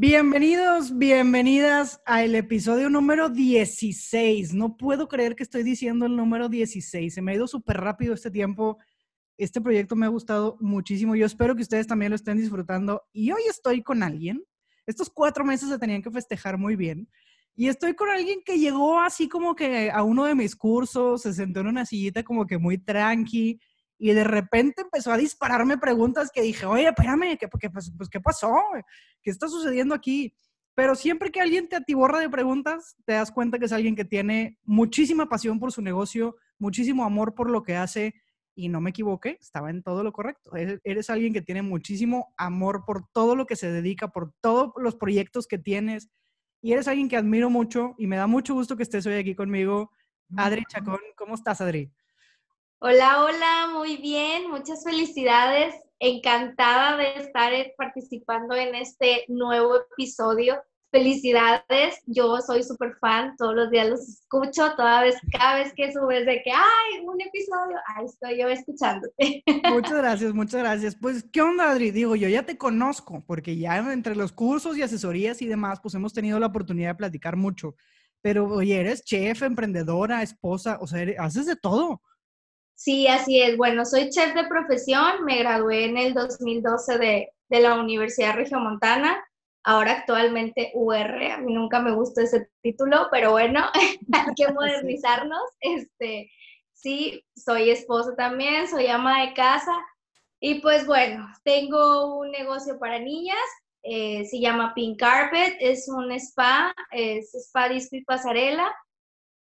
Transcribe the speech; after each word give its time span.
Bienvenidos, 0.00 0.96
bienvenidas 0.96 2.00
al 2.06 2.36
episodio 2.36 2.88
número 2.88 3.30
16. 3.30 4.54
No 4.54 4.76
puedo 4.76 5.08
creer 5.08 5.34
que 5.34 5.42
estoy 5.42 5.64
diciendo 5.64 6.06
el 6.06 6.14
número 6.14 6.48
16. 6.48 7.12
Se 7.12 7.20
me 7.20 7.32
ha 7.32 7.34
ido 7.34 7.48
súper 7.48 7.78
rápido 7.78 8.14
este 8.14 8.30
tiempo. 8.30 8.78
Este 9.36 9.60
proyecto 9.60 9.96
me 9.96 10.06
ha 10.06 10.08
gustado 10.08 10.56
muchísimo. 10.60 11.16
Yo 11.16 11.26
espero 11.26 11.56
que 11.56 11.62
ustedes 11.62 11.88
también 11.88 12.10
lo 12.10 12.16
estén 12.16 12.38
disfrutando. 12.38 13.02
Y 13.12 13.32
hoy 13.32 13.42
estoy 13.50 13.82
con 13.82 14.04
alguien. 14.04 14.44
Estos 14.86 15.10
cuatro 15.10 15.44
meses 15.44 15.68
se 15.68 15.78
tenían 15.78 16.00
que 16.00 16.12
festejar 16.12 16.58
muy 16.58 16.76
bien. 16.76 17.08
Y 17.56 17.66
estoy 17.66 17.94
con 17.94 18.08
alguien 18.08 18.40
que 18.44 18.56
llegó 18.56 19.00
así 19.00 19.28
como 19.28 19.56
que 19.56 19.90
a 19.90 20.04
uno 20.04 20.26
de 20.26 20.36
mis 20.36 20.54
cursos, 20.54 21.22
se 21.22 21.34
sentó 21.34 21.58
en 21.58 21.66
una 21.66 21.84
sillita 21.84 22.22
como 22.22 22.46
que 22.46 22.56
muy 22.56 22.78
tranqui 22.78 23.58
y 23.98 24.12
de 24.12 24.24
repente 24.24 24.82
empezó 24.82 25.12
a 25.12 25.16
dispararme 25.16 25.76
preguntas 25.76 26.30
que 26.32 26.40
dije, 26.40 26.64
oye, 26.64 26.88
espérame, 26.88 27.36
¿qué, 27.36 27.48
pues, 27.48 27.92
pues, 27.96 28.08
¿qué 28.08 28.20
pasó? 28.20 28.54
¿Qué 29.22 29.30
está 29.30 29.48
sucediendo 29.48 29.94
aquí? 29.94 30.32
Pero 30.74 30.94
siempre 30.94 31.32
que 31.32 31.40
alguien 31.40 31.68
te 31.68 31.74
atiborra 31.74 32.20
de 32.20 32.30
preguntas, 32.30 32.94
te 33.04 33.14
das 33.14 33.32
cuenta 33.32 33.58
que 33.58 33.64
es 33.64 33.72
alguien 33.72 33.96
que 33.96 34.04
tiene 34.04 34.56
muchísima 34.62 35.28
pasión 35.28 35.58
por 35.58 35.72
su 35.72 35.82
negocio, 35.82 36.36
muchísimo 36.58 37.04
amor 37.04 37.34
por 37.34 37.50
lo 37.50 37.64
que 37.64 37.74
hace, 37.74 38.14
y 38.54 38.68
no 38.68 38.80
me 38.80 38.90
equivoqué, 38.90 39.38
estaba 39.40 39.70
en 39.70 39.82
todo 39.82 40.04
lo 40.04 40.12
correcto. 40.12 40.52
Eres 40.56 41.10
alguien 41.10 41.32
que 41.32 41.42
tiene 41.42 41.62
muchísimo 41.62 42.32
amor 42.36 42.84
por 42.86 43.08
todo 43.12 43.34
lo 43.34 43.46
que 43.46 43.56
se 43.56 43.70
dedica, 43.72 44.08
por 44.08 44.32
todos 44.40 44.72
los 44.76 44.94
proyectos 44.94 45.48
que 45.48 45.58
tienes, 45.58 46.08
y 46.62 46.72
eres 46.72 46.86
alguien 46.86 47.08
que 47.08 47.16
admiro 47.16 47.50
mucho, 47.50 47.94
y 47.98 48.06
me 48.06 48.16
da 48.16 48.28
mucho 48.28 48.54
gusto 48.54 48.76
que 48.76 48.84
estés 48.84 49.04
hoy 49.06 49.14
aquí 49.14 49.34
conmigo. 49.34 49.90
Adri 50.36 50.64
Chacón, 50.68 51.00
¿cómo 51.16 51.34
estás, 51.34 51.60
Adri? 51.60 51.92
Hola, 52.80 53.24
hola, 53.24 53.70
muy 53.72 53.96
bien, 53.96 54.48
muchas 54.48 54.84
felicidades. 54.84 55.74
Encantada 55.98 56.96
de 56.96 57.16
estar 57.16 57.52
participando 57.76 58.54
en 58.54 58.76
este 58.76 59.24
nuevo 59.26 59.74
episodio. 59.92 60.62
Felicidades, 60.92 62.00
yo 62.06 62.40
soy 62.40 62.62
súper 62.62 62.94
fan, 63.00 63.34
todos 63.36 63.56
los 63.56 63.70
días 63.72 63.88
los 63.88 64.08
escucho, 64.08 64.76
toda 64.76 65.02
vez, 65.02 65.16
cada 65.32 65.56
vez 65.56 65.72
que 65.74 65.92
subes 65.92 66.24
de 66.24 66.40
que 66.44 66.52
hay 66.52 67.04
un 67.04 67.20
episodio, 67.20 67.76
ahí 67.96 68.04
estoy 68.04 68.38
yo 68.40 68.48
escuchándote. 68.48 69.42
Muchas 69.68 69.92
gracias, 69.98 70.32
muchas 70.32 70.60
gracias. 70.60 70.94
Pues, 70.94 71.24
¿qué 71.32 71.42
onda, 71.42 71.72
Adri? 71.72 71.90
Digo, 71.90 72.14
yo 72.14 72.28
ya 72.28 72.44
te 72.44 72.56
conozco, 72.56 73.24
porque 73.26 73.56
ya 73.56 73.78
entre 73.92 74.14
los 74.14 74.30
cursos 74.30 74.78
y 74.78 74.82
asesorías 74.82 75.42
y 75.42 75.48
demás, 75.48 75.80
pues 75.82 75.96
hemos 75.96 76.14
tenido 76.14 76.38
la 76.38 76.46
oportunidad 76.46 76.90
de 76.90 76.94
platicar 76.94 77.34
mucho. 77.34 77.74
Pero, 78.22 78.46
oye, 78.46 78.78
eres 78.78 79.04
chef, 79.04 79.42
emprendedora, 79.42 80.22
esposa, 80.22 80.78
o 80.80 80.86
sea, 80.86 81.04
haces 81.18 81.46
de 81.46 81.56
todo. 81.56 82.02
Sí, 82.78 83.08
así 83.08 83.42
es. 83.42 83.56
Bueno, 83.56 83.84
soy 83.84 84.08
chef 84.08 84.34
de 84.34 84.44
profesión, 84.44 85.24
me 85.24 85.38
gradué 85.38 85.86
en 85.86 85.96
el 85.98 86.14
2012 86.14 86.96
de, 86.98 87.32
de 87.48 87.60
la 87.60 87.74
Universidad 87.74 88.36
Regiomontana, 88.36 89.20
ahora 89.64 89.94
actualmente 89.94 90.70
UR, 90.74 91.24
a 91.32 91.38
mí 91.38 91.54
nunca 91.54 91.80
me 91.80 91.90
gustó 91.90 92.20
ese 92.20 92.48
título, 92.62 93.08
pero 93.10 93.32
bueno, 93.32 93.64
hay 94.12 94.34
que 94.36 94.52
modernizarnos. 94.52 95.42
Este, 95.60 96.30
sí, 96.72 97.24
soy 97.34 97.70
esposa 97.70 98.14
también, 98.14 98.68
soy 98.68 98.86
ama 98.86 99.22
de 99.26 99.34
casa 99.34 99.76
y 100.38 100.60
pues 100.60 100.86
bueno, 100.86 101.26
tengo 101.42 102.16
un 102.16 102.30
negocio 102.30 102.78
para 102.78 103.00
niñas, 103.00 103.36
eh, 103.82 104.24
se 104.26 104.38
llama 104.38 104.72
Pink 104.74 105.00
Carpet, 105.00 105.56
es 105.58 105.88
un 105.88 106.12
spa, 106.12 106.72
es 106.92 107.34
spa 107.34 107.68
disco 107.68 107.96
y 107.96 108.04
pasarela 108.04 108.72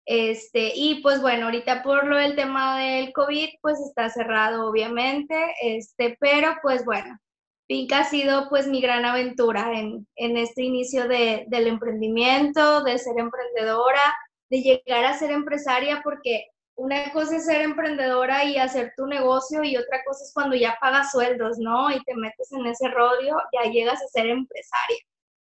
este, 0.05 0.71
y 0.75 1.01
pues 1.01 1.21
bueno, 1.21 1.45
ahorita 1.45 1.81
por 1.81 2.05
lo 2.05 2.17
del 2.17 2.35
tema 2.35 2.79
del 2.79 3.11
COVID, 3.11 3.49
pues 3.61 3.79
está 3.79 4.09
cerrado 4.09 4.69
obviamente, 4.69 5.35
este, 5.61 6.15
pero 6.19 6.55
pues 6.61 6.85
bueno, 6.85 7.19
Pink 7.67 7.91
ha 7.93 8.03
sido 8.03 8.47
pues 8.49 8.67
mi 8.67 8.81
gran 8.81 9.05
aventura 9.05 9.79
en, 9.79 10.07
en 10.15 10.37
este 10.37 10.63
inicio 10.63 11.07
de, 11.07 11.45
del 11.47 11.67
emprendimiento, 11.67 12.83
de 12.83 12.99
ser 12.99 13.17
emprendedora, 13.17 14.15
de 14.51 14.61
llegar 14.61 15.05
a 15.05 15.17
ser 15.17 15.31
empresaria, 15.31 16.01
porque 16.03 16.45
una 16.75 17.11
cosa 17.11 17.37
es 17.37 17.45
ser 17.45 17.61
emprendedora 17.61 18.43
y 18.43 18.57
hacer 18.57 18.93
tu 18.95 19.07
negocio 19.07 19.63
y 19.63 19.77
otra 19.77 20.03
cosa 20.05 20.23
es 20.23 20.31
cuando 20.33 20.55
ya 20.55 20.77
pagas 20.79 21.11
sueldos, 21.11 21.57
¿no? 21.57 21.89
Y 21.89 22.03
te 22.03 22.15
metes 22.15 22.51
en 22.51 22.67
ese 22.67 22.89
rollo, 22.89 23.37
ya 23.53 23.71
llegas 23.71 24.01
a 24.03 24.07
ser 24.07 24.27
empresaria. 24.27 24.99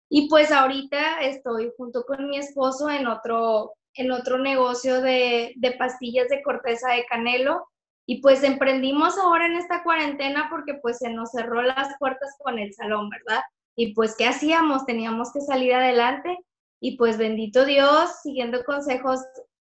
Y 0.09 0.29
pues 0.29 0.51
ahorita 0.51 1.21
estoy 1.21 1.71
junto 1.75 2.03
con 2.03 2.29
mi 2.29 2.37
esposo 2.37 2.89
en 2.89 3.07
otro 3.07 3.73
en 3.95 4.11
otro 4.11 4.37
negocio 4.37 5.01
de, 5.01 5.55
pastillas 5.77 6.29
de 6.29 6.41
corteza 6.41 6.91
de 6.91 7.05
canelo. 7.05 7.67
Y 8.05 8.21
pues 8.21 8.43
emprendimos 8.43 9.17
ahora 9.17 9.45
en 9.45 9.53
esta 9.55 9.83
cuarentena 9.83 10.47
porque 10.49 10.73
pues 10.75 10.97
se 10.97 11.09
nos 11.09 11.31
cerró 11.31 11.61
las 11.61 11.95
puertas 11.99 12.35
con 12.39 12.59
el 12.59 12.73
salón, 12.73 13.09
¿verdad? 13.09 13.41
Y 13.75 13.93
pues, 13.93 14.15
¿qué 14.17 14.27
hacíamos? 14.27 14.85
Teníamos 14.85 15.31
que 15.31 15.39
salir 15.39 15.73
adelante 15.73 16.37
y 16.81 16.97
pues 16.97 17.17
bendito 17.17 17.65
Dios, 17.65 18.09
siguiendo 18.21 18.63
consejos 18.65 19.21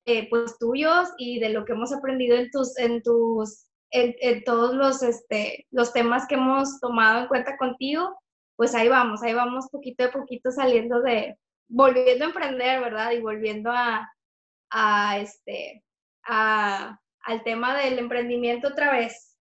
eh, 0.06 0.28
pues 0.30 0.58
tuyos 0.60 1.10
y 1.18 1.40
de 1.40 1.50
lo 1.50 1.64
que 1.64 1.72
hemos 1.72 1.94
aprendido 1.94 2.36
en 2.36 2.52
tus, 2.52 2.78
en 2.78 3.02
tus, 3.02 3.66
en, 3.90 4.44
todos 4.44 4.76
los, 4.76 5.02
este, 5.02 5.66
los 5.72 5.94
temas 5.94 6.28
que 6.28 6.36
hemos 6.36 6.80
tomado 6.82 7.22
en 7.22 7.28
cuenta 7.28 7.58
contigo, 7.58 8.20
pues 8.56 8.76
ahí 8.76 8.90
vamos, 8.90 9.24
ahí 9.24 9.34
vamos 9.34 9.70
poquito 9.72 10.04
a 10.04 10.12
poquito 10.12 10.52
saliendo 10.52 11.02
de, 11.02 11.38
volviendo 11.68 12.26
a 12.26 12.28
emprender, 12.28 12.82
¿verdad? 12.82 13.12
Y 13.12 13.22
volviendo 13.22 13.72
a, 13.72 14.08
a 14.78 15.20
este, 15.20 15.86
a, 16.28 17.00
al 17.22 17.44
tema 17.44 17.78
del 17.78 17.98
emprendimiento 17.98 18.68
otra 18.68 18.92
vez. 18.92 19.38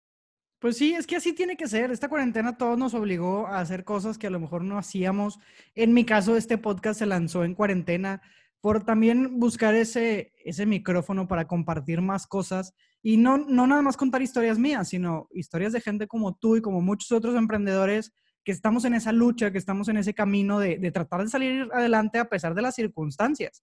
Pues 0.58 0.76
sí, 0.76 0.92
es 0.92 1.06
que 1.06 1.16
así 1.16 1.32
tiene 1.32 1.56
que 1.56 1.68
ser. 1.68 1.91
Esta 1.92 2.08
cuarentena 2.08 2.58
todos 2.58 2.76
nos 2.76 2.94
obligó 2.94 3.46
a 3.46 3.60
hacer 3.60 3.84
cosas 3.84 4.18
que 4.18 4.26
a 4.26 4.30
lo 4.30 4.41
mejor 4.41 4.64
no 4.64 4.76
hacíamos. 4.76 5.38
En 5.74 5.94
mi 5.94 6.04
caso, 6.04 6.36
este 6.36 6.58
podcast 6.58 6.98
se 6.98 7.06
lanzó 7.06 7.44
en 7.44 7.54
cuarentena 7.54 8.20
por 8.60 8.84
también 8.84 9.38
buscar 9.38 9.74
ese, 9.74 10.34
ese 10.44 10.66
micrófono 10.66 11.28
para 11.28 11.47
compartir 11.47 12.02
más 12.02 12.26
cosas 12.26 12.74
y 13.00 13.16
no, 13.16 13.38
no 13.38 13.66
nada 13.66 13.80
más 13.80 13.97
contar 13.97 14.20
historias 14.20 14.58
mías, 14.58 14.88
sino 14.88 15.28
historias 15.30 15.72
de 15.72 15.80
gente 15.80 16.08
como 16.08 16.34
tú 16.34 16.56
y 16.56 16.60
como 16.60 16.82
muchos 16.82 17.12
otros 17.12 17.36
emprendedores 17.36 18.12
que 18.44 18.52
estamos 18.52 18.84
en 18.84 18.94
esa 18.94 19.12
lucha, 19.12 19.52
que 19.52 19.58
estamos 19.58 19.88
en 19.88 19.97
ese 19.97 20.12
camino 20.12 20.58
de, 20.58 20.76
de 20.76 20.91
tratar 20.91 21.22
de 21.22 21.30
salir 21.30 21.68
adelante 21.72 22.18
a 22.18 22.28
pesar 22.28 22.54
de 22.54 22.62
las 22.62 22.74
circunstancias. 22.74 23.62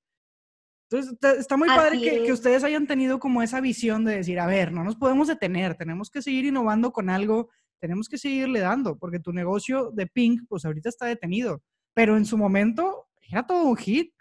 Entonces, 0.89 1.17
está 1.37 1.57
muy 1.57 1.67
padre 1.67 1.99
que, 1.99 2.31
ustedes 2.31 2.63
hayan 2.63 2.87
tenido 2.87 3.19
como 3.19 3.41
esa 3.41 3.59
visión 3.59 4.05
de 4.05 4.17
decir, 4.17 4.39
a 4.39 4.47
ver, 4.47 4.71
no 4.71 4.85
nos 4.85 4.95
podemos 4.95 5.27
detener, 5.27 5.75
tenemos 5.75 6.09
que 6.09 6.21
seguir 6.21 6.45
innovando 6.45 6.93
con 6.93 7.09
algo, 7.09 7.49
tenemos 7.79 8.07
que 8.07 8.17
seguirle 8.17 8.61
dando, 8.61 8.97
porque 8.97 9.19
tu 9.19 9.33
negocio 9.33 9.91
de 9.91 10.07
Pink, 10.07 10.43
pues 10.47 10.63
ahorita 10.63 10.87
está 10.87 11.05
detenido, 11.05 11.61
pero 11.93 12.15
en 12.15 12.25
su 12.25 12.37
momento 12.37 13.07
era 13.21 13.45
todo 13.45 13.63
un 13.65 13.75
hit. 13.75 14.13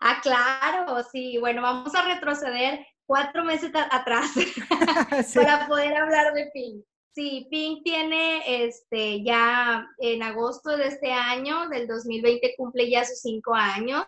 Ah, 0.00 0.20
claro, 0.22 1.02
sí. 1.10 1.38
Bueno, 1.38 1.62
vamos 1.62 1.94
a 1.94 2.14
retroceder 2.14 2.86
cuatro 3.06 3.42
meses 3.44 3.70
atrás 3.74 4.30
para 5.34 5.66
poder 5.66 5.96
hablar 5.96 6.34
de 6.34 6.50
Pink. 6.52 6.84
Sí, 7.14 7.48
Pink 7.50 7.82
tiene 7.84 8.64
este 8.66 9.24
ya 9.24 9.86
en 9.98 10.22
agosto 10.22 10.76
de 10.76 10.88
este 10.88 11.10
año, 11.10 11.68
del 11.68 11.88
2020, 11.88 12.54
cumple 12.56 12.90
ya 12.90 13.04
sus 13.04 13.20
cinco 13.20 13.54
años. 13.54 14.04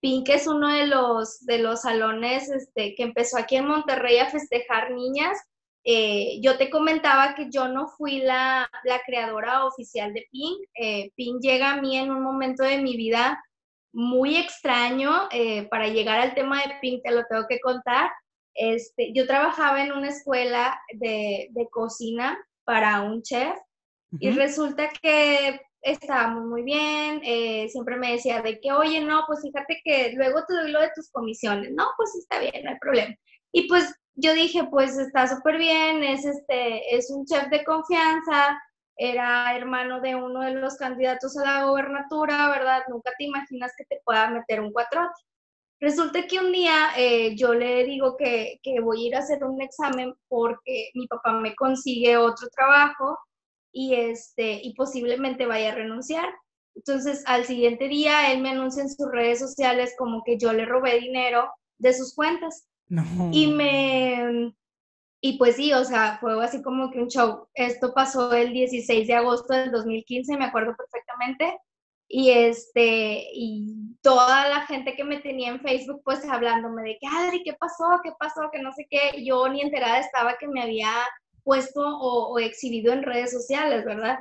Pink 0.00 0.28
es 0.28 0.46
uno 0.46 0.68
de 0.72 0.86
los, 0.86 1.44
de 1.46 1.58
los 1.58 1.82
salones 1.82 2.50
este, 2.50 2.94
que 2.94 3.02
empezó 3.02 3.38
aquí 3.38 3.56
en 3.56 3.66
Monterrey 3.66 4.18
a 4.18 4.30
festejar 4.30 4.92
niñas. 4.92 5.38
Eh, 5.84 6.40
yo 6.42 6.58
te 6.58 6.68
comentaba 6.68 7.34
que 7.34 7.48
yo 7.50 7.68
no 7.68 7.88
fui 7.88 8.18
la, 8.18 8.68
creadora 9.06 9.64
oficial 9.64 10.12
de 10.12 10.26
Pink. 10.30 10.58
Eh, 10.74 11.10
Pink 11.14 11.40
llega 11.40 11.72
a 11.72 11.80
mí 11.80 11.96
en 11.96 12.10
un 12.10 12.22
momento 12.22 12.62
de 12.64 12.82
mi 12.82 12.96
vida 12.96 13.42
muy 13.92 14.36
extraño. 14.36 15.28
Eh, 15.30 15.68
para 15.68 15.88
llegar 15.88 16.18
al 16.18 16.34
tema 16.34 16.58
de 16.62 16.74
Pink 16.80 17.02
te 17.02 17.12
lo 17.12 17.24
tengo 17.24 17.46
que 17.48 17.60
contar. 17.60 18.10
Este, 18.54 19.12
yo 19.12 19.26
trabajaba 19.26 19.84
en 19.84 19.92
una 19.92 20.08
escuela 20.08 20.80
de, 20.92 21.50
cocina 21.70 22.38
para 22.64 23.02
un 23.02 23.22
chef 23.22 23.56
y 24.18 24.30
resulta 24.30 24.88
que 24.88 25.60
estábamos 25.86 26.44
muy 26.46 26.62
bien, 26.62 27.20
eh, 27.24 27.68
siempre 27.68 27.96
me 27.96 28.12
decía 28.12 28.42
de 28.42 28.60
que, 28.60 28.72
oye, 28.72 29.00
no, 29.00 29.24
pues 29.26 29.40
fíjate 29.42 29.80
que 29.84 30.12
luego 30.14 30.44
te 30.46 30.54
doy 30.54 30.72
lo 30.72 30.80
de 30.80 30.90
tus 30.94 31.10
comisiones, 31.10 31.72
no, 31.72 31.86
pues 31.96 32.14
está 32.16 32.40
bien, 32.40 32.64
no 32.64 32.70
hay 32.70 32.78
problema. 32.80 33.14
Y 33.52 33.68
pues 33.68 33.94
yo 34.16 34.34
dije, 34.34 34.64
pues 34.70 34.98
está 34.98 35.28
súper 35.28 35.58
bien, 35.58 36.02
es, 36.02 36.24
este, 36.24 36.96
es 36.96 37.10
un 37.10 37.24
chef 37.24 37.48
de 37.50 37.64
confianza, 37.64 38.58
era 38.96 39.56
hermano 39.56 40.00
de 40.00 40.16
uno 40.16 40.40
de 40.40 40.54
los 40.54 40.76
candidatos 40.76 41.36
a 41.38 41.44
la 41.44 41.64
gobernatura, 41.66 42.48
¿verdad? 42.48 42.82
Nunca 42.88 43.12
te 43.16 43.24
imaginas 43.24 43.72
que 43.76 43.84
te 43.84 44.00
pueda 44.04 44.28
meter 44.30 44.60
un 44.60 44.72
cuatrote. 44.72 45.14
Resulta 45.80 46.26
que 46.26 46.38
un 46.40 46.52
día 46.52 46.90
eh, 46.96 47.36
yo 47.36 47.54
le 47.54 47.84
digo 47.84 48.16
que, 48.16 48.58
que 48.62 48.80
voy 48.80 49.04
a 49.04 49.08
ir 49.08 49.16
a 49.16 49.18
hacer 49.20 49.44
un 49.44 49.60
examen 49.60 50.14
porque 50.28 50.90
mi 50.94 51.06
papá 51.06 51.32
me 51.32 51.54
consigue 51.54 52.16
otro 52.16 52.48
trabajo 52.48 53.18
y, 53.76 53.94
este, 53.94 54.58
y 54.62 54.72
posiblemente 54.72 55.44
vaya 55.44 55.72
a 55.72 55.74
renunciar. 55.74 56.26
Entonces, 56.74 57.22
al 57.26 57.44
siguiente 57.44 57.88
día, 57.88 58.32
él 58.32 58.40
me 58.40 58.48
anuncia 58.48 58.82
en 58.82 58.88
sus 58.88 59.06
redes 59.12 59.38
sociales 59.38 59.94
como 59.98 60.22
que 60.24 60.38
yo 60.38 60.54
le 60.54 60.64
robé 60.64 60.98
dinero 60.98 61.50
de 61.76 61.92
sus 61.92 62.14
cuentas. 62.14 62.66
Y 63.32 63.48
me... 63.48 64.54
y 65.20 65.36
pues 65.36 65.56
sí, 65.56 65.74
o 65.74 65.84
sea, 65.84 66.16
fue 66.22 66.42
así 66.42 66.62
como 66.62 66.90
que 66.90 67.00
un 67.00 67.08
show. 67.08 67.48
Esto 67.52 67.92
pasó 67.92 68.32
el 68.32 68.54
16 68.54 69.08
de 69.08 69.14
agosto 69.14 69.52
del 69.52 69.70
2015, 69.70 70.38
me 70.38 70.46
acuerdo 70.46 70.74
perfectamente. 70.74 71.58
Y 72.08 72.30
este, 72.30 73.24
y 73.34 73.94
toda 74.00 74.48
la 74.48 74.62
gente 74.62 74.94
que 74.94 75.04
me 75.04 75.18
tenía 75.18 75.50
en 75.50 75.60
Facebook, 75.60 76.00
pues 76.02 76.24
hablándome 76.24 76.82
de 76.82 76.98
que, 76.98 77.06
Adri, 77.08 77.42
¿qué 77.42 77.52
pasó? 77.52 78.00
¿Qué 78.02 78.12
pasó? 78.18 78.48
Que 78.50 78.62
no 78.62 78.72
sé 78.72 78.86
qué. 78.88 79.22
Yo 79.22 79.46
ni 79.50 79.60
enterada 79.60 79.98
estaba 79.98 80.38
que 80.38 80.48
me 80.48 80.62
había 80.62 80.88
puesto 81.46 81.80
o, 81.80 82.38
exhibido 82.40 82.92
en 82.92 83.04
redes 83.04 83.30
sociales, 83.30 83.84
¿verdad? 83.84 84.18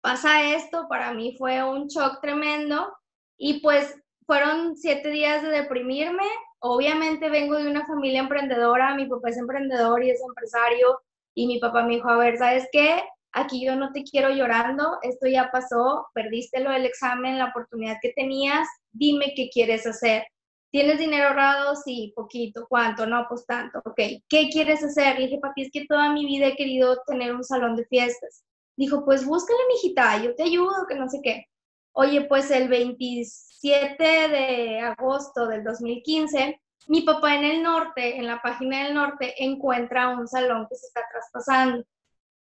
Pasa 0.00 0.54
esto, 0.54 0.86
para 0.88 1.12
mí 1.12 1.34
fue 1.36 1.62
un 1.64 1.88
shock 1.88 2.20
tremendo. 2.22 2.96
Y 3.36 3.60
pues 3.60 3.98
fueron 4.24 4.76
siete 4.76 5.10
días 5.10 5.42
de 5.42 5.48
deprimirme, 5.48 6.28
obviamente 6.60 7.28
vengo 7.28 7.56
de 7.56 7.68
una 7.68 7.84
familia 7.86 8.20
emprendedora, 8.20 8.94
mi 8.94 9.06
papá 9.06 9.30
es 9.30 9.38
emprendedor 9.38 10.04
y 10.04 10.10
es 10.10 10.20
empresario, 10.22 11.00
y 11.34 11.48
mi 11.48 11.58
papá 11.58 11.82
me 11.82 11.96
dijo, 11.96 12.08
a 12.08 12.18
ver, 12.18 12.38
¿sabes 12.38 12.68
qué? 12.70 13.02
Aquí 13.32 13.64
yo 13.64 13.74
no 13.74 13.90
te 13.92 14.04
quiero 14.04 14.30
llorando, 14.30 14.98
esto 15.02 15.26
ya 15.26 15.50
pasó, 15.50 16.06
perdiste 16.14 16.60
lo 16.60 16.70
del 16.70 16.84
examen, 16.84 17.38
la 17.38 17.46
oportunidad 17.46 17.96
que 18.00 18.12
tenías, 18.14 18.68
dime 18.92 19.32
qué 19.34 19.48
quieres 19.52 19.86
hacer. 19.86 20.24
¿Tienes 20.70 20.98
dinero 20.98 21.28
ahorrado? 21.28 21.74
Sí, 21.76 22.12
poquito. 22.14 22.66
¿Cuánto? 22.68 23.06
No, 23.06 23.26
pues 23.28 23.44
tanto. 23.46 23.80
Ok. 23.84 23.98
¿Qué 24.28 24.48
quieres 24.52 24.82
hacer? 24.84 25.18
Le 25.18 25.26
dije, 25.26 25.38
papi, 25.40 25.62
es 25.62 25.70
que 25.72 25.86
toda 25.86 26.12
mi 26.12 26.24
vida 26.26 26.46
he 26.46 26.56
querido 26.56 27.02
tener 27.06 27.34
un 27.34 27.42
salón 27.42 27.74
de 27.76 27.84
fiestas. 27.86 28.44
Dijo, 28.76 29.04
pues 29.04 29.26
búscale, 29.26 29.58
mijita, 29.68 30.22
yo 30.22 30.34
te 30.34 30.44
ayudo, 30.44 30.86
que 30.88 30.94
no 30.94 31.08
sé 31.08 31.20
qué. 31.22 31.46
Oye, 31.92 32.22
pues 32.22 32.50
el 32.50 32.68
27 32.68 34.04
de 34.04 34.80
agosto 34.80 35.48
del 35.48 35.64
2015, 35.64 36.60
mi 36.86 37.02
papá 37.02 37.34
en 37.34 37.44
el 37.44 37.62
norte, 37.62 38.16
en 38.16 38.26
la 38.26 38.40
página 38.40 38.84
del 38.84 38.94
norte, 38.94 39.34
encuentra 39.42 40.08
un 40.10 40.26
salón 40.28 40.66
que 40.68 40.76
se 40.76 40.86
está 40.86 41.02
traspasando. 41.10 41.84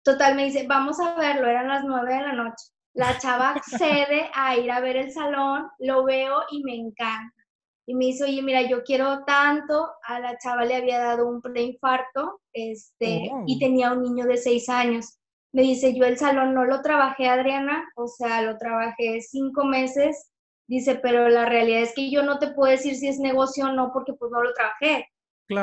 Total, 0.05 0.35
me 0.35 0.45
dice, 0.45 0.67
vamos 0.67 1.01
a 1.01 1.15
verlo, 1.17 1.49
eran 1.49 1.69
las 1.69 1.85
9 1.85 2.15
de 2.15 2.23
la 2.23 2.33
noche. 2.35 2.67
La 2.93 3.19
chava 3.19 3.51
accede 3.57 4.31
a 4.35 4.57
ir 4.57 4.71
a 4.71 4.81
ver 4.81 4.97
el 4.97 5.13
salón, 5.13 5.69
lo 5.79 6.05
veo 6.05 6.43
y 6.51 6.63
me 6.63 6.75
encanta. 6.75 7.35
Y 7.89 7.95
me 7.95 8.07
dice, 8.07 8.25
oye, 8.25 8.43
mira, 8.43 8.63
yo 8.69 8.83
quiero 8.85 9.25
tanto, 9.25 9.89
a 10.05 10.21
la 10.21 10.37
chava 10.37 10.65
le 10.67 10.77
había 10.77 10.99
dado 10.99 11.27
un 11.27 11.41
preinfarto 11.41 12.41
este, 12.53 13.31
y 13.47 13.57
oh. 13.57 13.59
tenía 13.59 13.93
un 13.93 14.03
niño 14.03 14.27
de 14.27 14.37
6 14.37 14.69
años 14.69 15.19
me 15.53 15.63
dice, 15.63 15.95
yo 15.95 16.05
el 16.05 16.19
salón 16.19 16.55
no 16.55 16.65
lo 16.65 16.83
trabajé, 16.83 17.29
Adriana, 17.29 17.91
o 17.97 18.07
sea, 18.07 18.43
lo 18.43 18.59
trabajé 18.59 19.21
cinco 19.23 19.65
meses, 19.65 20.31
dice, 20.69 20.97
pero 20.97 21.29
la 21.29 21.47
realidad 21.47 21.83
es 21.83 21.95
que 21.95 22.11
yo 22.11 22.23
no 22.23 22.39
te 22.39 22.49
puedo 22.49 22.71
decir 22.71 22.95
si 22.97 23.09
es 23.09 23.19
negocio 23.19 23.67
o 23.67 23.73
no, 23.73 23.91
porque 23.93 24.13
pues 24.13 24.31
no 24.31 24.43
lo 24.43 24.53
trabajé. 24.53 25.09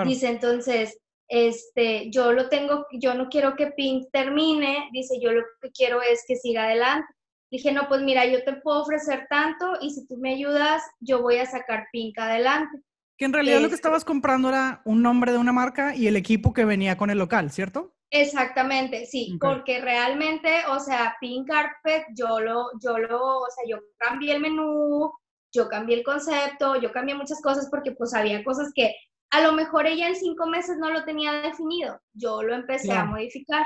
Dice, 0.06 0.30
entonces, 0.30 0.98
este, 1.28 2.10
yo 2.10 2.32
lo 2.32 2.50
tengo, 2.50 2.88
yo 2.92 3.14
no 3.14 3.30
quiero 3.30 3.56
que 3.56 3.68
Pink 3.68 4.08
termine, 4.12 4.90
dice, 4.92 5.20
yo 5.22 5.32
lo 5.32 5.44
que 5.62 5.70
quiero 5.72 6.02
es 6.02 6.24
que 6.28 6.36
siga 6.36 6.64
adelante. 6.64 7.08
Dije, 7.56 7.72
no, 7.72 7.88
pues 7.88 8.02
mira, 8.02 8.26
yo 8.26 8.44
te 8.44 8.52
puedo 8.58 8.82
ofrecer 8.82 9.28
tanto 9.30 9.78
y 9.80 9.90
si 9.92 10.06
tú 10.08 10.18
me 10.18 10.34
ayudas, 10.34 10.84
yo 11.00 11.22
voy 11.22 11.38
a 11.38 11.46
sacar 11.46 11.88
Pink 11.90 12.20
adelante. 12.20 12.82
Que 13.18 13.24
en 13.24 13.32
realidad 13.32 13.62
lo 13.62 13.70
que 13.70 13.76
estabas 13.76 14.04
comprando 14.04 14.50
era 14.50 14.82
un 14.84 15.02
nombre 15.02 15.32
de 15.32 15.38
una 15.38 15.54
marca 15.54 15.96
y 15.96 16.08
el 16.08 16.18
equipo 16.18 16.52
que 16.52 16.66
venía 16.66 16.98
con 16.98 17.10
el 17.10 17.18
local, 17.18 17.50
¿cierto? 17.52 17.96
Exactamente, 18.12 19.06
sí, 19.06 19.38
porque 19.40 19.80
realmente, 19.80 20.66
o 20.70 20.82
sea, 20.82 21.16
Pink 21.22 21.48
Carpet, 21.48 22.04
yo 22.14 22.42
lo, 22.42 22.72
yo 22.84 22.98
lo, 22.98 23.38
o 23.38 23.48
sea, 23.56 23.64
yo 23.66 23.78
cambié 24.00 24.36
el 24.36 24.42
menú, 24.42 25.14
yo 25.54 25.70
cambié 25.70 26.00
el 26.00 26.04
concepto, 26.04 26.76
yo 26.76 26.92
cambié 26.92 27.16
muchas 27.16 27.42
cosas 27.42 27.70
porque 27.72 27.94
pues 27.94 28.14
había 28.14 28.44
cosas 28.44 28.70
que 28.76 28.94
a 29.32 29.40
lo 29.40 29.54
mejor 29.54 29.88
ella 29.88 30.10
en 30.10 30.16
cinco 30.18 30.46
meses 30.46 30.76
no 30.78 30.90
lo 30.92 31.06
tenía 31.06 31.32
definido, 31.36 32.02
yo 32.12 32.44
lo 32.44 32.54
empecé 32.54 32.92
a 32.92 33.06
modificar. 33.06 33.66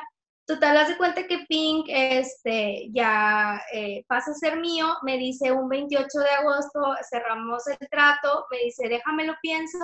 Total, 0.49 0.77
haz 0.77 0.87
de 0.87 0.97
cuenta 0.97 1.27
que 1.27 1.45
Pink 1.47 1.85
este, 1.89 2.89
ya 2.91 3.61
eh, 3.71 4.03
pasa 4.07 4.31
a 4.31 4.33
ser 4.33 4.57
mío, 4.59 4.87
me 5.03 5.19
dice 5.19 5.51
un 5.51 5.69
28 5.69 6.07
de 6.21 6.29
agosto, 6.31 6.95
cerramos 7.07 7.67
el 7.67 7.77
trato, 7.87 8.47
me 8.49 8.57
dice, 8.57 8.89
déjame 8.89 9.25
lo 9.25 9.35
pienso, 9.43 9.77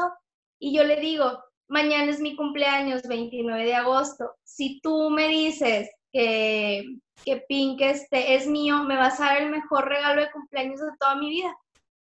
y 0.58 0.76
yo 0.76 0.84
le 0.84 0.96
digo, 0.96 1.40
mañana 1.68 2.10
es 2.10 2.20
mi 2.20 2.36
cumpleaños, 2.36 3.04
29 3.04 3.64
de 3.64 3.76
agosto. 3.76 4.34
Si 4.44 4.82
tú 4.82 5.12
me 5.12 5.28
dices 5.28 5.88
que, 6.12 6.84
que 7.24 7.46
Pink 7.48 7.82
este 7.82 8.34
es 8.34 8.48
mío, 8.48 8.86
me 8.86 8.98
vas 8.98 9.20
a 9.20 9.26
dar 9.26 9.44
el 9.44 9.52
mejor 9.52 9.88
regalo 9.88 10.22
de 10.22 10.32
cumpleaños 10.32 10.80
de 10.80 10.98
toda 11.00 11.16
mi 11.16 11.30
vida. 11.30 11.56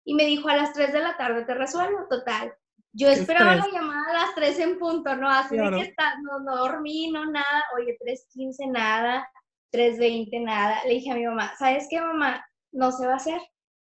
Y 0.04 0.12
me 0.12 0.26
dijo, 0.26 0.50
a 0.50 0.56
las 0.56 0.74
3 0.74 0.92
de 0.92 1.00
la 1.00 1.16
tarde 1.16 1.46
te 1.46 1.54
resuelvo, 1.54 2.06
total. 2.10 2.52
Yo 2.94 3.08
esperaba 3.08 3.54
la 3.54 3.68
llamada 3.68 4.10
a 4.10 4.26
las 4.26 4.34
3 4.34 4.58
en 4.58 4.78
punto, 4.78 5.16
¿no? 5.16 5.28
Así 5.30 5.56
de 5.56 5.70
que 5.70 5.80
está, 5.80 6.16
no, 6.22 6.40
no 6.40 6.56
dormí, 6.56 7.10
no 7.10 7.24
nada. 7.24 7.64
Oye, 7.76 7.96
3.15 7.98 8.70
nada, 8.70 9.28
3.20 9.72 10.44
nada. 10.44 10.84
Le 10.84 10.94
dije 10.94 11.10
a 11.10 11.14
mi 11.14 11.24
mamá, 11.24 11.54
¿sabes 11.58 11.86
qué, 11.88 12.00
mamá? 12.00 12.44
No 12.72 12.92
se 12.92 13.06
va 13.06 13.14
a 13.14 13.16
hacer. 13.16 13.40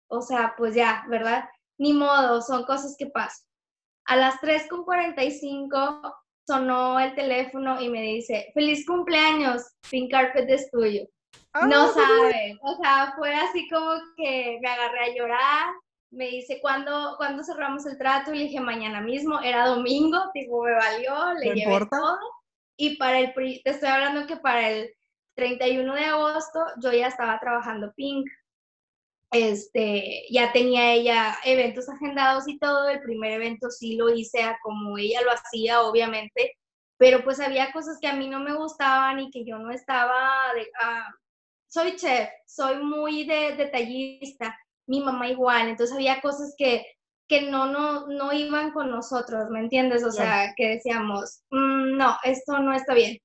O 0.08 0.22
sea, 0.22 0.54
pues 0.56 0.74
ya, 0.74 1.04
¿verdad? 1.08 1.48
Ni 1.78 1.92
modo, 1.92 2.40
son 2.40 2.64
cosas 2.64 2.94
que 2.98 3.06
pasan. 3.06 3.46
A 4.06 4.16
las 4.16 4.36
3.45 4.40 6.14
sonó 6.46 6.98
el 6.98 7.14
teléfono 7.14 7.80
y 7.80 7.88
me 7.88 8.02
dice, 8.02 8.50
feliz 8.54 8.84
cumpleaños, 8.86 9.62
Pink 9.90 10.10
Carpet 10.10 10.48
es 10.50 10.70
tuyo. 10.70 11.04
Ah, 11.52 11.66
no 11.66 11.88
sabe, 11.92 12.58
o 12.62 12.76
sea, 12.76 13.12
fue 13.16 13.34
así 13.34 13.68
como 13.68 13.92
que 14.16 14.58
me 14.60 14.68
agarré 14.68 15.04
a 15.04 15.14
llorar, 15.14 15.66
me 16.10 16.26
dice, 16.26 16.60
¿cuándo, 16.60 17.14
¿cuándo 17.16 17.44
cerramos 17.44 17.86
el 17.86 17.98
trato? 17.98 18.32
Y 18.32 18.38
le 18.38 18.44
dije, 18.44 18.60
mañana 18.60 19.00
mismo, 19.00 19.40
era 19.40 19.66
domingo, 19.66 20.18
tipo, 20.32 20.64
me 20.64 20.72
valió, 20.72 21.34
le 21.34 21.54
llevé 21.54 21.86
todo. 21.90 22.18
Y 22.76 22.96
para 22.96 23.20
el, 23.20 23.32
te 23.34 23.70
estoy 23.70 23.88
hablando 23.88 24.26
que 24.26 24.36
para 24.36 24.68
el 24.70 24.90
31 25.34 25.94
de 25.94 26.04
agosto 26.04 26.60
yo 26.82 26.92
ya 26.92 27.06
estaba 27.06 27.38
trabajando 27.38 27.92
Pink 27.94 28.26
este, 29.30 30.24
ya 30.30 30.52
tenía 30.52 30.92
ella 30.92 31.36
eventos 31.44 31.88
agendados 31.88 32.48
y 32.48 32.58
todo, 32.58 32.88
el 32.88 33.00
primer 33.00 33.32
evento 33.32 33.70
sí 33.70 33.96
lo 33.96 34.12
hice 34.12 34.40
como 34.62 34.98
ella 34.98 35.22
lo 35.22 35.30
hacía, 35.30 35.82
obviamente, 35.82 36.56
pero 36.96 37.22
pues 37.22 37.40
había 37.40 37.72
cosas 37.72 37.98
que 38.00 38.08
a 38.08 38.14
mí 38.14 38.28
no 38.28 38.40
me 38.40 38.54
gustaban 38.54 39.20
y 39.20 39.30
que 39.30 39.44
yo 39.44 39.58
no 39.58 39.70
estaba, 39.70 40.52
de, 40.54 40.68
ah, 40.80 41.08
soy 41.68 41.94
chef, 41.96 42.28
soy 42.46 42.82
muy 42.82 43.24
de, 43.24 43.54
detallista, 43.56 44.58
mi 44.90 45.00
mamá 45.00 45.28
igual, 45.28 45.68
entonces 45.68 45.94
había 45.94 46.20
cosas 46.20 46.54
que, 46.58 46.84
que 47.28 47.42
no, 47.42 47.66
no, 47.66 48.08
no 48.08 48.32
iban 48.32 48.72
con 48.72 48.90
nosotros, 48.90 49.48
¿me 49.50 49.60
entiendes? 49.60 50.04
O 50.04 50.10
sea, 50.10 50.52
que 50.56 50.68
decíamos, 50.68 51.42
mm, 51.50 51.96
no, 51.96 52.16
esto 52.24 52.58
no 52.58 52.74
está 52.74 52.94
bien 52.94 53.18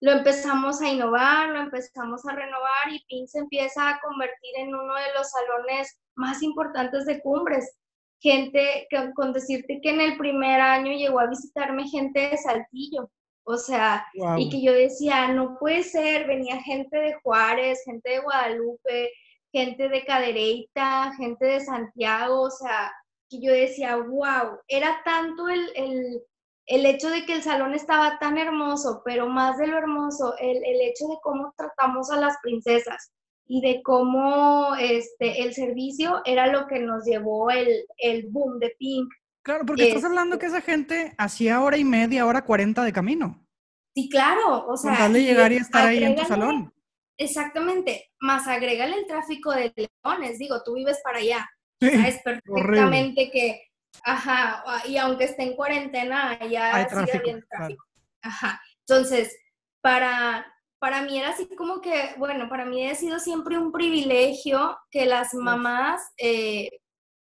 lo 0.00 0.12
empezamos 0.12 0.80
a 0.82 0.88
innovar, 0.88 1.48
lo 1.48 1.60
empezamos 1.60 2.24
a 2.26 2.34
renovar 2.34 2.92
y 2.92 3.04
PIN 3.06 3.26
se 3.28 3.38
empieza 3.38 3.88
a 3.88 4.00
convertir 4.00 4.50
en 4.58 4.68
uno 4.68 4.94
de 4.94 5.14
los 5.16 5.30
salones 5.30 5.98
más 6.14 6.42
importantes 6.42 7.06
de 7.06 7.20
cumbres. 7.20 7.76
Gente, 8.20 8.86
con 9.14 9.32
decirte 9.32 9.80
que 9.82 9.90
en 9.90 10.00
el 10.00 10.16
primer 10.16 10.60
año 10.60 10.92
llegó 10.92 11.20
a 11.20 11.28
visitarme 11.28 11.88
gente 11.88 12.30
de 12.30 12.36
Saltillo, 12.36 13.10
o 13.44 13.56
sea, 13.56 14.06
y 14.38 14.48
que 14.50 14.62
yo 14.62 14.72
decía, 14.72 15.28
no 15.28 15.58
puede 15.58 15.82
ser, 15.82 16.26
venía 16.26 16.60
gente 16.62 16.98
de 16.98 17.14
Juárez, 17.22 17.82
gente 17.84 18.10
de 18.10 18.18
Guadalupe, 18.20 19.12
gente 19.56 19.88
de 19.88 20.04
Cadereyta, 20.04 21.12
gente 21.16 21.46
de 21.46 21.60
Santiago, 21.60 22.42
o 22.42 22.50
sea, 22.50 22.92
que 23.28 23.40
yo 23.40 23.52
decía, 23.52 23.96
wow, 23.96 24.60
era 24.68 25.00
tanto 25.04 25.48
el, 25.48 25.70
el 25.74 26.22
el 26.66 26.84
hecho 26.84 27.08
de 27.08 27.24
que 27.24 27.34
el 27.34 27.42
salón 27.42 27.74
estaba 27.74 28.18
tan 28.18 28.38
hermoso, 28.38 29.02
pero 29.04 29.28
más 29.28 29.56
de 29.56 29.68
lo 29.68 29.78
hermoso, 29.78 30.34
el, 30.38 30.58
hecho 30.80 31.06
de 31.06 31.16
cómo 31.22 31.54
tratamos 31.56 32.10
a 32.10 32.16
las 32.16 32.36
princesas 32.42 33.12
y 33.46 33.60
de 33.60 33.82
cómo 33.82 34.74
este, 34.74 35.42
el 35.42 35.54
servicio 35.54 36.20
era 36.24 36.48
lo 36.48 36.66
que 36.66 36.80
nos 36.80 37.04
llevó 37.04 37.50
el, 37.50 37.86
el 37.98 38.26
boom 38.30 38.58
de 38.58 38.74
Pink. 38.78 39.08
Claro, 39.42 39.64
porque 39.64 39.88
estás 39.88 40.04
hablando 40.04 40.40
que 40.40 40.46
esa 40.46 40.60
gente 40.60 41.14
hacía 41.18 41.60
hora 41.60 41.76
y 41.76 41.84
media, 41.84 42.26
hora 42.26 42.44
cuarenta 42.44 42.82
de 42.82 42.92
camino. 42.92 43.46
Sí, 43.94 44.08
claro, 44.08 44.66
o 44.66 44.76
sea. 44.76 44.98
Con 44.98 45.12
de 45.12 45.22
llegar 45.22 45.52
y 45.52 45.56
estar 45.56 45.86
ahí 45.86 46.02
en 46.02 46.16
tu 46.16 46.24
salón. 46.24 46.74
Exactamente, 47.18 48.10
más 48.20 48.46
agrégale 48.46 48.96
el 48.96 49.06
tráfico 49.06 49.52
de 49.52 49.72
leones, 49.74 50.38
digo, 50.38 50.62
tú 50.62 50.74
vives 50.74 51.00
para 51.02 51.18
allá. 51.18 51.48
sabes 51.80 52.20
perfectamente 52.22 53.30
que 53.30 53.66
Ajá, 54.04 54.64
y 54.86 54.96
aunque 54.96 55.24
esté 55.24 55.42
en 55.42 55.56
cuarentena, 55.56 56.38
ya 56.48 56.88
sigue 56.88 57.18
bien 57.20 57.44
tráfico. 57.48 57.84
Ajá. 58.22 58.60
Entonces, 58.80 59.36
para, 59.80 60.46
para 60.78 61.02
mí 61.02 61.18
era 61.18 61.30
así 61.30 61.48
como 61.56 61.80
que, 61.80 62.14
bueno, 62.18 62.48
para 62.48 62.64
mí 62.64 62.86
ha 62.88 62.94
sido 62.94 63.18
siempre 63.18 63.58
un 63.58 63.72
privilegio 63.72 64.76
que 64.90 65.06
las 65.06 65.34
mamás 65.34 66.02
eh, 66.18 66.68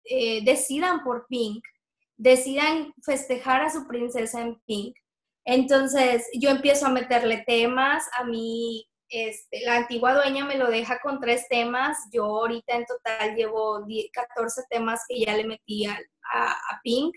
eh, 0.04 0.44
decidan 0.44 1.02
por 1.02 1.26
Pink, 1.28 1.64
decidan 2.16 2.92
festejar 3.02 3.62
a 3.62 3.70
su 3.70 3.86
princesa 3.86 4.40
en 4.40 4.60
Pink. 4.66 4.96
Entonces, 5.44 6.26
yo 6.34 6.50
empiezo 6.50 6.86
a 6.86 6.90
meterle 6.90 7.44
temas, 7.46 8.06
a 8.18 8.24
mí 8.24 8.86
este, 9.10 9.60
la 9.64 9.76
antigua 9.76 10.14
dueña 10.14 10.44
me 10.44 10.56
lo 10.56 10.68
deja 10.68 11.00
con 11.00 11.20
tres 11.20 11.48
temas, 11.48 11.98
yo 12.12 12.24
ahorita 12.24 12.76
en 12.76 12.86
total 12.86 13.34
llevo 13.34 13.84
14 14.12 14.62
temas 14.70 15.04
que 15.08 15.20
ya 15.20 15.36
le 15.36 15.44
metí 15.44 15.86
a, 15.86 15.98
a, 16.32 16.80
Pink. 16.82 17.14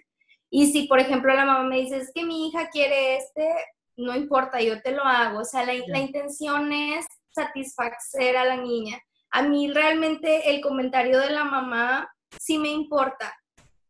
Y 0.50 0.72
si, 0.72 0.88
por 0.88 1.00
ejemplo, 1.00 1.34
la 1.34 1.46
mamá 1.46 1.64
me 1.64 1.78
dice, 1.78 1.98
es 1.98 2.12
que 2.14 2.26
mi 2.26 2.48
hija 2.48 2.70
quiere 2.70 3.18
este, 3.18 3.48
no 3.96 4.16
importa, 4.16 4.60
yo 4.62 4.82
te 4.82 4.92
lo 4.92 5.04
hago. 5.04 5.40
O 5.40 5.46
sea, 5.46 5.66
la, 5.66 5.74
la 5.88 6.00
intención 6.00 6.72
es 6.74 7.06
satisfacer 7.30 8.38
a 8.38 8.46
la 8.46 8.58
niña. 8.58 9.00
A 9.32 9.44
mí 9.44 9.72
realmente 9.72 10.52
el 10.52 10.62
comentario 10.62 11.20
de 11.20 11.30
la 11.30 11.44
mamá 11.44 12.12
sí 12.40 12.58
me 12.58 12.70
importa, 12.70 13.36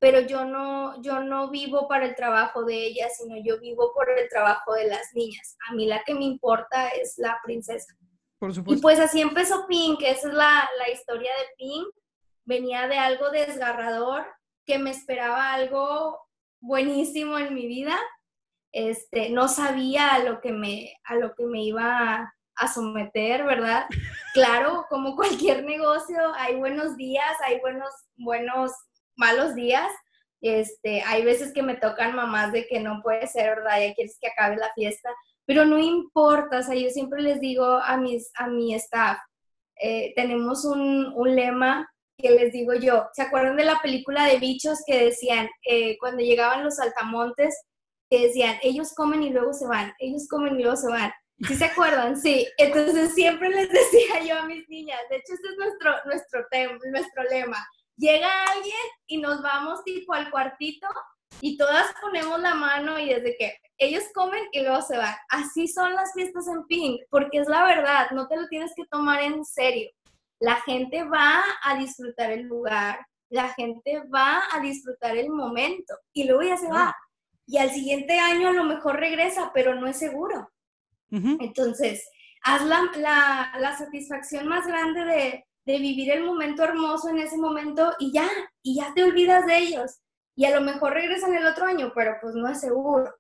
pero 0.04 0.20
yo 0.20 0.44
no, 0.44 1.02
yo 1.02 1.24
no 1.24 1.50
vivo 1.50 1.88
para 1.88 2.06
el 2.06 2.14
trabajo 2.14 2.66
de 2.66 2.76
ella, 2.76 3.08
sino 3.08 3.38
yo 3.42 3.58
vivo 3.62 3.94
por 3.94 4.10
el 4.10 4.28
trabajo 4.28 4.74
de 4.74 4.90
las 4.90 5.14
niñas. 5.14 5.56
A 5.70 5.74
mí 5.74 5.86
la 5.86 6.04
que 6.04 6.14
me 6.14 6.26
importa 6.26 6.90
es 6.90 7.14
la 7.16 7.40
princesa. 7.42 7.96
Por 8.38 8.54
supuesto. 8.54 8.78
Y 8.78 8.82
pues 8.82 9.00
así 9.00 9.22
empezó 9.22 9.66
Pink, 9.66 10.02
esa 10.02 10.28
es 10.28 10.34
la, 10.34 10.70
la 10.78 10.90
historia 10.90 11.32
de 11.32 11.56
Pink. 11.56 11.88
Venía 12.44 12.90
de 12.90 12.98
algo 12.98 13.30
desgarrador, 13.30 14.26
que 14.66 14.78
me 14.78 14.90
esperaba 14.90 15.54
algo 15.54 16.20
buenísimo 16.60 17.40
en 17.40 17.54
mi 17.54 17.66
vida. 17.68 17.98
Este, 18.74 19.30
no 19.30 19.48
sabía 19.48 20.16
a 20.16 20.20
lo 20.20 20.42
que 20.42 20.52
me, 20.52 20.98
a 21.06 21.16
lo 21.16 21.34
que 21.34 21.46
me 21.46 21.64
iba 21.64 22.36
a 22.56 22.68
someter, 22.68 23.46
¿verdad? 23.46 23.86
Claro, 24.34 24.88
como 24.90 25.16
cualquier 25.16 25.64
negocio, 25.64 26.18
hay 26.36 26.56
buenos 26.56 26.98
días, 26.98 27.38
hay 27.46 27.60
buenos, 27.62 27.94
buenos, 28.18 28.72
malos 29.16 29.56
días. 29.56 29.90
Este, 30.42 31.02
hay 31.04 31.24
veces 31.24 31.54
que 31.54 31.64
me 31.64 31.76
tocan 31.76 32.16
mamás 32.16 32.52
de 32.52 32.68
que 32.68 32.80
no 32.80 33.02
puede 33.02 33.28
ser, 33.28 33.56
¿verdad? 33.56 33.80
Ya 33.80 33.94
quieres 33.94 34.18
que 34.20 34.28
acabe 34.28 34.58
la 34.58 34.74
fiesta, 34.74 35.10
pero 35.46 35.66
no 35.66 35.80
importa, 35.80 36.60
o 36.60 36.74
yo 36.74 36.90
siempre 36.90 37.22
les 37.22 37.40
digo 37.40 37.66
a, 37.66 37.98
mis, 37.98 38.30
a 38.36 38.48
mi 38.48 38.74
staff, 38.76 39.18
eh, 39.82 40.14
tenemos 40.16 40.66
un, 40.66 41.14
un, 41.16 41.36
lema 41.36 41.90
que 42.18 42.30
les 42.30 42.54
digo 42.54 42.74
yo, 42.74 43.08
¿se 43.14 43.24
acuerdan 43.24 43.58
de 43.58 43.66
la 43.66 43.80
película 43.82 44.28
de 44.28 44.40
bichos 44.40 44.80
que 44.86 45.06
decían, 45.06 45.50
eh, 45.66 45.98
cuando 45.98 46.22
llegaban 46.22 46.64
los 46.64 46.80
altamontes, 46.80 47.58
que 48.10 48.28
decían, 48.28 48.58
ellos 48.62 48.94
comen 48.94 49.24
y 49.24 49.32
luego 49.32 49.54
se 49.54 49.66
van, 49.66 49.94
ellos 50.00 50.28
comen 50.30 50.60
y 50.60 50.64
luego 50.64 50.78
se 50.78 50.90
van? 50.90 51.12
¿Sí 51.48 51.56
se 51.56 51.66
acuerdan? 51.66 52.16
Sí. 52.16 52.48
Entonces 52.58 53.14
siempre 53.14 53.50
les 53.50 53.70
decía 53.72 54.24
yo 54.26 54.38
a 54.38 54.46
mis 54.46 54.68
niñas, 54.70 55.00
de 55.10 55.18
hecho 55.18 55.34
este 55.34 55.48
es 55.50 55.58
nuestro, 55.58 55.96
nuestro, 56.06 56.46
tema, 56.52 56.78
nuestro 56.92 57.24
lema, 57.24 57.58
llega 57.98 58.30
alguien 58.46 58.74
y 59.08 59.18
nos 59.18 59.42
vamos 59.42 59.84
tipo 59.84 60.14
al 60.14 60.30
cuartito 60.32 60.88
y 61.42 61.58
todas 61.58 61.94
ponemos 62.02 62.40
la 62.40 62.56
mano 62.56 63.00
y 63.00 63.10
desde 63.10 63.36
que 63.38 63.58
ellos 63.78 64.04
comen 64.14 64.44
y 64.52 64.62
luego 64.62 64.82
se 64.82 64.98
van. 64.98 65.16
Así 65.30 65.68
son 65.68 65.94
las 65.94 66.14
fiestas 66.14 66.48
en 66.48 66.66
Pink, 66.66 67.02
porque 67.10 67.40
es 67.40 67.48
la 67.48 67.66
verdad, 67.66 68.12
no 68.12 68.28
te 68.28 68.38
lo 68.38 68.48
tienes 68.48 68.72
que 68.76 68.86
tomar 68.86 69.22
en 69.22 69.44
serio. 69.44 69.90
La 70.40 70.56
gente 70.62 71.04
va 71.04 71.44
a 71.64 71.78
disfrutar 71.78 72.32
el 72.32 72.44
lugar, 72.44 73.06
la 73.30 73.50
gente 73.54 74.04
va 74.14 74.44
a 74.52 74.60
disfrutar 74.60 75.18
el 75.18 75.30
momento 75.30 75.96
y 76.14 76.26
luego 76.26 76.44
ya 76.44 76.58
se 76.58 76.70
va. 76.70 76.96
Y 77.46 77.58
al 77.58 77.72
siguiente 77.72 78.20
año 78.20 78.50
a 78.50 78.54
lo 78.54 78.64
mejor 78.64 79.00
regresa, 79.00 79.52
pero 79.54 79.76
no 79.76 79.88
es 79.88 79.98
seguro. 79.98 80.50
Entonces, 81.12 82.10
haz 82.44 82.66
la, 82.66 82.90
la, 82.96 83.54
la, 83.60 83.78
satisfacción 83.78 84.48
más 84.48 84.66
grande 84.66 85.06
de, 85.06 85.46
de 85.66 85.78
vivir 85.78 86.12
el 86.12 86.24
momento 86.24 86.64
hermoso 86.64 87.10
en 87.10 87.20
ese 87.20 87.38
momento 87.38 87.94
y 88.00 88.12
ya, 88.12 88.30
y 88.62 88.76
ya 88.76 88.94
te 88.94 89.04
olvidas 89.04 89.46
de 89.46 89.58
ellos. 89.58 90.00
Y 90.36 90.46
a 90.46 90.52
lo 90.52 90.62
mejor 90.62 90.94
regresan 90.94 91.34
el 91.36 91.46
otro 91.46 91.66
año, 91.66 91.92
pero 91.96 92.16
pues 92.22 92.36
no 92.36 92.50
es 92.50 92.60
seguro. 92.60 93.14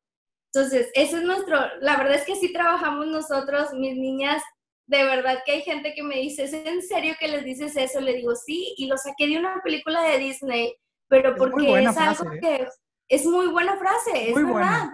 Entonces, 0.53 0.89
eso 0.93 1.17
es 1.17 1.23
nuestro, 1.23 1.59
la 1.79 1.97
verdad 1.97 2.15
es 2.15 2.25
que 2.25 2.35
sí 2.35 2.53
trabajamos 2.53 3.07
nosotros, 3.07 3.73
mis 3.73 3.95
niñas, 3.95 4.43
de 4.85 5.03
verdad 5.03 5.39
que 5.45 5.53
hay 5.53 5.61
gente 5.61 5.93
que 5.95 6.03
me 6.03 6.17
dice, 6.17 6.43
¿es 6.43 6.53
en 6.53 6.81
serio 6.81 7.15
que 7.19 7.27
les 7.27 7.43
dices 7.43 7.75
eso? 7.75 7.99
Le 8.01 8.13
digo, 8.13 8.35
sí, 8.35 8.75
y 8.77 8.87
lo 8.87 8.97
saqué 8.97 9.27
de 9.27 9.39
una 9.39 9.61
película 9.63 10.03
de 10.03 10.19
Disney, 10.19 10.75
pero 11.07 11.35
porque 11.35 11.83
es, 11.83 11.97
algo 11.97 12.33
¿eh? 12.33 12.39
que 12.39 12.67
es 13.07 13.25
muy 13.25 13.47
buena 13.47 13.77
frase, 13.77 14.29
es 14.29 14.35
verdad. 14.35 14.89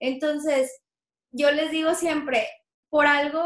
Entonces, 0.00 0.80
yo 1.32 1.50
les 1.50 1.70
digo 1.70 1.94
siempre, 1.94 2.46
por 2.90 3.06
algo, 3.06 3.40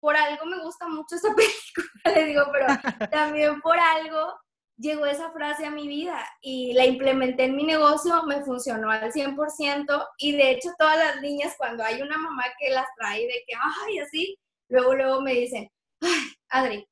por 0.00 0.16
algo 0.16 0.46
me 0.46 0.62
gusta 0.62 0.88
mucho 0.88 1.14
esta 1.14 1.28
película, 1.34 2.14
les 2.14 2.26
digo, 2.26 2.42
pero 2.52 2.66
también 3.10 3.60
por 3.60 3.78
algo 3.78 4.34
llegó 4.80 5.04
esa 5.04 5.30
frase 5.30 5.66
a 5.66 5.70
mi 5.70 5.86
vida 5.86 6.26
y 6.40 6.72
la 6.72 6.86
implementé 6.86 7.44
en 7.44 7.56
mi 7.56 7.64
negocio, 7.64 8.22
me 8.24 8.42
funcionó 8.42 8.90
al 8.90 9.12
100% 9.12 10.08
y 10.18 10.32
de 10.32 10.52
hecho 10.52 10.70
todas 10.78 10.96
las 10.96 11.20
niñas 11.20 11.54
cuando 11.58 11.84
hay 11.84 12.00
una 12.00 12.16
mamá 12.16 12.44
que 12.58 12.70
las 12.70 12.86
trae 12.96 13.20
de 13.20 13.44
que, 13.46 13.54
ay, 13.86 13.98
así, 13.98 14.38
luego, 14.70 14.94
luego 14.94 15.20
me 15.20 15.34
dicen, 15.34 15.68
ay, 16.00 16.32
Adri, 16.48 16.88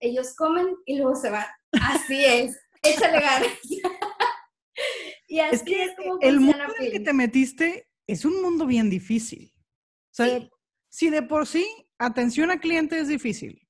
ellos 0.00 0.34
comen 0.36 0.76
y 0.86 0.98
luego 0.98 1.16
se 1.16 1.30
van. 1.30 1.46
Así 1.72 2.24
es, 2.24 2.56
échale 2.82 3.20
ganas. 3.20 3.58
y 5.26 5.40
así 5.40 5.74
es, 5.74 5.92
que 5.96 6.28
el 6.28 6.40
mundo 6.40 6.64
en 6.78 6.84
el 6.84 6.92
que 6.92 7.00
te 7.00 7.12
metiste 7.12 7.88
es 8.06 8.24
un 8.24 8.40
mundo 8.40 8.66
bien 8.66 8.88
difícil. 8.88 9.52
O 9.56 10.14
sea, 10.14 10.48
si 10.90 11.10
de 11.10 11.22
por 11.22 11.46
sí 11.46 11.66
atención 11.98 12.50
a 12.50 12.60
cliente 12.60 12.98
es 12.98 13.08
difícil 13.08 13.66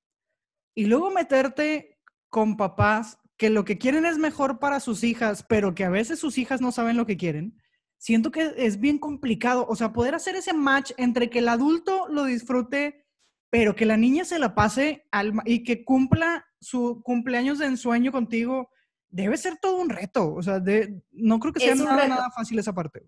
y 0.75 0.87
luego 0.87 1.11
meterte 1.11 1.99
con 2.29 2.57
papás 2.57 3.19
que 3.37 3.51
lo 3.51 3.65
que 3.65 3.79
quieren 3.79 4.07
es 4.07 4.19
mejor 4.19 4.59
para 4.59 4.81
sus 4.81 5.05
hijas, 5.05 5.45
pero 5.49 5.75
que 5.75 5.85
a 5.85 5.91
veces 5.91 6.19
sus 6.19 6.39
hijas 6.39 6.61
no 6.61 6.73
saben 6.73 6.97
lo 6.97 7.07
que 7.07 7.17
quieren, 7.17 7.61
siento 7.99 8.31
que 8.31 8.55
es 8.57 8.81
bien 8.81 8.99
complicado. 8.99 9.67
O 9.69 9.77
sea, 9.77 9.93
poder 9.93 10.15
hacer 10.15 10.37
ese 10.37 10.53
match 10.53 10.93
entre 10.97 11.29
que 11.29 11.41
el 11.41 11.49
adulto 11.49 12.09
lo 12.09 12.25
disfrute, 12.25 13.07
pero 13.51 13.75
que 13.75 13.87
la 13.87 13.97
niña 13.97 14.25
se 14.25 14.39
la 14.39 14.55
pase 14.55 15.07
al, 15.11 15.35
y 15.45 15.65
que 15.65 15.85
cumpla 15.85 16.47
su 16.61 17.03
cumpleaños 17.05 17.59
de 17.59 17.67
ensueño 17.67 18.13
contigo, 18.13 18.71
debe 19.09 19.37
ser 19.37 19.59
todo 19.61 19.77
un 19.77 19.91
reto. 19.91 20.35
O 20.35 20.43
sea, 20.43 20.59
de, 20.59 21.03
no 21.11 21.39
creo 21.39 21.53
que 21.53 21.61
sea 21.61 21.75
nada, 21.75 22.09
nada 22.09 22.31
fácil 22.31 22.59
esa 22.59 22.73
parte. 22.73 23.03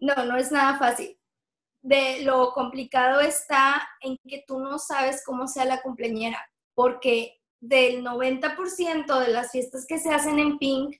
No, 0.00 0.14
no 0.24 0.36
es 0.36 0.50
nada 0.50 0.78
fácil. 0.78 1.16
De 1.82 2.22
lo 2.22 2.52
complicado 2.52 3.20
está 3.20 3.88
en 4.00 4.16
que 4.28 4.44
tú 4.46 4.60
no 4.60 4.78
sabes 4.78 5.22
cómo 5.24 5.48
sea 5.48 5.64
la 5.64 5.82
cumpleañera, 5.82 6.38
porque 6.74 7.40
del 7.60 8.04
90% 8.04 9.18
de 9.18 9.28
las 9.28 9.50
fiestas 9.52 9.86
que 9.86 9.98
se 9.98 10.12
hacen 10.12 10.38
en 10.38 10.58
Pink, 10.58 10.96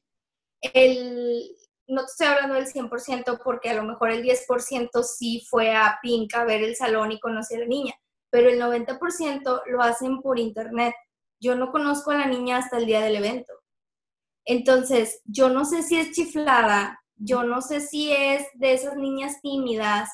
el, 0.61 1.57
no 1.89 2.03
te 2.03 2.07
estoy 2.07 2.27
hablando 2.29 2.55
del 2.55 2.67
100% 2.67 3.41
porque 3.43 3.71
a 3.71 3.75
lo 3.75 3.85
mejor 3.85 4.11
el 4.11 4.23
10% 4.23 5.03
sí 5.03 5.45
fue 5.49 5.75
a 5.75 5.99
Pink 6.03 6.35
a 6.35 6.45
ver 6.45 6.62
el 6.62 6.77
salón 6.77 7.12
y 7.12 7.21
conocer 7.21 7.59
a 7.59 7.61
la 7.62 7.67
niña, 7.67 7.95
pero 8.31 8.49
el 8.49 8.61
90% 8.61 9.62
lo 9.67 9.83
hacen 9.83 10.21
por 10.23 10.39
internet. 10.39 10.95
Yo 11.41 11.57
no 11.57 11.73
conozco 11.73 12.12
a 12.12 12.19
la 12.19 12.27
niña 12.27 12.59
hasta 12.59 12.79
el 12.79 12.87
día 12.87 13.01
del 13.01 13.17
evento. 13.17 13.53
Entonces, 14.45 15.21
yo 15.25 15.49
no 15.49 15.65
sé 15.65 15.83
si 15.83 15.99
es 15.99 16.12
chiflada, 16.12 17.01
yo 17.17 17.45
no 17.45 17.61
sé 17.61 17.81
si 17.81 18.12
es 18.12 18.47
de 18.55 18.73
esas 18.73 18.97
niñas 18.97 19.41
tímidas, 19.41 20.09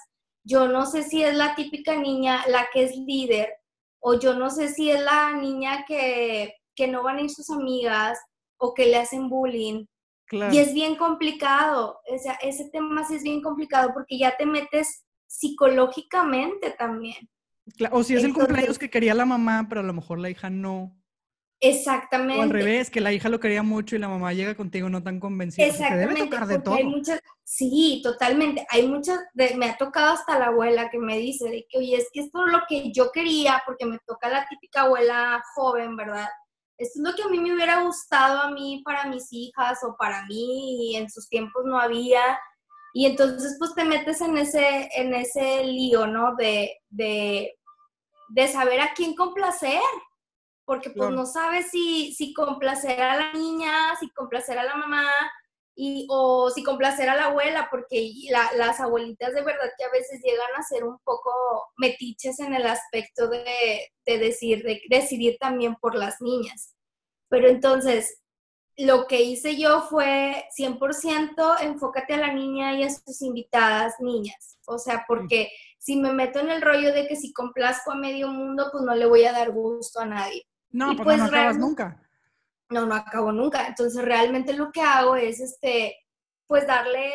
yo 0.48 0.66
no 0.66 0.86
sé 0.86 1.02
si 1.02 1.22
es 1.22 1.36
la 1.36 1.54
típica 1.54 1.94
niña 1.96 2.42
la 2.48 2.68
que 2.72 2.84
es 2.84 2.96
líder, 2.96 3.52
o 4.00 4.18
yo 4.18 4.34
no 4.34 4.48
sé 4.48 4.68
si 4.68 4.90
es 4.90 5.00
la 5.00 5.34
niña 5.34 5.84
que, 5.86 6.54
no 6.88 7.02
van 7.02 7.18
a 7.18 7.22
ir 7.22 7.30
sus 7.30 7.50
amigas 7.50 8.18
o 8.56 8.72
que 8.72 8.86
le 8.86 8.96
hacen 8.96 9.28
bullying. 9.28 9.84
Y 10.30 10.58
es 10.58 10.72
bien 10.72 10.96
complicado, 10.96 12.00
o 12.06 12.18
sea, 12.18 12.34
ese 12.34 12.68
tema 12.70 13.06
sí 13.06 13.16
es 13.16 13.22
bien 13.22 13.42
complicado 13.42 13.90
porque 13.92 14.18
ya 14.18 14.36
te 14.36 14.46
metes 14.46 15.04
psicológicamente 15.26 16.70
también. 16.70 17.28
O 17.90 18.02
si 18.02 18.14
es 18.14 18.24
el 18.24 18.32
cumpleaños 18.32 18.78
que 18.78 18.90
quería 18.90 19.14
la 19.14 19.26
mamá, 19.26 19.66
pero 19.68 19.80
a 19.80 19.84
lo 19.84 19.92
mejor 19.92 20.18
la 20.18 20.30
hija 20.30 20.48
no. 20.50 20.97
Exactamente. 21.60 22.38
O 22.38 22.42
al 22.42 22.50
revés, 22.50 22.88
que 22.88 23.00
la 23.00 23.12
hija 23.12 23.28
lo 23.28 23.40
quería 23.40 23.62
mucho 23.62 23.96
y 23.96 23.98
la 23.98 24.08
mamá 24.08 24.32
llega 24.32 24.54
contigo 24.54 24.88
no 24.88 25.02
tan 25.02 25.18
convencida. 25.18 25.66
Exactamente. 25.66 26.14
Debe 26.14 26.30
tocar 26.30 26.46
de 26.46 26.60
todo. 26.60 26.74
Hay 26.76 26.84
muchas, 26.84 27.20
sí, 27.42 28.00
totalmente. 28.02 28.64
Hay 28.70 28.86
muchas, 28.86 29.18
me 29.34 29.66
ha 29.66 29.76
tocado 29.76 30.12
hasta 30.12 30.38
la 30.38 30.46
abuela 30.46 30.88
que 30.88 30.98
me 30.98 31.18
dice 31.18 31.48
de 31.48 31.66
que, 31.68 31.78
oye, 31.78 31.96
es 31.96 32.08
que 32.12 32.20
esto 32.20 32.46
es 32.46 32.52
lo 32.52 32.60
que 32.68 32.92
yo 32.92 33.10
quería, 33.10 33.62
porque 33.66 33.86
me 33.86 33.98
toca 34.06 34.28
la 34.28 34.46
típica 34.48 34.82
abuela 34.82 35.42
joven, 35.54 35.96
¿verdad? 35.96 36.28
Esto 36.78 37.00
es 37.00 37.10
lo 37.10 37.16
que 37.16 37.22
a 37.24 37.28
mí 37.28 37.40
me 37.40 37.52
hubiera 37.52 37.82
gustado 37.82 38.40
a 38.40 38.50
mí 38.52 38.82
para 38.84 39.06
mis 39.06 39.32
hijas 39.32 39.82
o 39.82 39.96
para 39.98 40.24
mí 40.26 40.92
y 40.92 40.96
en 40.96 41.10
sus 41.10 41.28
tiempos 41.28 41.64
no 41.64 41.76
había. 41.78 42.38
Y 42.94 43.06
entonces 43.06 43.56
pues 43.58 43.74
te 43.74 43.84
metes 43.84 44.20
en 44.20 44.38
ese, 44.38 44.88
en 44.94 45.12
ese 45.12 45.64
lío, 45.64 46.06
¿no? 46.06 46.36
De, 46.36 46.76
de, 46.88 47.58
de 48.28 48.48
saber 48.48 48.80
a 48.80 48.92
quién 48.94 49.16
complacer 49.16 49.80
porque 50.68 50.90
pues 50.90 51.10
no 51.12 51.24
sabes 51.24 51.70
si, 51.70 52.12
si 52.12 52.34
complacer 52.34 53.00
a 53.00 53.16
la 53.16 53.32
niña, 53.32 53.96
si 53.98 54.10
complacer 54.10 54.58
a 54.58 54.64
la 54.64 54.76
mamá, 54.76 55.10
y, 55.74 56.06
o 56.10 56.50
si 56.50 56.62
complacer 56.62 57.08
a 57.08 57.16
la 57.16 57.28
abuela, 57.28 57.68
porque 57.70 58.12
las 58.28 58.78
abuelitas 58.78 59.32
de 59.32 59.40
verdad 59.40 59.70
que 59.78 59.84
a 59.84 59.90
veces 59.90 60.20
llegan 60.22 60.54
a 60.58 60.62
ser 60.62 60.84
un 60.84 60.98
poco 61.04 61.30
metiches 61.78 62.38
en 62.40 62.52
el 62.52 62.66
aspecto 62.66 63.28
de, 63.28 63.88
de 64.04 64.18
decir, 64.18 64.62
de 64.62 64.82
decidir 64.90 65.38
también 65.40 65.74
por 65.76 65.94
las 65.94 66.20
niñas. 66.20 66.74
Pero 67.30 67.48
entonces, 67.48 68.20
lo 68.76 69.06
que 69.06 69.22
hice 69.22 69.56
yo 69.56 69.80
fue 69.88 70.44
100% 70.54 71.62
enfócate 71.62 72.12
a 72.12 72.18
la 72.18 72.34
niña 72.34 72.74
y 72.74 72.82
a 72.82 72.90
sus 72.90 73.22
invitadas 73.22 73.94
niñas. 74.00 74.58
O 74.66 74.78
sea, 74.78 75.06
porque 75.08 75.50
si 75.78 75.96
me 75.96 76.12
meto 76.12 76.40
en 76.40 76.50
el 76.50 76.60
rollo 76.60 76.92
de 76.92 77.08
que 77.08 77.16
si 77.16 77.32
complazco 77.32 77.92
a 77.92 77.96
medio 77.96 78.28
mundo, 78.28 78.68
pues 78.70 78.84
no 78.84 78.94
le 78.94 79.06
voy 79.06 79.24
a 79.24 79.32
dar 79.32 79.50
gusto 79.50 80.00
a 80.00 80.04
nadie. 80.04 80.47
No, 80.70 80.94
pues, 80.96 81.18
no 81.18 81.24
acabas 81.24 81.58
nunca. 81.58 82.02
No, 82.70 82.86
no 82.86 82.94
acabo 82.94 83.32
nunca. 83.32 83.66
Entonces 83.66 84.04
realmente 84.04 84.52
lo 84.52 84.70
que 84.70 84.82
hago 84.82 85.16
es, 85.16 85.40
este, 85.40 85.96
pues 86.46 86.66
darle, 86.66 87.12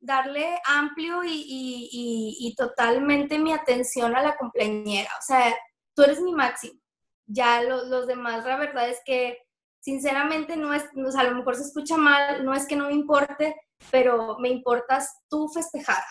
darle 0.00 0.58
amplio 0.66 1.20
y, 1.24 2.54
totalmente 2.56 3.38
mi 3.38 3.52
atención 3.52 4.16
a 4.16 4.22
la 4.22 4.36
cumpleañera. 4.36 5.10
O 5.18 5.22
sea, 5.22 5.54
tú 5.94 6.02
eres 6.02 6.20
mi 6.20 6.32
máximo. 6.32 6.80
Ya 7.26 7.62
los 7.62 8.06
demás, 8.06 8.44
la 8.44 8.56
verdad 8.56 8.88
es 8.88 9.00
que 9.04 9.38
sinceramente 9.80 10.56
no 10.56 10.72
es, 10.72 10.84
o 10.96 11.10
sea, 11.10 11.22
a 11.22 11.30
lo 11.30 11.36
mejor 11.36 11.56
se 11.56 11.62
escucha 11.62 11.96
mal, 11.96 12.44
no 12.44 12.54
es 12.54 12.66
que 12.66 12.76
no 12.76 12.86
me 12.86 12.94
importe, 12.94 13.54
pero 13.90 14.38
me 14.38 14.48
importas 14.48 15.22
tú 15.28 15.48
festejada. 15.48 16.06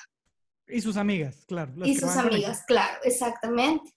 Y 0.68 0.82
sus 0.82 0.98
amigas, 0.98 1.46
claro. 1.48 1.74
Y 1.84 1.96
sus 1.96 2.16
amigas, 2.18 2.64
claro, 2.66 3.00
exactamente. 3.04 3.95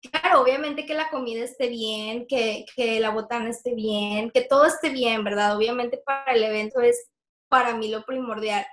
Claro, 0.00 0.42
obviamente 0.42 0.86
que 0.86 0.94
la 0.94 1.10
comida 1.10 1.42
esté 1.42 1.68
bien, 1.68 2.26
que, 2.26 2.64
que, 2.76 3.00
la 3.00 3.10
botana 3.10 3.50
esté 3.50 3.74
bien, 3.74 4.30
que 4.30 4.42
todo 4.42 4.64
esté 4.66 4.90
bien, 4.90 5.24
¿verdad? 5.24 5.56
Obviamente 5.56 5.98
para 5.98 6.32
el 6.32 6.44
evento 6.44 6.80
es 6.80 7.10
para 7.48 7.76
mí 7.76 7.88
lo 7.88 8.04
primordial, 8.04 8.64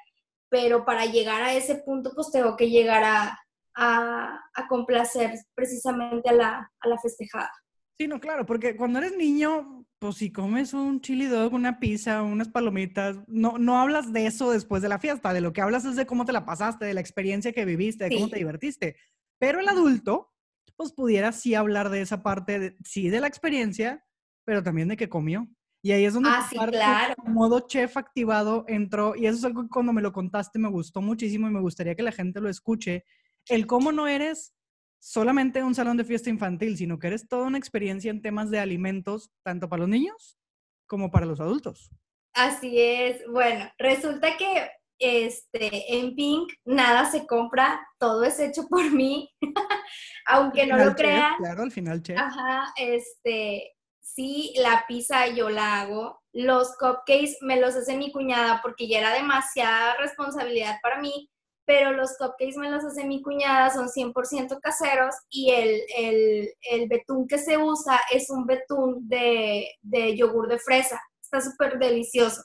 pero 0.49 0.85
para 0.85 1.05
llegar 1.05 1.41
a 1.41 1.53
ese 1.53 1.75
punto 1.75 2.11
pues 2.13 2.31
tengo 2.31 2.55
que 2.55 2.69
llegar 2.69 3.03
a, 3.03 3.39
a, 3.75 4.39
a 4.53 4.67
complacer 4.67 5.31
precisamente 5.55 6.29
a 6.29 6.33
la, 6.33 6.71
a 6.79 6.87
la 6.87 6.99
festejada. 6.99 7.51
Sí, 7.97 8.07
no, 8.07 8.19
claro, 8.19 8.45
porque 8.45 8.75
cuando 8.75 8.99
eres 8.99 9.15
niño, 9.15 9.85
pues 9.99 10.17
si 10.17 10.31
comes 10.31 10.73
un 10.73 10.99
chili 10.99 11.27
dog, 11.27 11.53
una 11.53 11.79
pizza, 11.79 12.23
unas 12.23 12.49
palomitas, 12.49 13.17
no, 13.27 13.57
no 13.57 13.79
hablas 13.79 14.11
de 14.11 14.27
eso 14.27 14.51
después 14.51 14.81
de 14.81 14.89
la 14.89 14.99
fiesta, 14.99 15.33
de 15.33 15.39
lo 15.41 15.53
que 15.53 15.61
hablas 15.61 15.85
es 15.85 15.95
de 15.95 16.05
cómo 16.05 16.25
te 16.25 16.33
la 16.33 16.45
pasaste, 16.45 16.85
de 16.85 16.93
la 16.93 16.99
experiencia 16.99 17.53
que 17.53 17.63
viviste, 17.63 18.03
de 18.03 18.15
cómo 18.15 18.29
te 18.29 18.37
divertiste. 18.37 18.97
Pero 19.39 19.61
el 19.61 19.69
adulto, 19.69 20.34
pues 20.75 20.91
pudiera 20.91 21.31
sí 21.31 21.55
hablar 21.55 21.89
de 21.89 22.01
esa 22.01 22.23
parte, 22.23 22.77
sí 22.83 23.09
de 23.09 23.19
la 23.19 23.27
experiencia, 23.27 24.03
pero 24.45 24.63
también 24.63 24.87
de 24.87 24.97
que 24.97 25.09
comió. 25.09 25.47
Y 25.81 25.91
ahí 25.91 26.05
es 26.05 26.15
donde 26.15 26.29
ah, 26.31 26.47
sí, 26.49 26.57
claro. 26.57 27.13
modo 27.25 27.67
chef 27.67 27.95
activado 27.95 28.65
entró, 28.67 29.15
y 29.15 29.27
eso 29.27 29.37
es 29.37 29.45
algo 29.45 29.63
que 29.63 29.69
cuando 29.69 29.93
me 29.93 30.01
lo 30.01 30.11
contaste 30.11 30.57
me 30.57 30.69
gustó 30.69 31.01
muchísimo 31.01 31.47
y 31.47 31.51
me 31.51 31.61
gustaría 31.61 31.95
que 31.95 32.01
la 32.01 32.11
gente 32.11 32.41
lo 32.41 32.49
escuche. 32.49 33.05
El 33.47 33.67
cómo 33.67 33.91
no 33.91 34.07
eres 34.07 34.55
solamente 34.99 35.61
un 35.61 35.75
salón 35.75 35.97
de 35.97 36.03
fiesta 36.03 36.31
infantil, 36.31 36.75
sino 36.77 36.97
que 36.97 37.07
eres 37.07 37.27
toda 37.27 37.45
una 37.45 37.59
experiencia 37.59 38.09
en 38.09 38.23
temas 38.23 38.49
de 38.49 38.57
alimentos, 38.57 39.31
tanto 39.43 39.69
para 39.69 39.81
los 39.81 39.89
niños 39.89 40.39
como 40.87 41.11
para 41.11 41.27
los 41.27 41.39
adultos. 41.39 41.91
Así 42.33 42.79
es. 42.79 43.21
Bueno, 43.31 43.69
resulta 43.77 44.35
que 44.37 44.67
este, 44.99 45.97
en 45.97 46.15
Pink 46.15 46.51
nada 46.65 47.09
se 47.09 47.25
compra, 47.25 47.85
todo 47.99 48.23
es 48.23 48.39
hecho 48.39 48.67
por 48.69 48.91
mí, 48.91 49.29
aunque 50.27 50.65
no 50.65 50.77
lo 50.77 50.95
crean. 50.95 51.35
Claro, 51.37 51.63
al 51.63 51.71
final, 51.71 52.01
chef. 52.01 52.17
Ajá, 52.17 52.73
este, 52.77 53.73
sí, 54.01 54.53
la 54.57 54.85
pizza 54.87 55.27
yo 55.27 55.49
la 55.49 55.81
hago, 55.81 56.21
los 56.31 56.75
cupcakes 56.77 57.37
me 57.41 57.59
los 57.59 57.75
hace 57.75 57.97
mi 57.97 58.11
cuñada 58.11 58.59
porque 58.61 58.87
ya 58.87 58.99
era 58.99 59.13
demasiada 59.13 59.95
responsabilidad 59.97 60.77
para 60.81 60.99
mí, 60.99 61.29
pero 61.65 61.91
los 61.91 62.15
cupcakes 62.17 62.57
me 62.57 62.69
los 62.69 62.83
hace 62.83 63.05
mi 63.05 63.21
cuñada, 63.21 63.71
son 63.71 63.89
100% 63.89 64.59
caseros 64.61 65.15
y 65.29 65.51
el, 65.51 65.81
el, 65.97 66.53
el, 66.61 66.87
betún 66.87 67.27
que 67.27 67.39
se 67.39 67.57
usa 67.57 67.99
es 68.13 68.29
un 68.29 68.45
betún 68.45 69.07
de, 69.09 69.67
de 69.81 70.15
yogur 70.15 70.47
de 70.47 70.59
fresa, 70.59 71.01
está 71.21 71.41
súper 71.41 71.79
delicioso. 71.79 72.43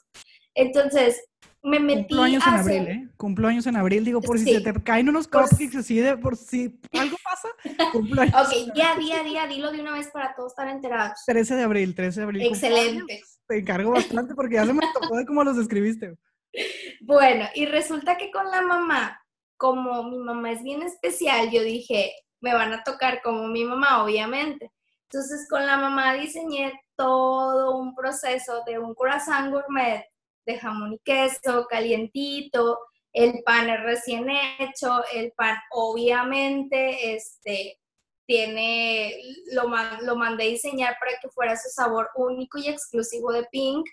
Entonces, 0.55 1.23
me 1.63 1.79
metí 1.79 2.07
Cumplo 2.15 2.23
años 2.23 2.43
en 2.47 2.53
abril, 2.53 2.87
¿eh? 2.87 3.09
Cumplo 3.17 3.47
años 3.47 3.67
en 3.67 3.75
abril, 3.75 4.05
digo, 4.05 4.21
por 4.21 4.39
si 4.39 4.45
se 4.45 4.61
te 4.61 4.73
caen 4.83 5.09
unos 5.09 5.27
cupcakes 5.27 5.77
así 5.77 5.99
de, 5.99 6.17
por 6.17 6.35
si 6.35 6.79
algo 6.93 7.17
pasa, 7.23 7.49
cumplo 7.91 8.21
años. 8.21 8.35
ok, 8.35 8.73
día, 8.73 8.95
día, 8.97 9.23
día, 9.23 9.47
dilo 9.47 9.71
de 9.71 9.81
una 9.81 9.93
vez 9.93 10.09
para 10.09 10.33
todos 10.33 10.53
estar 10.53 10.67
enterados. 10.67 11.19
13 11.25 11.55
de 11.55 11.63
abril, 11.63 11.95
13 11.95 12.19
de 12.19 12.23
abril. 12.23 12.41
Excelente. 12.41 13.21
Te 13.47 13.59
encargo 13.59 13.91
bastante 13.91 14.33
porque 14.33 14.55
ya 14.55 14.65
se 14.65 14.73
me 14.73 14.81
tocó 14.93 15.15
de 15.17 15.25
cómo 15.25 15.43
los 15.43 15.57
escribiste. 15.57 16.17
Bueno, 16.99 17.45
y 17.55 17.65
resulta 17.65 18.17
que 18.17 18.29
con 18.29 18.51
la 18.51 18.61
mamá, 18.61 19.21
como 19.55 20.03
mi 20.03 20.17
mamá 20.17 20.51
es 20.51 20.61
bien 20.61 20.83
especial, 20.83 21.49
yo 21.49 21.63
dije, 21.63 22.11
me 22.41 22.53
van 22.53 22.73
a 22.73 22.83
tocar 22.83 23.21
como 23.21 23.47
mi 23.47 23.63
mamá, 23.63 24.03
obviamente. 24.03 24.69
Entonces, 25.03 25.47
con 25.49 25.65
la 25.65 25.77
mamá 25.77 26.13
diseñé 26.13 26.73
todo 26.97 27.77
un 27.77 27.95
proceso 27.95 28.63
de 28.67 28.79
un 28.79 28.93
corazón 28.93 29.49
gourmet 29.49 30.10
de 30.45 30.59
jamón 30.59 30.93
y 30.93 30.99
queso, 30.99 31.67
calientito, 31.69 32.79
el 33.13 33.43
pan 33.43 33.69
es 33.69 33.81
recién 33.83 34.27
hecho, 34.59 35.03
el 35.13 35.31
pan 35.33 35.57
obviamente 35.71 37.13
este, 37.13 37.77
tiene, 38.25 39.13
lo, 39.51 39.63
lo 40.01 40.15
mandé 40.15 40.45
diseñar 40.45 40.95
para 40.99 41.11
que 41.21 41.29
fuera 41.29 41.57
su 41.57 41.69
sabor 41.69 42.09
único 42.15 42.57
y 42.57 42.69
exclusivo 42.69 43.31
de 43.33 43.45
Pink. 43.51 43.85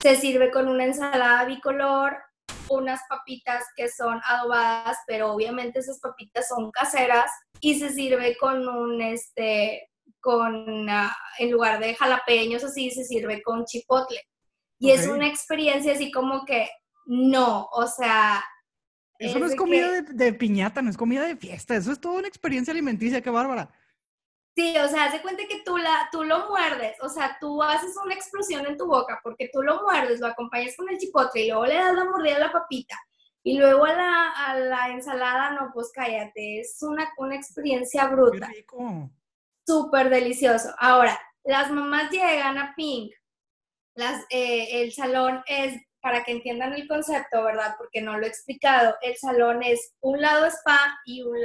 Se 0.00 0.16
sirve 0.16 0.50
con 0.50 0.68
una 0.68 0.84
ensalada 0.84 1.44
bicolor, 1.46 2.16
unas 2.68 3.00
papitas 3.08 3.64
que 3.76 3.88
son 3.88 4.20
adobadas, 4.24 4.98
pero 5.06 5.32
obviamente 5.32 5.80
esas 5.80 5.98
papitas 5.98 6.48
son 6.48 6.70
caseras 6.70 7.30
y 7.60 7.78
se 7.78 7.90
sirve 7.90 8.36
con 8.36 8.68
un, 8.68 9.00
este, 9.02 9.90
con, 10.20 10.88
ah, 10.88 11.16
en 11.38 11.50
lugar 11.50 11.80
de 11.80 11.94
jalapeños 11.94 12.62
así, 12.62 12.90
se 12.90 13.04
sirve 13.04 13.42
con 13.42 13.64
chipotle. 13.64 14.20
Y 14.84 14.90
es 14.90 15.06
una 15.06 15.26
experiencia 15.26 15.94
así 15.94 16.10
como 16.12 16.44
que 16.44 16.68
no, 17.06 17.68
o 17.72 17.86
sea... 17.86 18.44
Eso 19.18 19.38
no 19.38 19.46
es 19.46 19.56
comida 19.56 20.02
de, 20.02 20.32
piñata, 20.34 20.82
no 20.82 20.90
es 20.90 20.96
comida 20.96 21.24
de 21.24 21.36
fiesta, 21.36 21.74
eso 21.74 21.90
es 21.90 22.00
toda 22.00 22.18
una 22.18 22.28
experiencia 22.28 22.72
alimenticia, 22.72 23.22
qué 23.22 23.30
bárbara. 23.30 23.70
Sí, 24.54 24.76
o 24.76 24.88
sea, 24.88 25.04
haz 25.04 25.12
de 25.12 25.22
cuenta 25.22 25.44
que 25.48 25.62
tú, 25.64 25.78
la, 25.78 26.08
tú 26.12 26.22
lo 26.22 26.48
muerdes, 26.50 26.96
o 27.00 27.08
sea, 27.08 27.38
tú 27.40 27.62
haces 27.62 27.96
una 28.04 28.14
explosión 28.14 28.66
en 28.66 28.76
tu 28.76 28.86
boca 28.86 29.20
porque 29.22 29.48
tú 29.52 29.62
lo 29.62 29.82
muerdes, 29.82 30.20
lo 30.20 30.26
acompañas 30.26 30.76
con 30.76 30.88
el 30.90 30.98
chipotle 30.98 31.42
y 31.42 31.48
luego 31.48 31.64
le 31.64 31.76
das 31.76 31.94
la 31.94 32.04
mordida 32.04 32.36
a 32.36 32.40
la 32.40 32.52
papita 32.52 32.96
y 33.42 33.58
luego 33.58 33.86
a 33.86 33.94
la, 33.94 34.30
a 34.32 34.58
la 34.58 34.88
ensalada, 34.90 35.52
no, 35.52 35.70
pues 35.72 35.92
cállate, 35.94 36.60
es 36.60 36.76
una, 36.82 37.10
una 37.16 37.36
experiencia 37.36 38.06
bruta. 38.08 38.48
Qué 38.48 38.58
rico. 38.58 39.10
Súper 39.66 40.10
delicioso. 40.10 40.74
Ahora, 40.78 41.18
las 41.42 41.70
mamás 41.70 42.10
llegan 42.10 42.58
a 42.58 42.74
Pink 42.76 43.12
las, 43.94 44.24
eh, 44.30 44.82
el 44.82 44.92
salón 44.92 45.42
es, 45.46 45.80
para 46.00 46.24
que 46.24 46.32
entiendan 46.32 46.74
el 46.74 46.86
concepto, 46.86 47.44
¿verdad? 47.44 47.74
Porque 47.78 48.02
no 48.02 48.18
lo 48.18 48.26
he 48.26 48.28
explicado, 48.28 48.94
el 49.02 49.16
salón 49.16 49.62
es 49.62 49.94
un 50.00 50.20
lado 50.20 50.46
spa 50.46 50.98
y 51.06 51.22
un, 51.22 51.38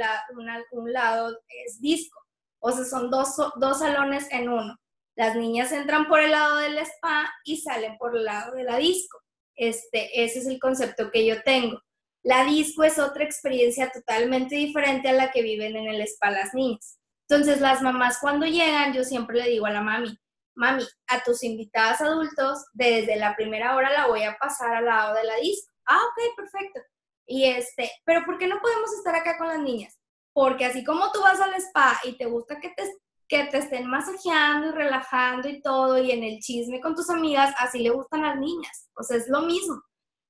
un 0.72 0.92
lado 0.92 1.38
es 1.64 1.80
disco. 1.80 2.20
O 2.62 2.70
sea, 2.72 2.84
son 2.84 3.10
dos, 3.10 3.36
dos 3.56 3.78
salones 3.78 4.26
en 4.30 4.48
uno. 4.48 4.76
Las 5.16 5.34
niñas 5.36 5.72
entran 5.72 6.08
por 6.08 6.20
el 6.20 6.30
lado 6.30 6.58
del 6.58 6.78
spa 6.78 7.32
y 7.44 7.58
salen 7.58 7.96
por 7.98 8.16
el 8.16 8.24
lado 8.24 8.54
de 8.54 8.64
la 8.64 8.76
disco. 8.76 9.18
Este, 9.56 10.24
ese 10.24 10.40
es 10.40 10.46
el 10.46 10.58
concepto 10.58 11.10
que 11.10 11.26
yo 11.26 11.42
tengo. 11.42 11.80
La 12.22 12.44
disco 12.44 12.84
es 12.84 12.98
otra 12.98 13.24
experiencia 13.24 13.90
totalmente 13.90 14.56
diferente 14.56 15.08
a 15.08 15.12
la 15.12 15.30
que 15.30 15.42
viven 15.42 15.76
en 15.76 15.88
el 15.88 16.02
spa 16.02 16.30
las 16.30 16.54
niñas. 16.54 16.98
Entonces, 17.28 17.60
las 17.60 17.80
mamás 17.80 18.18
cuando 18.20 18.44
llegan, 18.44 18.92
yo 18.92 19.04
siempre 19.04 19.38
le 19.38 19.48
digo 19.48 19.66
a 19.66 19.70
la 19.70 19.82
mami, 19.82 20.18
mami, 20.54 20.84
a 21.08 21.22
tus 21.22 21.42
invitadas 21.42 22.00
adultos, 22.00 22.64
desde 22.72 23.16
la 23.16 23.34
primera 23.36 23.74
hora 23.76 23.90
la 23.90 24.06
voy 24.06 24.24
a 24.24 24.36
pasar 24.38 24.76
al 24.76 24.86
lado 24.86 25.14
de 25.14 25.24
la 25.24 25.36
disco. 25.36 25.72
Ah, 25.86 25.98
ok, 25.98 26.36
perfecto. 26.36 26.80
Y 27.26 27.44
este, 27.44 27.90
pero 28.04 28.24
¿por 28.24 28.38
qué 28.38 28.46
no 28.46 28.60
podemos 28.60 28.92
estar 28.92 29.14
acá 29.14 29.38
con 29.38 29.48
las 29.48 29.60
niñas? 29.60 29.98
Porque 30.32 30.64
así 30.64 30.84
como 30.84 31.10
tú 31.12 31.20
vas 31.20 31.40
al 31.40 31.54
spa 31.54 32.00
y 32.04 32.16
te 32.16 32.26
gusta 32.26 32.60
que 32.60 32.70
te, 32.70 32.84
que 33.28 33.44
te 33.44 33.58
estén 33.58 33.86
masajeando 33.86 34.68
y 34.68 34.72
relajando 34.72 35.48
y 35.48 35.62
todo, 35.62 35.98
y 35.98 36.10
en 36.10 36.24
el 36.24 36.40
chisme 36.40 36.80
con 36.80 36.94
tus 36.94 37.08
amigas, 37.08 37.54
así 37.58 37.78
le 37.78 37.90
gustan 37.90 38.22
las 38.22 38.36
niñas. 38.36 38.88
O 38.94 39.02
sea, 39.02 39.16
es 39.16 39.28
lo 39.28 39.42
mismo. 39.42 39.80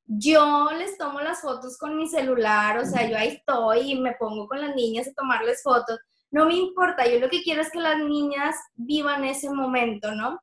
Yo 0.04 0.68
les 0.76 0.98
tomo 0.98 1.20
las 1.20 1.40
fotos 1.40 1.78
con 1.78 1.96
mi 1.96 2.08
celular, 2.08 2.78
o 2.78 2.84
sea, 2.84 3.08
yo 3.08 3.16
ahí 3.16 3.28
estoy 3.28 3.92
y 3.92 4.00
me 4.00 4.16
pongo 4.16 4.48
con 4.48 4.60
las 4.60 4.74
niñas 4.74 5.08
a 5.08 5.12
tomarles 5.12 5.62
fotos, 5.62 5.98
no 6.30 6.46
me 6.46 6.54
importa, 6.54 7.06
yo 7.06 7.18
lo 7.18 7.28
que 7.28 7.42
quiero 7.42 7.62
es 7.62 7.70
que 7.70 7.80
las 7.80 7.98
niñas 7.98 8.56
vivan 8.74 9.24
ese 9.24 9.50
momento, 9.50 10.12
¿no? 10.12 10.40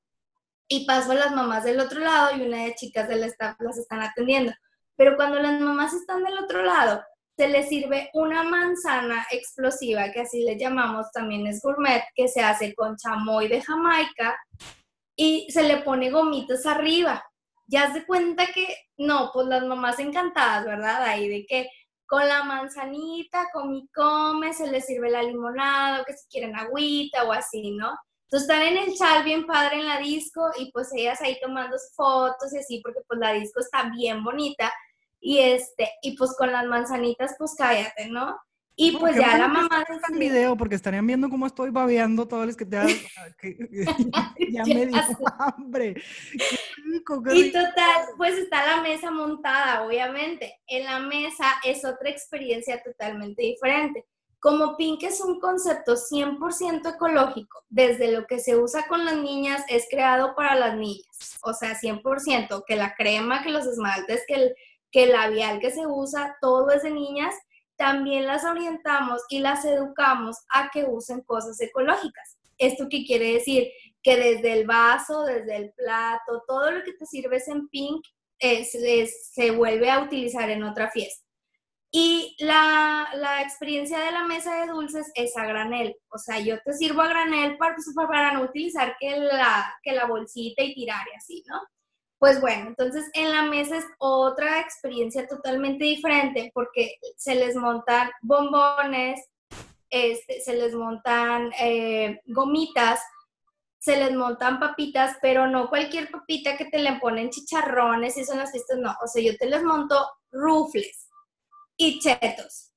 Y 0.68 0.86
paso 0.86 1.12
a 1.12 1.16
las 1.16 1.34
mamás 1.34 1.64
del 1.64 1.80
otro 1.80 2.02
lado 2.02 2.36
y 2.36 2.42
una 2.42 2.64
de 2.66 2.76
chicas 2.76 3.08
del 3.08 3.24
staff 3.24 3.56
las 3.60 3.78
están 3.78 4.02
atendiendo. 4.02 4.52
Pero 4.98 5.16
cuando 5.16 5.40
las 5.40 5.62
mamás 5.62 5.94
están 5.94 6.24
del 6.24 6.38
otro 6.40 6.64
lado, 6.64 7.02
se 7.38 7.48
les 7.48 7.70
sirve 7.70 8.10
una 8.14 8.44
manzana 8.44 9.26
explosiva, 9.32 10.12
que 10.12 10.22
así 10.22 10.44
le 10.44 10.58
llamamos, 10.58 11.12
también 11.14 11.46
es 11.46 11.62
gourmet, 11.62 12.04
que 12.16 12.28
se 12.28 12.42
hace 12.42 12.74
con 12.74 12.98
chamoy 12.98 13.48
de 13.48 13.62
Jamaica 13.62 14.36
y 15.16 15.48
se 15.52 15.64
le 15.64 15.78
pone 15.78 16.10
gomitas 16.10 16.66
arriba. 16.66 17.24
Ya 17.68 17.94
se 17.94 18.06
cuenta 18.06 18.48
que, 18.48 18.68
no, 18.98 19.30
pues 19.34 19.48
las 19.48 19.64
mamás 19.64 20.00
encantadas, 20.00 20.66
¿verdad? 20.66 21.04
Ahí 21.04 21.30
de 21.30 21.46
que 21.46 21.70
con 22.08 22.28
la 22.28 22.44
manzanita, 22.44 23.48
con 23.54 23.70
mi 23.70 23.88
come, 23.90 24.54
se 24.54 24.68
les 24.72 24.86
sirve 24.86 25.12
la 25.12 25.22
limonada, 25.22 26.06
que 26.06 26.14
si 26.14 26.28
quieren 26.30 26.56
agüita 26.56 27.26
o 27.26 27.34
así, 27.34 27.72
¿no? 27.72 27.98
Entonces 28.24 28.50
están 28.50 28.62
en 28.64 28.78
el 28.78 28.96
chat 28.96 29.24
bien 29.24 29.46
padre 29.46 29.80
en 29.80 29.88
la 29.88 30.00
disco 30.00 30.50
y 30.58 30.72
pues 30.72 30.92
ellas 30.94 31.22
ahí 31.22 31.38
tomando 31.42 31.78
fotos 31.96 32.54
y 32.54 32.58
así, 32.58 32.82
porque 32.84 33.02
pues 33.08 33.20
la 33.20 33.34
disco 33.34 33.60
está 33.60 33.90
bien 33.90 34.24
bonita 34.24 34.72
y 35.20 35.40
este, 35.40 35.92
y 36.02 36.18
pues 36.18 36.36
con 36.38 36.52
las 36.52 36.66
manzanitas 36.66 37.36
pues 37.38 37.56
cállate, 37.58 38.10
¿no? 38.10 38.38
Y 38.80 38.96
pues 38.96 39.16
ya 39.16 39.40
la 39.40 39.48
mamá... 39.48 39.84
en 40.08 40.20
video 40.20 40.56
porque 40.56 40.76
estarían 40.76 41.08
viendo 41.08 41.30
cómo 41.30 41.48
estoy 41.48 41.72
babeando 41.72 42.28
todos 42.28 42.46
los 42.46 42.56
que 42.56 42.64
te 42.64 42.76
dan... 42.76 42.88
ya, 44.52 44.64
me 44.66 44.86
dio 44.86 45.02
hambre. 45.40 45.96
rico, 46.86 47.24
qué 47.24 47.36
Y 47.36 47.52
total, 47.52 48.06
pues 48.18 48.36
está 48.36 48.68
la 48.68 48.84
mesa 48.84 49.10
montada, 49.10 49.82
obviamente. 49.82 50.62
En 50.68 50.86
la 50.86 51.00
mesa 51.00 51.56
es 51.66 51.84
otra 51.84 52.12
experiencia 52.12 52.80
totalmente 52.84 53.42
diferente. 53.42 54.06
Como 54.40 54.78
Pink 54.78 55.02
es 55.02 55.22
un 55.22 55.40
concepto 55.40 55.96
100% 55.96 56.94
ecológico, 56.94 57.64
desde 57.70 58.12
lo 58.12 58.28
que 58.28 58.38
se 58.38 58.56
usa 58.56 58.88
con 58.88 59.04
las 59.06 59.18
niñas 59.18 59.64
es 59.70 59.88
creado 59.90 60.36
para 60.36 60.54
las 60.54 60.78
niñas. 60.78 61.40
O 61.42 61.54
sea, 61.54 61.74
100%, 61.74 62.64
que 62.68 62.76
la 62.76 62.94
crema, 62.94 63.42
que 63.42 63.50
los 63.50 63.66
esmaltes, 63.66 64.24
que 64.28 64.36
el, 64.36 64.56
que 64.92 65.06
el 65.06 65.14
labial 65.14 65.60
que 65.60 65.72
se 65.72 65.88
usa, 65.88 66.38
todo 66.42 66.70
es 66.70 66.84
de 66.84 66.92
niñas. 66.92 67.34
También 67.78 68.26
las 68.26 68.44
orientamos 68.44 69.22
y 69.30 69.40
las 69.40 69.64
educamos 69.66 70.38
a 70.50 70.70
que 70.72 70.86
usen 70.86 71.22
cosas 71.22 71.60
ecológicas. 71.62 72.38
¿Esto 72.58 72.88
qué 72.90 73.06
quiere 73.06 73.34
decir? 73.34 73.70
Que 74.02 74.18
desde 74.18 74.54
el 74.54 74.66
vaso, 74.66 75.24
desde 75.24 75.56
el 75.56 75.74
plato, 75.74 76.44
todo 76.48 76.72
lo 76.72 76.84
que 76.84 76.94
te 76.94 77.06
sirves 77.06 77.48
en 77.48 77.68
Pink 77.70 78.04
se 78.40 79.52
vuelve 79.52 79.90
a 79.90 80.02
utilizar 80.02 80.50
en 80.50 80.64
otra 80.64 80.90
fiesta. 80.90 81.24
Y 81.92 82.36
la, 82.40 83.10
la, 83.16 83.42
experiencia 83.42 84.00
de 84.00 84.12
la 84.12 84.26
mesa 84.26 84.60
de 84.60 84.68
dulces 84.68 85.10
es 85.16 85.36
a 85.38 85.46
granel. 85.46 85.96
O 86.10 86.18
sea, 86.18 86.40
yo 86.40 86.62
te 86.62 86.74
sirvo 86.74 87.02
a 87.02 87.08
granel 87.08 87.58
para, 87.58 87.76
pues, 87.76 87.88
para 87.96 88.34
no 88.34 88.44
utilizar 88.44 88.98
que 89.00 89.18
la, 89.18 89.74
que 89.82 89.94
la 89.94 90.06
bolsita 90.06 90.64
y 90.64 90.74
tirar 90.74 91.08
y 91.12 91.16
así, 91.16 91.44
¿no? 91.48 91.62
Pues 92.20 92.42
bueno, 92.42 92.68
entonces 92.68 93.06
en 93.14 93.32
la 93.32 93.44
mesa 93.44 93.78
es 93.78 93.86
otra 94.00 94.60
experiencia 94.60 95.28
totalmente 95.28 95.84
diferente 95.84 96.52
porque 96.54 96.96
se 97.16 97.36
les 97.36 97.56
montan 97.56 98.10
bombones, 98.22 99.20
este, 99.90 100.42
se 100.42 100.54
les 100.54 100.74
montan 100.74 101.52
eh, 101.60 102.20
gomitas, 102.26 103.00
se 103.78 103.98
les 103.98 104.14
montan 104.14 104.60
papitas, 104.60 105.18
pero 105.22 105.48
no 105.48 105.70
cualquier 105.70 106.10
papita 106.10 106.58
que 106.58 106.66
te 106.66 106.80
le 106.80 107.00
ponen 107.00 107.30
chicharrones 107.30 108.18
y 108.18 108.22
eso 108.22 108.34
en 108.34 108.40
las 108.40 108.52
fiestas, 108.52 108.80
no. 108.80 108.96
O 109.04 109.08
sea, 109.08 109.22
yo 109.22 109.38
te 109.38 109.46
les 109.46 109.64
monto 109.64 109.96
rufles 110.32 111.10
y 111.78 112.00
chetos. 112.00 112.74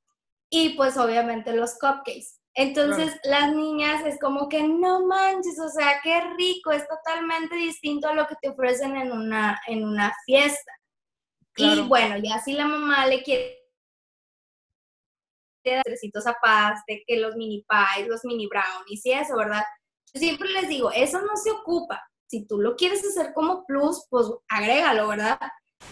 Y 0.50 0.70
pues 0.70 0.96
obviamente 0.96 1.53
los 1.53 1.72
cupcakes. 1.79 2.39
Entonces 2.54 3.18
las 3.22 3.54
niñas 3.54 4.04
es 4.04 4.18
como 4.18 4.48
que 4.48 4.62
no 4.62 5.06
manches, 5.06 5.58
o 5.60 5.68
sea, 5.68 6.00
qué 6.02 6.20
rico, 6.36 6.72
es 6.72 6.86
totalmente 6.88 7.54
distinto 7.56 8.08
a 8.08 8.14
lo 8.14 8.26
que 8.26 8.34
te 8.42 8.48
ofrecen 8.48 8.96
en 8.96 9.12
una, 9.12 9.60
en 9.66 9.84
una 9.84 10.12
fiesta. 10.26 10.72
Y 11.56 11.80
bueno, 11.82 12.16
ya 12.18 12.40
si 12.40 12.52
la 12.52 12.66
mamá 12.66 13.06
le 13.06 13.22
quiere 13.22 13.56
trecitos 15.84 16.26
a 16.26 16.34
paste, 16.34 17.04
que 17.06 17.18
los 17.18 17.36
mini 17.36 17.64
pies, 17.68 18.08
los 18.08 18.24
mini 18.24 18.46
brownies 18.46 19.04
y 19.04 19.12
eso, 19.12 19.36
¿verdad? 19.36 19.62
Yo 20.12 20.20
siempre 20.20 20.48
les 20.48 20.68
digo, 20.68 20.90
eso 20.90 21.20
no 21.20 21.36
se 21.36 21.50
ocupa. 21.50 22.02
Si 22.26 22.46
tú 22.46 22.60
lo 22.60 22.76
quieres 22.76 23.04
hacer 23.04 23.32
como 23.34 23.64
plus, 23.66 24.06
pues 24.08 24.26
agrégalo, 24.48 25.08
¿verdad? 25.08 25.38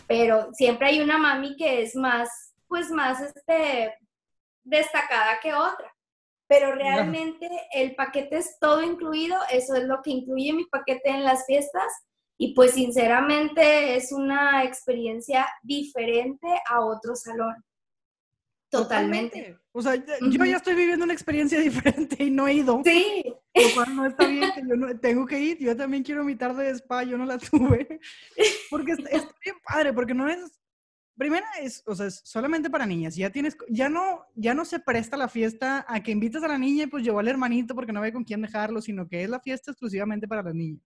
Pero 0.07 0.53
siempre 0.55 0.89
hay 0.89 1.01
una 1.01 1.19
mami 1.19 1.57
que 1.57 1.83
es 1.83 1.95
más 1.95 2.49
pues 2.69 2.91
más 2.91 3.21
este, 3.21 3.97
destacada 4.63 5.41
que 5.41 5.55
otra. 5.55 5.93
Pero 6.49 6.73
realmente 6.73 7.49
el 7.73 7.95
paquete 7.95 8.39
es 8.39 8.59
todo 8.59 8.83
incluido, 8.83 9.37
eso 9.53 9.75
es 9.75 9.85
lo 9.85 10.01
que 10.03 10.11
incluye 10.11 10.55
mi 10.55 10.65
paquete 10.65 11.11
en 11.11 11.23
las 11.23 11.45
fiestas 11.45 11.93
y 12.39 12.55
pues 12.55 12.73
sinceramente 12.73 13.97
es 13.97 14.13
una 14.13 14.65
experiencia 14.65 15.47
diferente 15.63 16.47
a 16.69 16.81
otro 16.81 17.15
salón. 17.15 17.55
Totalmente. 18.71 19.59
O 19.73 19.81
sea, 19.83 19.95
yo 19.95 20.45
ya 20.45 20.57
estoy 20.57 20.75
viviendo 20.75 21.05
una 21.05 21.15
experiencia 21.15 21.59
diferente 21.61 22.23
y 22.23 22.31
no 22.31 22.47
he 22.47 22.55
ido. 22.55 22.83
Sí. 22.85 23.25
Lo 23.55 23.75
cual 23.75 23.97
no 23.97 24.07
está 24.07 24.27
bien, 24.27 24.53
que 24.55 24.61
yo 24.61 24.77
no, 24.77 24.99
tengo 25.01 25.27
que 25.27 25.41
ir. 25.41 25.59
Yo 25.59 25.77
también 25.77 26.03
quiero 26.03 26.23
mi 26.23 26.37
tarde 26.37 26.65
de 26.65 26.71
spa, 26.71 27.03
yo 27.03 27.19
no 27.19 27.25
la 27.25 27.39
tuve. 27.51 28.01
Porque 28.71 28.93
está, 28.93 29.09
está 29.11 29.35
bien 29.43 29.57
padre, 29.65 29.93
porque 29.93 30.15
no 30.15 30.29
es 30.29 30.59
primera 31.19 31.47
es, 31.61 31.83
o 31.87 31.95
sea, 31.95 32.07
es 32.07 32.23
solamente 32.25 32.71
para 32.71 32.87
niñas. 32.87 33.17
Ya 33.17 33.31
tienes, 33.31 33.57
ya 33.69 33.89
no, 33.89 34.25
ya 34.35 34.55
no 34.55 34.65
se 34.65 34.81
presta 34.81 35.17
la 35.17 35.29
fiesta 35.29 35.85
a 35.89 36.03
que 36.03 36.13
invites 36.13 36.43
a 36.43 36.49
la 36.49 36.59
niña 36.59 36.85
y 36.85 36.87
pues 36.87 37.05
llevó 37.05 37.19
al 37.19 37.29
hermanito 37.29 37.75
porque 37.75 37.93
no 37.93 38.01
ve 38.01 38.13
con 38.13 38.25
quién 38.25 38.41
dejarlo, 38.41 38.81
sino 38.81 39.07
que 39.09 39.25
es 39.25 39.29
la 39.29 39.41
fiesta 39.41 39.73
exclusivamente 39.73 40.27
para 40.27 40.43
las 40.43 40.55
niñas. 40.55 40.81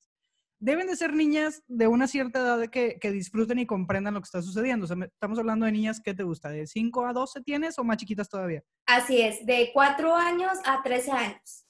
Deben 0.59 0.87
de 0.87 0.97
ser 0.97 1.13
niñas 1.13 1.63
de 1.67 1.89
una 1.89 2.07
cierta 2.07 2.39
edad 2.39 2.71
que, 2.71 2.99
que 3.01 3.11
disfruten 3.11 3.59
y 3.59 3.67
comprendan 3.67 4.15
lo 4.15 4.21
que 4.21 4.27
está 4.27 4.43
sucediendo. 4.43 4.85
O 4.85 4.89
sea, 4.89 4.97
estamos 5.05 5.39
hablando 5.39 5.67
de 5.67 5.73
niñas, 5.73 6.01
¿qué 6.01 6.15
te 6.15 6.23
gusta? 6.23 6.51
¿De 6.51 6.67
5 6.67 7.07
a 7.07 7.13
12 7.13 7.43
tienes 7.43 7.79
o 7.79 7.85
más 7.85 7.97
chiquitas 7.97 8.29
todavía? 8.29 8.63
Así 8.87 9.21
es, 9.21 9.45
de 9.45 9.71
4 9.73 10.15
años 10.15 10.53
a 10.65 10.83
13 10.83 11.11
años. 11.11 11.67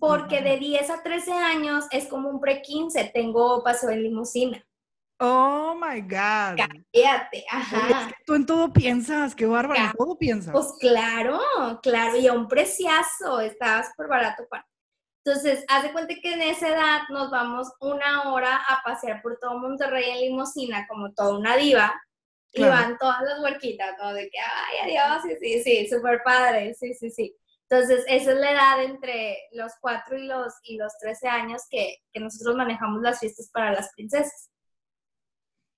Porque 0.00 0.40
de 0.40 0.58
10 0.58 0.90
a 0.90 1.02
13 1.02 1.32
años 1.32 1.84
es 1.92 2.06
como 2.06 2.28
un 2.30 2.40
pre-15, 2.40 3.12
tengo 3.12 3.62
paso 3.62 3.90
en 3.90 4.02
limusina. 4.02 4.66
Oh 5.18 5.74
my 5.74 6.00
God. 6.00 6.56
Cállate, 6.92 7.44
ajá. 7.50 8.10
tú 8.26 8.34
en 8.34 8.46
todo 8.46 8.72
piensas, 8.72 9.34
qué 9.34 9.46
bárbaro, 9.46 9.80
en 9.80 9.92
todo 9.92 10.18
piensas. 10.18 10.52
Pues 10.52 10.72
claro, 10.80 11.40
claro, 11.82 12.16
y 12.16 12.26
a 12.26 12.32
un 12.32 12.48
preciazo, 12.48 13.40
estaba 13.40 13.84
súper 13.84 14.08
barato 14.08 14.46
para. 14.48 14.66
Entonces, 15.24 15.64
haz 15.68 15.84
de 15.84 15.92
cuenta 15.92 16.14
que 16.20 16.34
en 16.34 16.42
esa 16.42 16.68
edad 16.68 17.00
nos 17.08 17.30
vamos 17.30 17.72
una 17.80 18.30
hora 18.32 18.56
a 18.56 18.82
pasear 18.84 19.22
por 19.22 19.38
todo 19.38 19.58
Monterrey 19.58 20.10
en 20.10 20.20
limosina, 20.20 20.86
como 20.86 21.14
toda 21.14 21.38
una 21.38 21.56
diva, 21.56 21.94
y 22.52 22.62
van 22.62 22.98
todas 22.98 23.22
las 23.22 23.40
huerquitas, 23.40 23.96
¿no? 23.98 24.12
De 24.12 24.28
que, 24.28 24.38
ay, 24.38 24.96
adiós, 24.96 25.22
sí, 25.22 25.36
sí, 25.40 25.62
sí, 25.62 25.88
súper 25.88 26.22
padre, 26.22 26.74
sí, 26.74 26.92
sí, 26.94 27.10
sí. 27.10 27.36
Entonces, 27.68 28.04
esa 28.06 28.32
es 28.32 28.38
la 28.38 28.52
edad 28.52 28.82
entre 28.82 29.38
los 29.52 29.72
4 29.80 30.18
y 30.18 30.26
los, 30.26 30.52
y 30.62 30.76
los 30.76 30.92
13 30.98 31.28
años 31.28 31.62
que, 31.70 31.96
que 32.12 32.20
nosotros 32.20 32.54
manejamos 32.54 33.00
las 33.00 33.18
fiestas 33.18 33.50
para 33.50 33.72
las 33.72 33.90
princesas. 33.94 34.50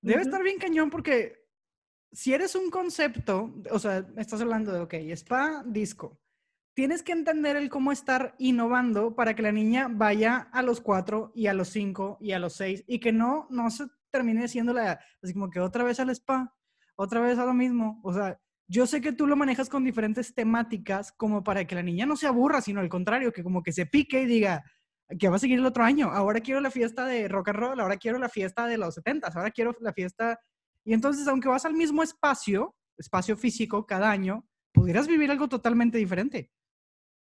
Debe 0.06 0.22
estar 0.22 0.42
bien 0.42 0.58
cañón 0.58 0.88
porque 0.88 1.46
si 2.12 2.32
eres 2.32 2.54
un 2.54 2.70
concepto, 2.70 3.54
o 3.70 3.78
sea, 3.78 4.06
estás 4.16 4.40
hablando 4.40 4.72
de, 4.72 4.80
ok, 4.80 4.94
spa, 5.16 5.64
disco. 5.66 6.20
Tienes 6.74 7.02
que 7.02 7.12
entender 7.12 7.56
el 7.56 7.68
cómo 7.68 7.90
estar 7.90 8.34
innovando 8.38 9.16
para 9.16 9.34
que 9.34 9.42
la 9.42 9.50
niña 9.50 9.88
vaya 9.90 10.48
a 10.52 10.62
los 10.62 10.80
cuatro 10.80 11.32
y 11.34 11.48
a 11.48 11.54
los 11.54 11.68
cinco 11.68 12.18
y 12.20 12.32
a 12.32 12.38
los 12.38 12.52
seis 12.52 12.84
y 12.86 13.00
que 13.00 13.12
no, 13.12 13.46
no 13.50 13.70
se 13.70 13.86
termine 14.10 14.46
siendo 14.46 14.72
la, 14.72 15.00
así 15.22 15.32
como 15.32 15.50
que 15.50 15.58
otra 15.58 15.82
vez 15.82 15.98
al 15.98 16.10
spa, 16.10 16.54
otra 16.94 17.20
vez 17.20 17.38
a 17.38 17.44
lo 17.44 17.54
mismo. 17.54 18.00
O 18.04 18.12
sea, 18.12 18.38
yo 18.68 18.86
sé 18.86 19.00
que 19.00 19.12
tú 19.12 19.26
lo 19.26 19.36
manejas 19.36 19.68
con 19.68 19.84
diferentes 19.84 20.34
temáticas 20.34 21.12
como 21.12 21.42
para 21.42 21.66
que 21.66 21.74
la 21.74 21.82
niña 21.82 22.06
no 22.06 22.16
se 22.16 22.26
aburra, 22.26 22.60
sino 22.60 22.80
al 22.80 22.88
contrario, 22.88 23.32
que 23.32 23.42
como 23.42 23.62
que 23.62 23.72
se 23.72 23.86
pique 23.86 24.22
y 24.22 24.26
diga, 24.26 24.62
que 25.18 25.28
va 25.28 25.36
a 25.36 25.38
seguir 25.38 25.58
el 25.58 25.66
otro 25.66 25.84
año. 25.84 26.10
Ahora 26.10 26.40
quiero 26.40 26.60
la 26.60 26.70
fiesta 26.70 27.06
de 27.06 27.28
rock 27.28 27.48
and 27.48 27.58
roll, 27.58 27.80
ahora 27.80 27.96
quiero 27.96 28.18
la 28.18 28.28
fiesta 28.28 28.66
de 28.66 28.78
los 28.78 28.94
70, 28.94 29.28
ahora 29.28 29.50
quiero 29.50 29.76
la 29.80 29.92
fiesta... 29.92 30.38
Y 30.84 30.94
entonces, 30.94 31.26
aunque 31.26 31.48
vas 31.48 31.64
al 31.64 31.74
mismo 31.74 32.02
espacio, 32.02 32.74
espacio 32.96 33.36
físico 33.36 33.86
cada 33.86 34.10
año, 34.10 34.46
pudieras 34.72 35.08
vivir 35.08 35.30
algo 35.30 35.48
totalmente 35.48 35.98
diferente. 35.98 36.50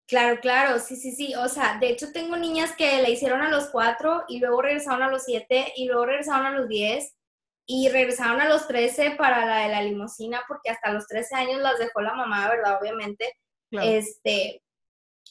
Claro, 0.06 0.40
claro, 0.40 0.78
sí, 0.78 0.96
sí, 0.96 1.12
sí. 1.12 1.35
O 1.37 1.48
sea, 1.48 1.78
de 1.78 1.90
hecho 1.90 2.12
tengo 2.12 2.37
niñas 2.37 2.74
que 2.76 3.00
la 3.00 3.09
hicieron 3.09 3.42
a 3.42 3.48
los 3.48 3.68
cuatro 3.70 4.24
y 4.28 4.40
luego 4.40 4.62
regresaron 4.62 5.02
a 5.02 5.11
los 5.11 5.24
siete 5.24 5.72
y 5.76 5.87
luego 5.87 6.06
regresaron 6.06 6.46
a 6.46 6.50
los 6.50 6.68
diez 6.68 7.16
y 7.66 7.88
regresaron 7.90 8.40
a 8.40 8.48
los 8.48 8.66
trece 8.66 9.12
para 9.12 9.46
la 9.46 9.59
de 9.59 9.68
la 9.68 9.83
limosina 9.83 10.42
porque 10.48 10.70
hasta 10.70 10.92
los 10.92 11.06
trece 11.06 11.37
años 11.37 11.61
las 11.61 11.78
dejó 11.78 12.00
la 12.00 12.14
mamá, 12.14 12.48
¿verdad? 12.48 12.78
Obviamente. 12.80 13.33
Este, 13.70 14.62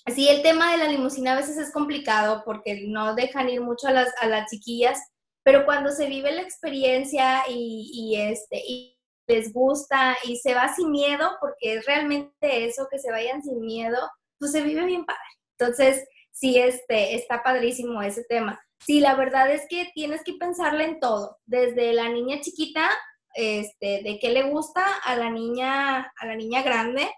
Sí, 0.07 0.27
el 0.29 0.41
tema 0.41 0.71
de 0.71 0.77
la 0.77 0.87
limusina 0.87 1.33
a 1.33 1.37
veces 1.37 1.57
es 1.57 1.71
complicado 1.71 2.43
porque 2.45 2.85
no 2.87 3.15
dejan 3.15 3.49
ir 3.49 3.61
mucho 3.61 3.87
a 3.87 3.91
las, 3.91 4.11
a 4.21 4.27
las 4.27 4.49
chiquillas, 4.49 4.99
pero 5.43 5.65
cuando 5.65 5.91
se 5.91 6.07
vive 6.07 6.31
la 6.31 6.41
experiencia 6.41 7.43
y, 7.47 7.91
y, 7.93 8.15
este, 8.19 8.61
y 8.65 8.99
les 9.27 9.53
gusta 9.53 10.17
y 10.23 10.37
se 10.37 10.55
va 10.55 10.73
sin 10.73 10.91
miedo, 10.91 11.31
porque 11.39 11.75
es 11.75 11.85
realmente 11.85 12.65
eso, 12.65 12.87
que 12.91 12.99
se 12.99 13.11
vayan 13.11 13.43
sin 13.43 13.61
miedo, 13.61 13.97
pues 14.39 14.51
se 14.51 14.61
vive 14.61 14.85
bien 14.85 15.05
padre. 15.05 15.19
Entonces, 15.57 16.05
sí, 16.31 16.57
este, 16.57 17.15
está 17.15 17.43
padrísimo 17.43 18.01
ese 18.01 18.23
tema. 18.23 18.59
Sí, 18.85 18.99
la 18.99 19.15
verdad 19.15 19.51
es 19.51 19.63
que 19.69 19.91
tienes 19.93 20.23
que 20.23 20.33
pensarle 20.33 20.85
en 20.85 20.99
todo, 20.99 21.37
desde 21.45 21.93
la 21.93 22.09
niña 22.09 22.39
chiquita, 22.41 22.89
este, 23.35 24.01
de 24.03 24.17
qué 24.19 24.29
le 24.29 24.43
gusta, 24.43 24.83
a 25.03 25.15
la 25.15 25.29
niña, 25.29 26.11
a 26.17 26.25
la 26.25 26.35
niña 26.35 26.63
grande, 26.63 27.09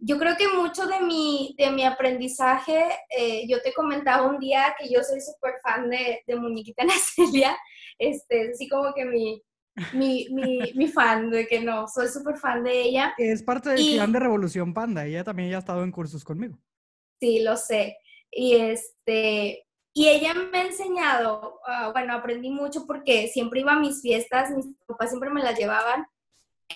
yo 0.00 0.18
creo 0.18 0.36
que 0.36 0.48
mucho 0.48 0.86
de 0.86 1.00
mi, 1.00 1.54
de 1.58 1.70
mi 1.70 1.84
aprendizaje, 1.84 2.84
eh, 3.10 3.46
yo 3.48 3.60
te 3.62 3.72
comentaba 3.72 4.28
un 4.28 4.38
día 4.38 4.74
que 4.78 4.88
yo 4.88 5.02
soy 5.02 5.20
súper 5.20 5.54
fan 5.62 5.90
de, 5.90 6.22
de 6.26 6.36
Muñequita 6.36 6.84
Nacelia, 6.84 7.56
este, 7.98 8.50
así 8.52 8.68
como 8.68 8.94
que 8.94 9.04
mi, 9.04 9.42
mi, 9.92 10.28
mi, 10.30 10.72
mi, 10.74 10.88
fan, 10.88 11.30
de 11.30 11.46
que 11.46 11.60
no, 11.60 11.88
soy 11.88 12.08
súper 12.08 12.36
fan 12.36 12.62
de 12.62 12.80
ella. 12.80 13.14
Es 13.18 13.42
parte 13.42 13.70
del 13.70 13.94
clan 13.94 14.12
de 14.12 14.20
Revolución 14.20 14.72
Panda, 14.72 15.04
ella 15.04 15.24
también 15.24 15.50
ya 15.50 15.56
ha 15.56 15.60
estado 15.60 15.82
en 15.82 15.90
cursos 15.90 16.24
conmigo. 16.24 16.56
Sí, 17.20 17.40
lo 17.40 17.56
sé. 17.56 17.98
Y 18.30 18.54
este, 18.56 19.66
y 19.92 20.08
ella 20.08 20.32
me 20.34 20.58
ha 20.58 20.66
enseñado, 20.66 21.60
ah, 21.66 21.90
bueno, 21.92 22.14
aprendí 22.14 22.50
mucho 22.50 22.86
porque 22.86 23.26
siempre 23.26 23.60
iba 23.60 23.72
a 23.72 23.80
mis 23.80 24.00
fiestas, 24.00 24.50
mis 24.50 24.66
papás 24.86 25.08
siempre 25.10 25.30
me 25.30 25.42
las 25.42 25.58
llevaban. 25.58 26.06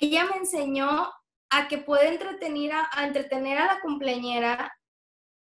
Ella 0.01 0.25
me 0.25 0.39
enseñó 0.39 1.09
a 1.53 1.69
que 1.69 1.79
puede 1.79 2.09
entretener 2.09 2.73
a, 2.73 3.05
entretener 3.05 3.59
a 3.59 3.67
la 3.67 3.81
cumpleañera 3.81 4.73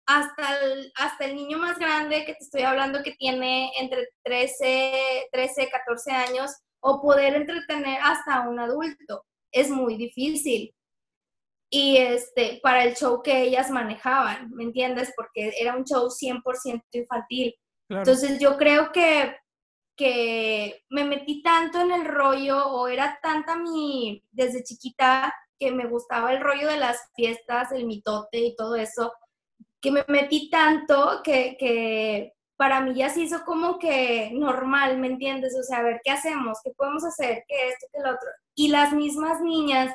hasta 0.06 0.60
el, 0.60 0.92
hasta 0.96 1.24
el 1.24 1.36
niño 1.36 1.58
más 1.58 1.78
grande 1.78 2.24
que 2.24 2.34
te 2.34 2.44
estoy 2.44 2.62
hablando 2.62 3.02
que 3.04 3.12
tiene 3.12 3.70
entre 3.78 4.08
13, 4.24 5.28
13, 5.30 5.68
14 5.70 6.10
años, 6.10 6.50
o 6.82 7.00
poder 7.00 7.34
entretener 7.34 8.00
hasta 8.02 8.48
un 8.48 8.58
adulto. 8.58 9.24
Es 9.52 9.70
muy 9.70 9.96
difícil. 9.96 10.74
Y 11.72 11.98
este, 11.98 12.58
para 12.62 12.82
el 12.82 12.96
show 12.96 13.22
que 13.22 13.42
ellas 13.42 13.70
manejaban, 13.70 14.50
¿me 14.50 14.64
entiendes? 14.64 15.12
Porque 15.14 15.52
era 15.60 15.76
un 15.76 15.84
show 15.84 16.08
100% 16.08 16.82
infantil. 16.92 17.54
Entonces 17.88 18.40
yo 18.40 18.56
creo 18.56 18.90
que, 18.90 19.36
que 19.96 20.82
me 20.88 21.04
metí 21.04 21.42
tanto 21.42 21.80
en 21.80 21.92
el 21.92 22.04
rollo 22.04 22.66
o 22.66 22.88
era 22.88 23.18
tanta 23.22 23.56
mi, 23.56 24.24
desde 24.32 24.64
chiquita, 24.64 25.32
que 25.60 25.70
me 25.70 25.86
gustaba 25.86 26.32
el 26.32 26.40
rollo 26.40 26.66
de 26.66 26.78
las 26.78 26.98
fiestas, 27.14 27.70
el 27.70 27.84
mitote 27.84 28.38
y 28.38 28.56
todo 28.56 28.74
eso, 28.74 29.12
que 29.80 29.92
me 29.92 30.04
metí 30.08 30.50
tanto 30.50 31.20
que, 31.22 31.56
que 31.58 32.32
para 32.56 32.80
mí 32.80 32.94
ya 32.94 33.10
se 33.10 33.20
hizo 33.20 33.44
como 33.44 33.78
que 33.78 34.30
normal, 34.32 34.98
¿me 34.98 35.06
entiendes? 35.06 35.54
O 35.58 35.62
sea, 35.62 35.78
a 35.78 35.82
ver, 35.82 36.00
¿qué 36.02 36.10
hacemos? 36.10 36.58
¿Qué 36.64 36.70
podemos 36.76 37.04
hacer? 37.04 37.44
¿Qué 37.46 37.68
esto? 37.68 37.86
¿Qué 37.92 38.00
lo 38.00 38.10
otro? 38.10 38.28
Y 38.54 38.68
las 38.68 38.92
mismas 38.92 39.40
niñas, 39.40 39.94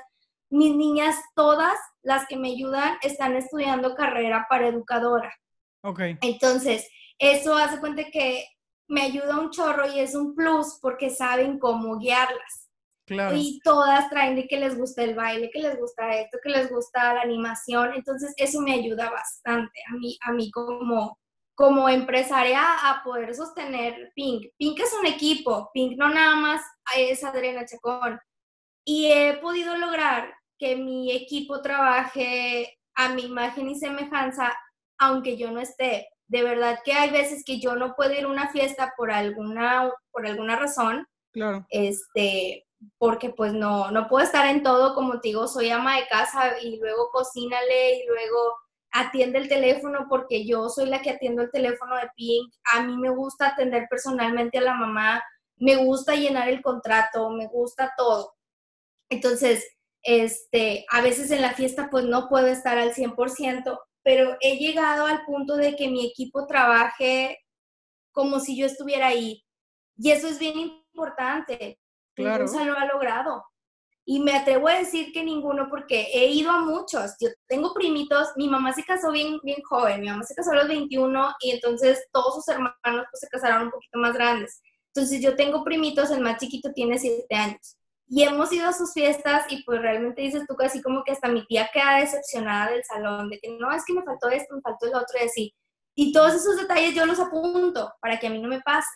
mis 0.49 0.75
niñas, 0.75 1.15
todas 1.35 1.77
las 2.01 2.27
que 2.27 2.37
me 2.37 2.49
ayudan, 2.49 2.97
están 3.01 3.35
estudiando 3.35 3.95
carrera 3.95 4.45
para 4.49 4.67
educadora. 4.67 5.33
Ok. 5.81 5.99
Entonces, 6.21 6.87
eso 7.19 7.55
hace 7.55 7.79
cuenta 7.79 8.03
que 8.11 8.45
me 8.87 9.01
ayuda 9.01 9.39
un 9.39 9.49
chorro 9.49 9.87
y 9.91 9.99
es 9.99 10.15
un 10.15 10.35
plus 10.35 10.77
porque 10.81 11.09
saben 11.09 11.59
cómo 11.59 11.97
guiarlas. 11.97 12.64
Y 13.07 13.59
todas 13.63 14.09
traen 14.09 14.35
de 14.35 14.47
que 14.47 14.57
les 14.57 14.77
gusta 14.77 15.03
el 15.03 15.13
baile, 15.15 15.51
que 15.51 15.59
les 15.59 15.77
gusta 15.77 16.15
esto, 16.15 16.39
que 16.41 16.49
les 16.49 16.69
gusta 16.69 17.13
la 17.13 17.21
animación. 17.21 17.93
Entonces, 17.93 18.33
eso 18.37 18.61
me 18.61 18.73
ayuda 18.73 19.11
bastante 19.11 19.79
a 19.89 19.93
mí, 19.95 20.17
a 20.21 20.31
mí 20.31 20.49
como, 20.51 21.19
como 21.53 21.87
empresaria 21.87 22.61
a 22.61 23.03
poder 23.03 23.35
sostener 23.35 24.11
Pink. 24.15 24.47
Pink 24.57 24.79
es 24.79 24.93
un 24.99 25.05
equipo, 25.05 25.69
Pink 25.73 25.97
no 25.97 26.09
nada 26.09 26.35
más 26.35 26.61
es 26.97 27.23
Adriana 27.23 27.65
Chacón. 27.65 28.19
Y 28.83 29.11
he 29.11 29.37
podido 29.37 29.77
lograr 29.77 30.33
que 30.57 30.75
mi 30.75 31.11
equipo 31.11 31.61
trabaje 31.61 32.77
a 32.95 33.09
mi 33.09 33.23
imagen 33.23 33.69
y 33.69 33.79
semejanza, 33.79 34.55
aunque 34.97 35.37
yo 35.37 35.51
no 35.51 35.59
esté. 35.59 36.09
De 36.27 36.43
verdad 36.43 36.79
que 36.83 36.93
hay 36.93 37.11
veces 37.11 37.43
que 37.45 37.59
yo 37.59 37.75
no 37.75 37.93
puedo 37.95 38.13
ir 38.13 38.25
a 38.25 38.29
una 38.29 38.49
fiesta 38.49 38.93
por 38.97 39.11
alguna, 39.11 39.91
por 40.11 40.25
alguna 40.25 40.55
razón. 40.55 41.05
Claro. 41.31 41.65
Este, 41.69 42.65
porque 42.97 43.29
pues 43.29 43.53
no, 43.53 43.91
no 43.91 44.07
puedo 44.07 44.25
estar 44.25 44.45
en 44.47 44.63
todo, 44.63 44.95
como 44.95 45.19
te 45.21 45.29
digo, 45.29 45.47
soy 45.47 45.69
ama 45.69 45.97
de 45.97 46.07
casa 46.07 46.59
y 46.61 46.77
luego 46.77 47.09
cocínale 47.11 47.97
y 47.97 48.07
luego 48.07 48.37
atiende 48.91 49.39
el 49.39 49.49
teléfono 49.49 50.07
porque 50.09 50.45
yo 50.45 50.69
soy 50.69 50.87
la 50.87 51.01
que 51.01 51.11
atiendo 51.11 51.41
el 51.41 51.51
teléfono 51.51 51.95
de 51.95 52.09
Pink. 52.15 52.53
A 52.73 52.83
mí 52.83 52.97
me 52.97 53.09
gusta 53.09 53.49
atender 53.49 53.87
personalmente 53.89 54.57
a 54.57 54.61
la 54.61 54.73
mamá, 54.73 55.23
me 55.57 55.75
gusta 55.75 56.15
llenar 56.15 56.49
el 56.49 56.61
contrato, 56.61 57.29
me 57.31 57.47
gusta 57.47 57.93
todo. 57.97 58.33
Entonces, 59.09 59.67
este, 60.03 60.85
a 60.89 61.01
veces 61.01 61.31
en 61.31 61.41
la 61.41 61.53
fiesta 61.53 61.89
pues 61.89 62.05
no 62.05 62.29
puedo 62.29 62.47
estar 62.47 62.77
al 62.77 62.93
100%, 62.93 63.79
pero 64.03 64.37
he 64.39 64.57
llegado 64.57 65.07
al 65.07 65.25
punto 65.25 65.57
de 65.57 65.75
que 65.75 65.89
mi 65.89 66.05
equipo 66.05 66.47
trabaje 66.47 67.39
como 68.11 68.39
si 68.39 68.57
yo 68.57 68.65
estuviera 68.65 69.07
ahí. 69.07 69.43
Y 69.97 70.11
eso 70.11 70.27
es 70.27 70.39
bien 70.39 70.57
importante, 70.57 71.79
Claro. 72.15 72.45
Ninguno 72.45 72.65
lo 72.65 72.77
ha 72.77 72.85
logrado. 72.85 73.45
Y 74.07 74.19
me 74.19 74.33
atrevo 74.33 74.67
a 74.67 74.77
decir 74.77 75.11
que 75.11 75.23
ninguno 75.23 75.67
porque 75.69 76.09
he 76.13 76.27
ido 76.27 76.51
a 76.51 76.59
muchos. 76.59 77.15
Yo 77.19 77.29
tengo 77.47 77.73
primitos, 77.73 78.29
mi 78.35 78.47
mamá 78.47 78.71
se 78.71 78.83
casó 78.83 79.11
bien, 79.11 79.39
bien 79.41 79.61
joven, 79.67 80.01
mi 80.01 80.09
mamá 80.09 80.23
se 80.23 80.35
casó 80.35 80.51
a 80.51 80.55
los 80.55 80.67
21 80.67 81.33
y 81.39 81.51
entonces 81.51 82.07
todos 82.11 82.35
sus 82.35 82.47
hermanos 82.47 82.75
pues, 82.83 83.19
se 83.19 83.27
casaron 83.29 83.63
un 83.63 83.71
poquito 83.71 83.97
más 83.97 84.13
grandes. 84.13 84.61
Entonces 84.93 85.21
yo 85.21 85.35
tengo 85.35 85.63
primitos, 85.63 86.11
el 86.11 86.21
más 86.21 86.39
chiquito 86.39 86.71
tiene 86.71 86.99
7 86.99 87.35
años. 87.35 87.77
Y 88.07 88.21
hemos 88.21 88.51
ido 88.53 88.69
a 88.69 88.73
sus 88.73 88.93
fiestas 88.93 89.45
y 89.49 89.63
pues 89.63 89.81
realmente 89.81 90.21
dices 90.21 90.43
tú 90.47 90.55
casi 90.55 90.81
como 90.81 91.03
que 91.03 91.11
hasta 91.11 91.27
mi 91.27 91.43
tía 91.47 91.69
queda 91.73 91.97
decepcionada 91.97 92.71
del 92.71 92.83
salón, 92.83 93.29
de 93.31 93.39
que 93.39 93.57
no, 93.57 93.71
es 93.71 93.83
que 93.83 93.93
me 93.93 94.03
faltó 94.03 94.29
esto, 94.29 94.53
me 94.53 94.61
faltó 94.61 94.85
el 94.85 94.93
otro 94.93 95.17
y 95.19 95.25
así. 95.25 95.55
Y 95.95 96.11
todos 96.11 96.35
esos 96.35 96.57
detalles 96.57 96.93
yo 96.93 97.05
los 97.07 97.19
apunto 97.19 97.91
para 97.99 98.19
que 98.19 98.27
a 98.27 98.29
mí 98.29 98.39
no 98.39 98.47
me 98.47 98.61
pase. 98.61 98.87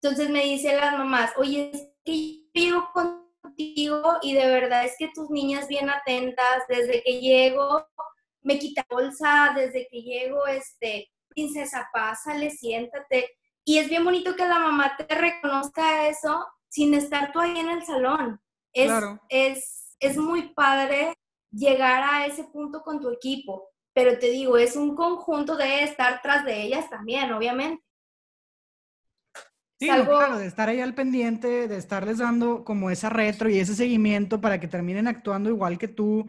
Entonces 0.00 0.30
me 0.30 0.44
dicen 0.44 0.76
las 0.76 0.96
mamás, 0.96 1.32
oye, 1.36 1.70
es 1.74 1.88
que 2.04 2.45
yo 2.64 2.88
contigo 2.92 4.18
y 4.22 4.34
de 4.34 4.46
verdad 4.46 4.84
es 4.84 4.94
que 4.98 5.10
tus 5.14 5.30
niñas 5.30 5.68
bien 5.68 5.90
atentas, 5.90 6.62
desde 6.68 7.02
que 7.02 7.20
llego, 7.20 7.86
me 8.42 8.58
quita 8.58 8.86
bolsa, 8.88 9.52
desde 9.54 9.88
que 9.90 10.02
llego, 10.02 10.46
este, 10.46 11.10
princesa, 11.28 11.88
pásale, 11.92 12.50
siéntate. 12.50 13.36
Y 13.64 13.78
es 13.78 13.88
bien 13.88 14.04
bonito 14.04 14.36
que 14.36 14.46
la 14.46 14.58
mamá 14.58 14.96
te 14.96 15.12
reconozca 15.14 16.08
eso 16.08 16.46
sin 16.68 16.94
estar 16.94 17.32
tú 17.32 17.40
ahí 17.40 17.58
en 17.58 17.68
el 17.68 17.84
salón. 17.84 18.40
Es, 18.72 18.92
es, 19.28 19.96
es 19.98 20.16
muy 20.16 20.54
padre 20.54 21.14
llegar 21.50 22.02
a 22.02 22.26
ese 22.26 22.44
punto 22.44 22.82
con 22.82 23.00
tu 23.00 23.10
equipo, 23.10 23.70
pero 23.92 24.18
te 24.18 24.30
digo, 24.30 24.58
es 24.58 24.76
un 24.76 24.94
conjunto 24.94 25.56
de 25.56 25.82
estar 25.82 26.20
tras 26.22 26.44
de 26.44 26.62
ellas 26.62 26.88
también, 26.90 27.32
obviamente. 27.32 27.82
Sí, 29.78 29.86
claro, 29.88 30.38
de 30.38 30.46
estar 30.46 30.68
ahí 30.70 30.80
al 30.80 30.94
pendiente, 30.94 31.68
de 31.68 31.76
estarles 31.76 32.18
dando 32.18 32.64
como 32.64 32.90
esa 32.90 33.10
retro 33.10 33.50
y 33.50 33.58
ese 33.58 33.74
seguimiento 33.74 34.40
para 34.40 34.58
que 34.58 34.68
terminen 34.68 35.06
actuando 35.06 35.50
igual 35.50 35.76
que 35.76 35.88
tú. 35.88 36.26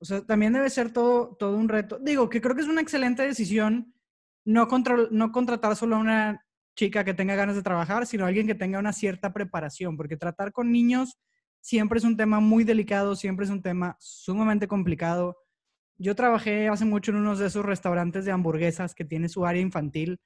O 0.00 0.04
sea, 0.04 0.22
también 0.22 0.52
debe 0.52 0.68
ser 0.70 0.92
todo, 0.92 1.36
todo 1.36 1.56
un 1.56 1.68
reto. 1.68 1.98
Digo, 2.00 2.28
que 2.28 2.40
creo 2.40 2.56
que 2.56 2.62
es 2.62 2.68
una 2.68 2.80
excelente 2.80 3.22
decisión 3.22 3.94
no, 4.44 4.66
no 5.10 5.32
contratar 5.32 5.76
solo 5.76 5.96
a 5.96 5.98
una 6.00 6.46
chica 6.74 7.04
que 7.04 7.14
tenga 7.14 7.36
ganas 7.36 7.54
de 7.54 7.62
trabajar, 7.62 8.06
sino 8.06 8.24
a 8.24 8.28
alguien 8.28 8.46
que 8.46 8.54
tenga 8.54 8.78
una 8.78 8.92
cierta 8.92 9.32
preparación, 9.32 9.96
porque 9.96 10.16
tratar 10.16 10.50
con 10.52 10.72
niños 10.72 11.18
siempre 11.60 11.98
es 11.98 12.04
un 12.04 12.16
tema 12.16 12.40
muy 12.40 12.64
delicado, 12.64 13.14
siempre 13.14 13.44
es 13.44 13.50
un 13.50 13.62
tema 13.62 13.96
sumamente 14.00 14.66
complicado. 14.66 15.36
Yo 15.98 16.16
trabajé 16.16 16.68
hace 16.68 16.86
mucho 16.86 17.12
en 17.12 17.18
uno 17.18 17.36
de 17.36 17.46
esos 17.46 17.64
restaurantes 17.64 18.24
de 18.24 18.32
hamburguesas 18.32 18.94
que 18.94 19.04
tiene 19.04 19.28
su 19.28 19.44
área 19.44 19.60
infantil 19.60 20.18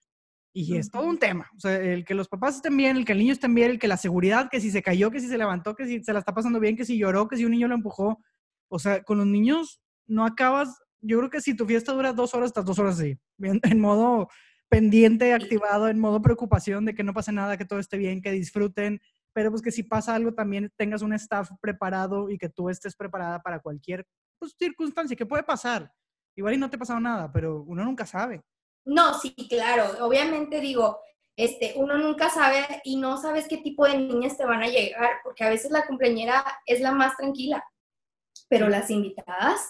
y 0.56 0.76
es 0.76 0.88
todo 0.88 1.06
un 1.06 1.18
tema. 1.18 1.50
O 1.56 1.60
sea, 1.60 1.74
el 1.80 2.04
que 2.04 2.14
los 2.14 2.28
papás 2.28 2.56
estén 2.56 2.76
bien, 2.76 2.96
el 2.96 3.04
que 3.04 3.10
el 3.10 3.18
niño 3.18 3.32
esté 3.32 3.48
bien, 3.48 3.72
el 3.72 3.78
que 3.80 3.88
la 3.88 3.96
seguridad, 3.96 4.48
que 4.48 4.60
si 4.60 4.70
se 4.70 4.82
cayó, 4.82 5.10
que 5.10 5.18
si 5.18 5.26
se 5.26 5.36
levantó, 5.36 5.74
que 5.74 5.84
si 5.84 6.02
se 6.04 6.12
la 6.12 6.20
está 6.20 6.32
pasando 6.32 6.60
bien, 6.60 6.76
que 6.76 6.84
si 6.84 6.96
lloró, 6.96 7.26
que 7.26 7.36
si 7.36 7.44
un 7.44 7.50
niño 7.50 7.66
lo 7.66 7.74
empujó. 7.74 8.22
O 8.68 8.78
sea, 8.78 9.02
con 9.02 9.18
los 9.18 9.26
niños 9.26 9.82
no 10.06 10.24
acabas. 10.24 10.80
Yo 11.00 11.18
creo 11.18 11.28
que 11.28 11.40
si 11.40 11.56
tu 11.56 11.66
fiesta 11.66 11.92
dura 11.92 12.12
dos 12.12 12.34
horas, 12.34 12.48
estás 12.48 12.64
dos 12.64 12.78
horas 12.78 13.00
así, 13.00 13.18
en 13.40 13.80
modo 13.80 14.28
pendiente, 14.68 15.34
activado, 15.34 15.88
en 15.88 15.98
modo 15.98 16.22
preocupación 16.22 16.84
de 16.84 16.94
que 16.94 17.02
no 17.02 17.12
pase 17.12 17.32
nada, 17.32 17.56
que 17.56 17.64
todo 17.64 17.80
esté 17.80 17.98
bien, 17.98 18.22
que 18.22 18.30
disfruten, 18.30 19.00
pero 19.32 19.50
pues 19.50 19.60
que 19.60 19.72
si 19.72 19.82
pasa 19.82 20.14
algo 20.14 20.34
también 20.34 20.72
tengas 20.76 21.02
un 21.02 21.12
staff 21.14 21.50
preparado 21.60 22.30
y 22.30 22.38
que 22.38 22.48
tú 22.48 22.70
estés 22.70 22.94
preparada 22.94 23.42
para 23.42 23.58
cualquier 23.58 24.06
pues, 24.38 24.54
circunstancia 24.56 25.16
que 25.16 25.26
puede 25.26 25.42
pasar. 25.42 25.90
Igual 26.36 26.54
y 26.54 26.58
no 26.58 26.70
te 26.70 26.76
ha 26.76 26.78
pasado 26.78 27.00
nada, 27.00 27.30
pero 27.32 27.62
uno 27.62 27.84
nunca 27.84 28.06
sabe. 28.06 28.42
No, 28.84 29.18
sí, 29.18 29.34
claro. 29.48 30.04
Obviamente 30.04 30.60
digo, 30.60 31.00
este, 31.36 31.74
uno 31.76 31.98
nunca 31.98 32.30
sabe 32.30 32.80
y 32.84 32.96
no 32.96 33.16
sabes 33.16 33.48
qué 33.48 33.58
tipo 33.58 33.86
de 33.86 33.98
niñas 33.98 34.36
te 34.36 34.44
van 34.44 34.62
a 34.62 34.68
llegar, 34.68 35.20
porque 35.24 35.44
a 35.44 35.50
veces 35.50 35.70
la 35.70 35.86
cumpleañera 35.86 36.44
es 36.66 36.80
la 36.80 36.92
más 36.92 37.16
tranquila, 37.16 37.64
pero 38.48 38.68
las 38.68 38.90
invitadas, 38.90 39.60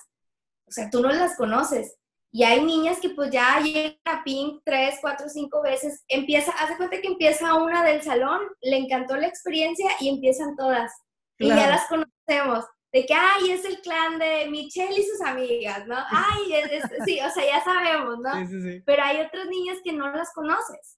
o 0.67 0.71
sea, 0.71 0.91
tú 0.91 1.01
no 1.01 1.11
las 1.11 1.37
conoces. 1.37 1.97
Y 2.31 2.43
hay 2.43 2.65
niñas 2.65 2.99
que 2.99 3.11
pues 3.11 3.31
ya 3.31 3.61
llegan 3.61 3.97
a 4.05 4.25
Pink 4.25 4.63
tres, 4.65 4.99
cuatro, 5.01 5.29
cinco 5.29 5.63
veces, 5.63 6.05
empieza, 6.09 6.51
hace 6.53 6.77
cuenta 6.77 7.01
que 7.01 7.07
empieza 7.07 7.55
una 7.55 7.85
del 7.85 8.03
salón, 8.03 8.41
le 8.61 8.77
encantó 8.77 9.17
la 9.17 9.29
experiencia 9.29 9.89
y 10.01 10.09
empiezan 10.09 10.57
todas. 10.57 10.93
Y 11.39 11.49
ya 11.49 11.69
las 11.69 11.87
conocemos 11.87 12.65
de 12.95 13.05
que, 13.05 13.13
ay, 13.13 13.51
es 13.51 13.65
el 13.65 13.81
clan 13.81 14.21
de 14.21 14.49
Michelle 14.49 14.97
y 14.97 15.03
sus 15.03 15.21
amigas, 15.21 15.85
¿no? 15.89 15.97
Ay, 15.97 16.53
es, 16.53 16.85
sí, 17.05 17.19
o 17.21 17.29
sea, 17.29 17.45
ya 17.45 17.65
sabemos, 17.65 18.21
¿no? 18.21 18.33
Sí, 18.35 18.47
sí, 18.47 18.63
sí. 18.63 18.83
Pero 18.87 19.03
hay 19.03 19.21
otras 19.21 19.49
niñas 19.49 19.79
que 19.83 19.93
no 19.93 20.13
las 20.13 20.33
conoces 20.33 20.97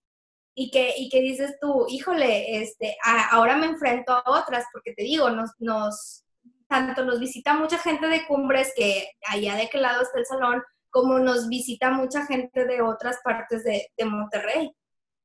y 0.55 0.71
que, 0.71 0.93
y 0.99 1.09
que 1.09 1.23
dices 1.23 1.57
tú, 1.59 1.87
híjole, 1.89 2.61
este, 2.61 2.99
ahora 3.31 3.57
me 3.57 3.65
enfrento 3.65 4.13
a 4.13 4.23
otras, 4.27 4.67
porque 4.75 4.93
te 4.93 5.05
digo, 5.05 5.31
nos, 5.31 5.53
nos, 5.59 6.23
tanto 6.69 7.03
nos 7.03 7.19
visita 7.19 7.55
mucha 7.55 7.79
gente 7.79 8.09
de 8.09 8.27
cumbres, 8.27 8.75
que 8.77 9.09
allá 9.29 9.57
de 9.57 9.71
qué 9.71 9.79
lado 9.79 10.03
está 10.03 10.19
el 10.19 10.27
salón, 10.27 10.63
como 10.91 11.19
nos 11.19 11.49
visita 11.49 11.91
mucha 11.91 12.27
gente 12.27 12.67
de 12.67 12.83
otras 12.83 13.21
partes 13.25 13.65
de, 13.65 13.89
de 13.97 14.05
Monterrey. 14.05 14.71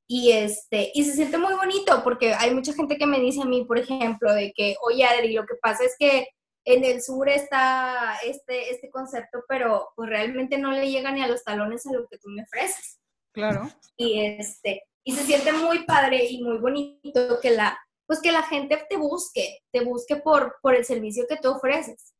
Y, 0.08 0.32
este, 0.32 0.90
y 0.94 1.04
se 1.04 1.16
siente 1.16 1.38
muy 1.38 1.54
bonito 1.54 2.02
porque 2.02 2.34
hay 2.34 2.54
mucha 2.54 2.72
gente 2.72 2.98
que 2.98 3.06
me 3.06 3.20
dice 3.20 3.42
a 3.42 3.46
mí, 3.46 3.66
por 3.66 3.78
ejemplo, 3.78 4.34
de 4.34 4.54
que, 4.54 4.76
oye 4.84 5.04
Adri, 5.04 5.34
lo 5.34 5.46
que 5.46 5.56
pasa 5.62 5.84
es 5.84 5.96
que 6.00 6.28
en 6.66 6.84
el 6.84 7.02
sur 7.02 7.28
está 7.30 8.16
este, 8.26 8.72
este 8.72 8.90
concepto, 8.90 9.44
pero 9.48 9.90
pues 9.96 10.10
realmente 10.10 10.58
no 10.58 10.72
le 10.72 10.90
llega 10.90 11.12
ni 11.12 11.22
a 11.22 11.28
los 11.28 11.44
talones 11.44 11.86
a 11.86 11.94
lo 11.94 12.08
que 12.08 12.18
tú 12.18 12.30
me 12.30 12.44
ofreces. 12.44 13.00
Claro. 13.34 13.70
Y 13.98 14.20
este, 14.22 14.84
y 15.04 15.14
se 15.14 15.24
siente 15.24 15.52
muy 15.54 15.86
padre 15.86 16.26
y 16.26 16.44
muy 16.44 16.58
bonito 16.60 17.40
que 17.42 17.52
la, 17.52 17.78
pues 18.06 18.22
que 18.22 18.32
la 18.32 18.44
gente 18.44 18.78
te 18.90 18.98
busque, 18.98 19.60
te 19.72 19.84
busque 19.84 20.18
por, 20.18 20.58
por 20.62 20.76
el 20.76 20.86
servicio 20.86 21.26
que 21.28 21.38
tú 21.38 21.50
ofreces. 21.50 22.14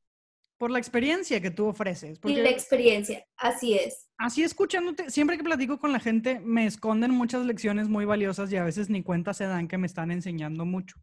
por 0.58 0.72
la 0.72 0.80
experiencia 0.80 1.42
que 1.42 1.52
tú 1.52 1.68
ofreces. 1.68 2.20
y 2.24 2.36
la 2.36 2.50
experiencia, 2.50 3.26
así 3.36 3.74
es. 3.74 4.08
Así 4.18 4.44
escuchándote, 4.44 5.10
siempre 5.10 5.38
que 5.38 5.44
platico 5.44 5.80
con 5.80 5.92
la 5.92 6.00
gente, 6.00 6.40
me 6.40 6.66
esconden 6.68 7.12
muchas 7.12 7.46
lecciones 7.46 7.90
muy 7.90 8.06
valiosas 8.06 8.52
y 8.52 8.58
a 8.58 8.64
veces 8.64 8.90
ni 8.90 9.02
cuenta 9.02 9.34
se 9.34 9.46
dan 9.46 9.68
que 9.68 9.80
me 9.80 9.88
están 9.88 10.12
enseñando 10.12 10.64
mucho. 10.66 10.98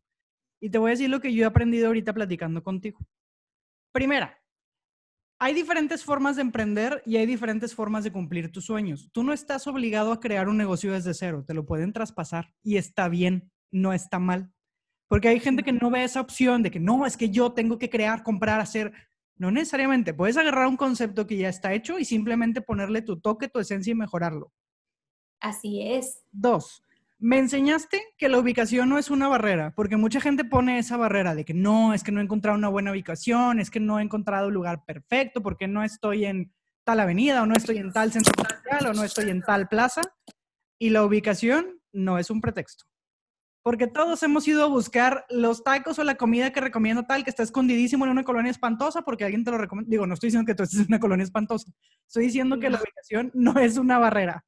Y 0.60 0.70
te 0.70 0.78
voy 0.78 0.90
a 0.90 0.92
decir 0.92 1.10
lo 1.10 1.20
que 1.20 1.34
yo 1.34 1.42
he 1.44 1.46
aprendido 1.46 1.88
ahorita 1.88 2.12
platicando 2.12 2.62
contigo. 2.62 3.00
Primera, 3.92 4.38
hay 5.40 5.54
diferentes 5.54 6.04
formas 6.04 6.36
de 6.36 6.42
emprender 6.42 7.02
y 7.06 7.16
hay 7.16 7.26
diferentes 7.26 7.74
formas 7.74 8.02
de 8.04 8.12
cumplir 8.12 8.50
tus 8.50 8.64
sueños. 8.64 9.08
Tú 9.12 9.22
no 9.22 9.32
estás 9.32 9.66
obligado 9.66 10.12
a 10.12 10.20
crear 10.20 10.48
un 10.48 10.56
negocio 10.56 10.92
desde 10.92 11.14
cero, 11.14 11.44
te 11.46 11.54
lo 11.54 11.64
pueden 11.64 11.92
traspasar 11.92 12.52
y 12.62 12.76
está 12.76 13.08
bien, 13.08 13.50
no 13.70 13.92
está 13.92 14.18
mal. 14.18 14.52
Porque 15.08 15.28
hay 15.28 15.40
gente 15.40 15.62
que 15.62 15.72
no 15.72 15.90
ve 15.90 16.04
esa 16.04 16.20
opción 16.20 16.62
de 16.62 16.70
que 16.70 16.80
no, 16.80 17.06
es 17.06 17.16
que 17.16 17.30
yo 17.30 17.52
tengo 17.52 17.78
que 17.78 17.88
crear, 17.88 18.22
comprar, 18.22 18.60
hacer. 18.60 18.92
No 19.36 19.50
necesariamente. 19.50 20.12
Puedes 20.12 20.36
agarrar 20.36 20.66
un 20.66 20.76
concepto 20.76 21.26
que 21.26 21.36
ya 21.36 21.48
está 21.48 21.72
hecho 21.72 21.98
y 21.98 22.04
simplemente 22.04 22.60
ponerle 22.60 23.00
tu 23.02 23.20
toque, 23.20 23.48
tu 23.48 23.60
esencia 23.60 23.92
y 23.92 23.94
mejorarlo. 23.94 24.52
Así 25.40 25.80
es. 25.82 26.24
Dos, 26.32 26.82
me 27.18 27.38
enseñaste 27.38 28.02
que 28.16 28.28
la 28.28 28.38
ubicación 28.38 28.88
no 28.88 28.98
es 28.98 29.10
una 29.10 29.28
barrera, 29.28 29.72
porque 29.74 29.96
mucha 29.96 30.20
gente 30.20 30.44
pone 30.44 30.78
esa 30.78 30.96
barrera 30.96 31.34
de 31.34 31.44
que 31.44 31.54
no, 31.54 31.94
es 31.94 32.04
que 32.04 32.12
no 32.12 32.20
he 32.20 32.24
encontrado 32.24 32.56
una 32.56 32.68
buena 32.68 32.92
ubicación, 32.92 33.60
es 33.60 33.70
que 33.70 33.80
no 33.80 33.98
he 33.98 34.02
encontrado 34.02 34.48
un 34.48 34.54
lugar 34.54 34.84
perfecto, 34.84 35.42
porque 35.42 35.66
no 35.66 35.82
estoy 35.82 36.24
en 36.24 36.52
tal 36.84 37.00
avenida 37.00 37.42
o 37.42 37.46
no 37.46 37.54
estoy 37.54 37.78
en 37.78 37.92
tal 37.92 38.12
centro 38.12 38.32
comercial 38.34 38.86
o 38.86 38.94
no 38.94 39.04
estoy 39.04 39.30
en 39.30 39.42
tal 39.42 39.68
plaza. 39.68 40.02
Y 40.78 40.90
la 40.90 41.04
ubicación 41.04 41.80
no 41.92 42.18
es 42.18 42.30
un 42.30 42.40
pretexto 42.40 42.84
porque 43.68 43.86
todos 43.86 44.22
hemos 44.22 44.48
ido 44.48 44.64
a 44.64 44.66
buscar 44.66 45.26
los 45.28 45.62
tacos 45.62 45.98
o 45.98 46.04
la 46.04 46.14
comida 46.14 46.54
que 46.54 46.60
recomiendo 46.62 47.02
tal, 47.02 47.22
que 47.22 47.28
está 47.28 47.42
escondidísimo 47.42 48.06
en 48.06 48.12
una 48.12 48.24
colonia 48.24 48.50
espantosa, 48.50 49.02
porque 49.02 49.24
alguien 49.24 49.44
te 49.44 49.50
lo 49.50 49.58
recomienda. 49.58 49.90
Digo, 49.90 50.06
no 50.06 50.14
estoy 50.14 50.28
diciendo 50.28 50.46
que 50.46 50.54
tú 50.54 50.62
estés 50.62 50.80
en 50.80 50.86
una 50.88 50.98
colonia 50.98 51.24
espantosa, 51.24 51.70
estoy 52.06 52.24
diciendo 52.24 52.58
que 52.58 52.70
la 52.70 52.78
ubicación 52.78 53.30
no 53.34 53.58
es 53.58 53.76
una 53.76 53.98
barrera. 53.98 54.42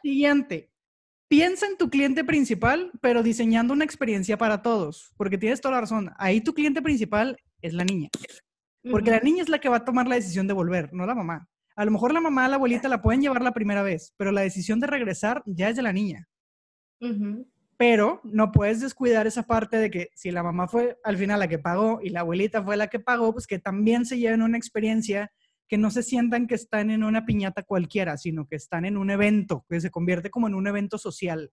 Siguiente, 0.00 0.70
piensa 1.34 1.66
en 1.66 1.76
tu 1.76 1.90
cliente 1.90 2.22
principal, 2.22 2.92
pero 3.00 3.24
diseñando 3.24 3.72
una 3.72 3.84
experiencia 3.84 4.38
para 4.38 4.62
todos, 4.62 5.12
porque 5.16 5.36
tienes 5.36 5.60
toda 5.60 5.74
la 5.74 5.80
razón. 5.80 6.12
Ahí 6.16 6.40
tu 6.40 6.54
cliente 6.54 6.80
principal 6.80 7.36
es 7.60 7.74
la 7.74 7.84
niña, 7.84 8.08
porque 8.88 9.10
la 9.10 9.18
niña 9.18 9.42
es 9.42 9.48
la 9.48 9.58
que 9.58 9.68
va 9.68 9.78
a 9.78 9.84
tomar 9.84 10.06
la 10.06 10.14
decisión 10.14 10.46
de 10.46 10.54
volver, 10.54 10.92
no 10.92 11.06
la 11.06 11.14
mamá. 11.16 11.48
A 11.74 11.84
lo 11.84 11.90
mejor 11.90 12.14
la 12.14 12.20
mamá, 12.20 12.46
la 12.48 12.54
abuelita 12.54 12.88
la 12.88 13.02
pueden 13.02 13.20
llevar 13.20 13.42
la 13.42 13.52
primera 13.52 13.82
vez, 13.82 14.14
pero 14.16 14.30
la 14.30 14.42
decisión 14.42 14.78
de 14.78 14.86
regresar 14.86 15.42
ya 15.44 15.68
es 15.68 15.74
de 15.76 15.82
la 15.82 15.92
niña 15.92 16.28
pero 17.76 18.20
no 18.24 18.52
puedes 18.52 18.80
descuidar 18.80 19.26
esa 19.26 19.42
parte 19.42 19.76
de 19.76 19.90
que 19.90 20.08
si 20.14 20.30
la 20.30 20.42
mamá 20.42 20.68
fue 20.68 20.96
al 21.04 21.16
final 21.16 21.40
la 21.40 21.48
que 21.48 21.58
pagó 21.58 22.00
y 22.02 22.10
la 22.10 22.20
abuelita 22.20 22.62
fue 22.62 22.76
la 22.76 22.86
que 22.86 23.00
pagó, 23.00 23.32
pues 23.32 23.46
que 23.46 23.58
también 23.58 24.06
se 24.06 24.18
lleven 24.18 24.42
una 24.42 24.56
experiencia 24.56 25.32
que 25.68 25.78
no 25.78 25.90
se 25.90 26.02
sientan 26.02 26.46
que 26.46 26.54
están 26.54 26.90
en 26.90 27.04
una 27.04 27.24
piñata 27.24 27.62
cualquiera, 27.62 28.16
sino 28.16 28.46
que 28.46 28.56
están 28.56 28.84
en 28.84 28.96
un 28.96 29.10
evento, 29.10 29.64
que 29.68 29.80
se 29.80 29.90
convierte 29.90 30.30
como 30.30 30.46
en 30.46 30.54
un 30.54 30.66
evento 30.66 30.98
social. 30.98 31.50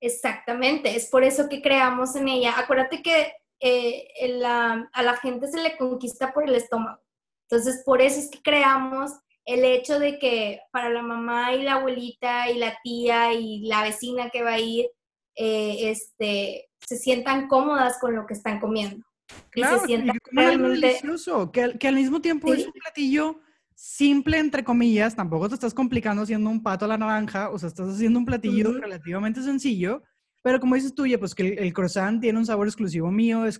Exactamente, 0.00 0.96
es 0.96 1.06
por 1.06 1.24
eso 1.24 1.48
que 1.48 1.60
creamos 1.60 2.16
en 2.16 2.28
ella. 2.28 2.58
Acuérdate 2.58 3.02
que 3.02 3.32
eh, 3.60 4.08
a 4.42 5.02
la 5.02 5.16
gente 5.16 5.48
se 5.48 5.62
le 5.62 5.76
conquista 5.76 6.32
por 6.32 6.48
el 6.48 6.54
estómago. 6.54 7.02
Entonces, 7.50 7.82
por 7.84 8.00
eso 8.00 8.18
es 8.20 8.30
que 8.30 8.40
creamos 8.42 9.12
el 9.44 9.64
hecho 9.64 9.98
de 9.98 10.18
que 10.18 10.60
para 10.70 10.90
la 10.90 11.02
mamá 11.02 11.54
y 11.54 11.62
la 11.62 11.74
abuelita 11.74 12.50
y 12.50 12.58
la 12.58 12.78
tía 12.82 13.32
y 13.32 13.66
la 13.66 13.82
vecina 13.82 14.30
que 14.30 14.42
va 14.42 14.52
a 14.52 14.60
ir, 14.60 14.90
eh, 15.34 15.90
este, 15.90 16.70
se 16.86 16.96
sientan 16.96 17.48
cómodas 17.48 17.98
con 18.00 18.14
lo 18.14 18.26
que 18.26 18.34
están 18.34 18.60
comiendo. 18.60 19.04
Claro, 19.50 19.76
y 19.76 19.80
se 19.80 19.86
sientan 19.86 20.18
realmente... 20.32 20.86
delicioso, 20.86 21.50
que, 21.50 21.78
que, 21.78 21.88
al 21.88 21.94
mismo 21.94 22.20
tiempo 22.20 22.52
es 22.52 22.66
un 22.66 22.72
platillo 22.72 23.40
simple, 23.74 24.38
entre 24.38 24.62
comillas, 24.62 25.16
tampoco 25.16 25.48
te 25.48 25.54
estás 25.54 25.72
complicando 25.72 26.22
haciendo 26.22 26.50
un 26.50 26.62
pato 26.62 26.84
a 26.84 26.88
la 26.88 26.98
naranja, 26.98 27.50
o 27.50 27.58
sea, 27.58 27.68
estás 27.68 27.88
haciendo 27.88 28.18
un 28.18 28.26
platillo 28.26 28.72
relativamente 28.72 29.42
sencillo, 29.42 30.02
pero 30.42 30.60
como 30.60 30.74
dices 30.74 30.94
tú, 30.94 31.06
ya, 31.06 31.18
pues 31.18 31.34
que 31.34 31.48
el, 31.48 31.72
croissant 31.72 32.20
tiene 32.20 32.38
un 32.38 32.46
sabor 32.46 32.66
exclusivo 32.66 33.10
mío, 33.10 33.46
es, 33.46 33.58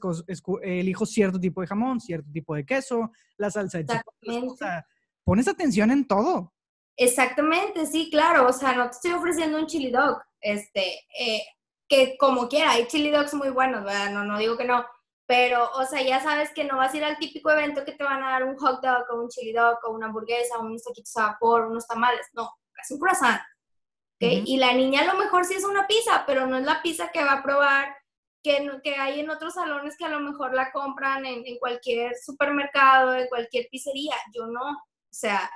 elijo 0.62 1.06
cierto 1.06 1.40
tipo 1.40 1.60
de 1.60 1.66
jamón, 1.66 2.00
cierto 2.00 2.30
tipo 2.32 2.54
de 2.54 2.66
queso, 2.66 3.12
la 3.38 3.50
salsa 3.50 3.78
de 3.78 3.86
chipotle, 3.86 4.48
o 4.48 4.56
sea, 4.56 4.86
pones 5.24 5.48
atención 5.48 5.90
en 5.90 6.06
todo. 6.06 6.52
Exactamente, 6.96 7.86
sí, 7.86 8.08
claro, 8.10 8.46
o 8.46 8.52
sea, 8.52 8.74
no 8.74 8.84
te 8.84 8.96
estoy 8.96 9.12
ofreciendo 9.12 9.58
un 9.58 9.66
chili 9.66 9.90
dog, 9.90 10.18
este, 10.40 11.00
eh, 11.18 11.42
que 11.88 12.16
como 12.18 12.46
quiera, 12.48 12.72
hay 12.72 12.86
chili 12.88 13.10
dogs 13.10 13.32
muy 13.32 13.48
buenos, 13.48 13.84
¿verdad? 13.84 14.12
No, 14.12 14.24
no 14.24 14.38
digo 14.38 14.58
que 14.58 14.66
no, 14.66 14.84
pero, 15.30 15.70
o 15.74 15.86
sea, 15.86 16.02
ya 16.02 16.20
sabes 16.20 16.50
que 16.52 16.64
no 16.64 16.76
vas 16.76 16.92
a 16.92 16.96
ir 16.96 17.04
al 17.04 17.16
típico 17.16 17.52
evento 17.52 17.84
que 17.84 17.92
te 17.92 18.02
van 18.02 18.20
a 18.20 18.30
dar 18.30 18.42
un 18.42 18.56
hot 18.56 18.82
dog 18.82 19.04
o 19.12 19.22
un 19.22 19.28
chili 19.28 19.52
dog 19.52 19.78
o 19.84 19.92
una 19.92 20.06
hamburguesa, 20.06 20.58
un 20.58 20.76
taquitos 20.76 21.12
de 21.14 21.22
vapor, 21.22 21.66
unos 21.66 21.86
tamales, 21.86 22.26
no, 22.32 22.50
es 22.82 22.90
un 22.90 22.98
croissant, 22.98 23.40
¿okay? 24.16 24.42
Y 24.44 24.56
la 24.56 24.72
niña 24.72 25.02
a 25.02 25.04
lo 25.04 25.14
mejor 25.14 25.44
sí 25.44 25.54
es 25.54 25.62
una 25.62 25.86
pizza, 25.86 26.24
pero 26.26 26.48
no 26.48 26.58
es 26.58 26.64
la 26.64 26.82
pizza 26.82 27.12
que 27.12 27.22
va 27.22 27.34
a 27.34 27.42
probar 27.44 27.96
que, 28.42 28.68
que 28.82 28.96
hay 28.96 29.20
en 29.20 29.30
otros 29.30 29.54
salones 29.54 29.96
que 29.96 30.04
a 30.04 30.08
lo 30.08 30.18
mejor 30.18 30.52
la 30.52 30.72
compran 30.72 31.24
en, 31.24 31.46
en 31.46 31.60
cualquier 31.60 32.16
supermercado, 32.16 33.14
en 33.14 33.28
cualquier 33.28 33.68
pizzería, 33.70 34.16
yo 34.34 34.48
no, 34.48 34.68
o 34.68 35.12
sea, 35.12 35.48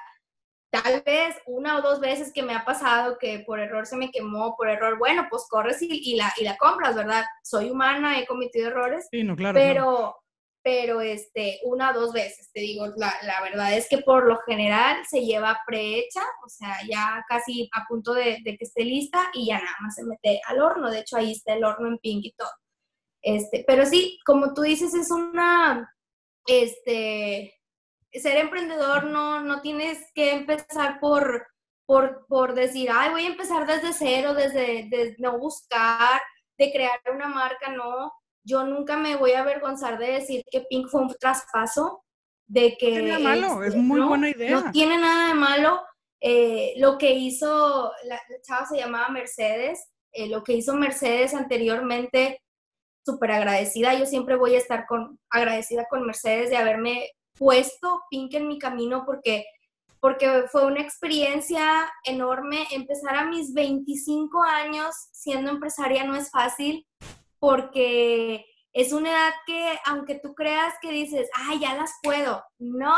tal 0.83 1.03
vez 1.03 1.37
una 1.47 1.79
o 1.79 1.83
dos 1.83 2.01
veces 2.01 2.33
que 2.33 2.43
me 2.43 2.53
ha 2.53 2.65
pasado 2.65 3.17
que 3.19 3.45
por 3.47 3.61
error 3.61 3.87
se 3.87 3.97
me 3.97 4.11
quemó, 4.11 4.57
por 4.57 4.69
error, 4.69 4.99
bueno, 4.99 5.29
pues 5.31 5.47
corres 5.49 5.81
y, 5.81 6.17
la, 6.17 6.33
y 6.37 6.43
la 6.43 6.57
compras, 6.57 6.97
¿verdad? 6.97 7.25
Soy 7.45 7.71
humana, 7.71 8.19
he 8.19 8.27
cometido 8.27 8.67
errores, 8.67 9.07
sí, 9.09 9.23
no, 9.23 9.37
claro, 9.37 9.55
pero, 9.55 10.17
pero 10.65 11.01
este, 11.01 11.61
una 11.63 11.91
o 11.91 11.93
dos 11.93 12.13
veces, 12.13 12.51
te 12.53 12.61
digo, 12.61 12.89
la, 12.97 13.15
la, 13.23 13.41
verdad 13.43 13.73
es 13.73 13.89
que 13.89 13.99
por 13.99 14.27
lo 14.27 14.39
general 14.47 14.97
se 15.09 15.25
lleva 15.25 15.61
prehecha, 15.65 16.23
o 16.45 16.49
sea, 16.49 16.77
ya 16.91 17.25
casi 17.29 17.71
a 17.73 17.85
punto 17.89 18.13
de, 18.13 18.39
de, 18.43 18.57
que 18.57 18.65
esté 18.65 18.83
lista 18.85 19.31
y 19.33 19.47
ya 19.47 19.59
nada 19.59 19.77
más 19.81 19.95
se 19.95 20.05
mete 20.05 20.41
al 20.49 20.61
horno, 20.61 20.91
de 20.91 21.01
hecho 21.01 21.17
ahí 21.17 21.33
está 21.33 21.55
el 21.55 21.65
horno 21.65 21.87
en 21.87 21.99
pink 21.99 22.25
y 22.25 22.33
todo. 22.33 22.51
Este, 23.23 23.63
pero 23.65 23.87
sí, 23.87 24.19
como 24.27 24.53
tú 24.53 24.63
dices, 24.63 24.93
es 24.93 25.13
una, 25.13 25.89
este, 26.47 27.55
ser 28.20 28.37
emprendedor 28.37 29.05
no, 29.05 29.40
no 29.40 29.61
tienes 29.61 30.11
que 30.14 30.33
empezar 30.33 31.00
por, 31.00 31.46
por, 31.87 32.27
por 32.29 32.55
decir, 32.55 32.88
ay, 32.92 33.11
voy 33.11 33.24
a 33.24 33.29
empezar 33.29 33.66
desde 33.66 33.92
cero, 33.92 34.35
desde, 34.35 35.16
no 35.18 35.38
buscar, 35.38 36.20
de 36.59 36.72
crear 36.72 37.00
una 37.12 37.29
marca, 37.29 37.70
no. 37.70 38.12
Yo 38.46 38.64
nunca 38.64 38.96
me 38.96 39.16
voy 39.16 39.33
a 39.33 39.40
avergonzar 39.40 39.98
de 39.98 40.12
decir 40.12 40.44
que 40.50 40.61
Pink 40.62 40.88
fue 40.88 41.03
un 41.03 41.14
traspaso, 41.18 42.05
de 42.46 42.77
que... 42.79 42.90
No 42.90 43.05
tiene 43.05 43.18
malo, 43.18 43.64
es 43.64 43.74
muy 43.74 44.00
buena 44.00 44.31
idea. 44.31 44.50
No 44.50 44.70
tiene 44.70 44.98
nada 44.98 45.29
de 45.29 45.35
malo. 45.35 45.83
Eh, 46.20 46.74
lo 46.79 46.96
que 46.98 47.12
hizo, 47.12 47.92
la, 48.05 48.20
chava 48.42 48.66
se 48.66 48.79
llamaba 48.79 49.09
Mercedes, 49.09 49.90
eh, 50.12 50.29
lo 50.29 50.42
que 50.42 50.55
hizo 50.55 50.74
Mercedes 50.74 51.35
anteriormente, 51.35 52.42
súper 53.05 53.33
agradecida. 53.33 53.94
Yo 53.94 54.07
siempre 54.07 54.37
voy 54.37 54.55
a 54.55 54.59
estar 54.59 54.87
con, 54.87 55.18
agradecida 55.31 55.87
con 55.88 56.07
Mercedes 56.07 56.50
de 56.50 56.57
haberme 56.57 57.11
puesto 57.38 58.03
Pink 58.11 58.35
en 58.35 58.49
mi 58.49 58.59
camino 58.59 59.05
porque, 59.05 59.44
porque 60.01 60.44
fue 60.51 60.66
una 60.66 60.81
experiencia 60.81 61.92
enorme. 62.05 62.66
Empezar 62.70 63.16
a 63.16 63.27
mis 63.27 63.53
25 63.53 64.42
años 64.42 64.94
siendo 65.12 65.51
empresaria 65.51 66.05
no 66.05 66.16
es 66.16 66.31
fácil 66.31 66.87
porque 67.38 68.44
es 68.75 68.92
una 68.92 69.11
edad 69.11 69.33
que, 69.47 69.79
aunque 69.87 70.16
tú 70.16 70.35
creas 70.35 70.75
que 70.83 70.90
dices, 70.90 71.31
ay, 71.35 71.61
ya 71.61 71.77
las 71.77 71.92
puedo, 72.03 72.42
no, 72.59 72.97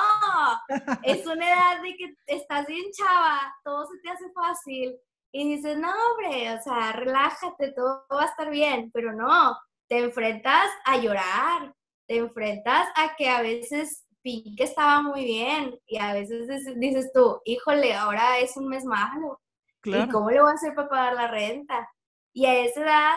es 1.02 1.26
una 1.26 1.46
edad 1.46 1.82
de 1.82 1.96
que 1.96 2.14
estás 2.26 2.66
bien 2.66 2.86
chava, 2.92 3.54
todo 3.62 3.86
se 3.86 3.98
te 4.02 4.08
hace 4.08 4.24
fácil 4.32 4.96
y 5.32 5.56
dices, 5.56 5.76
no, 5.76 5.90
hombre, 5.90 6.54
o 6.54 6.62
sea, 6.62 6.92
relájate, 6.92 7.72
todo 7.72 8.06
va 8.10 8.22
a 8.22 8.26
estar 8.26 8.48
bien, 8.48 8.90
pero 8.94 9.12
no, 9.12 9.54
te 9.86 9.98
enfrentas 9.98 10.70
a 10.86 10.96
llorar, 10.96 11.74
te 12.08 12.16
enfrentas 12.16 12.88
a 12.96 13.14
que 13.16 13.28
a 13.28 13.42
veces 13.42 14.05
que 14.56 14.64
estaba 14.64 15.02
muy 15.02 15.24
bien 15.24 15.78
y 15.86 15.98
a 15.98 16.12
veces 16.12 16.48
dices 16.76 17.12
tú, 17.12 17.40
híjole, 17.44 17.94
ahora 17.94 18.38
es 18.38 18.56
un 18.56 18.68
mes 18.68 18.84
malo. 18.84 19.40
¿Y 19.84 20.08
cómo 20.08 20.30
le 20.30 20.40
voy 20.40 20.50
a 20.50 20.54
hacer 20.54 20.74
para 20.74 20.88
pagar 20.88 21.14
la 21.14 21.28
renta? 21.28 21.88
Y 22.32 22.46
a 22.46 22.58
esa 22.58 22.80
edad 22.80 23.12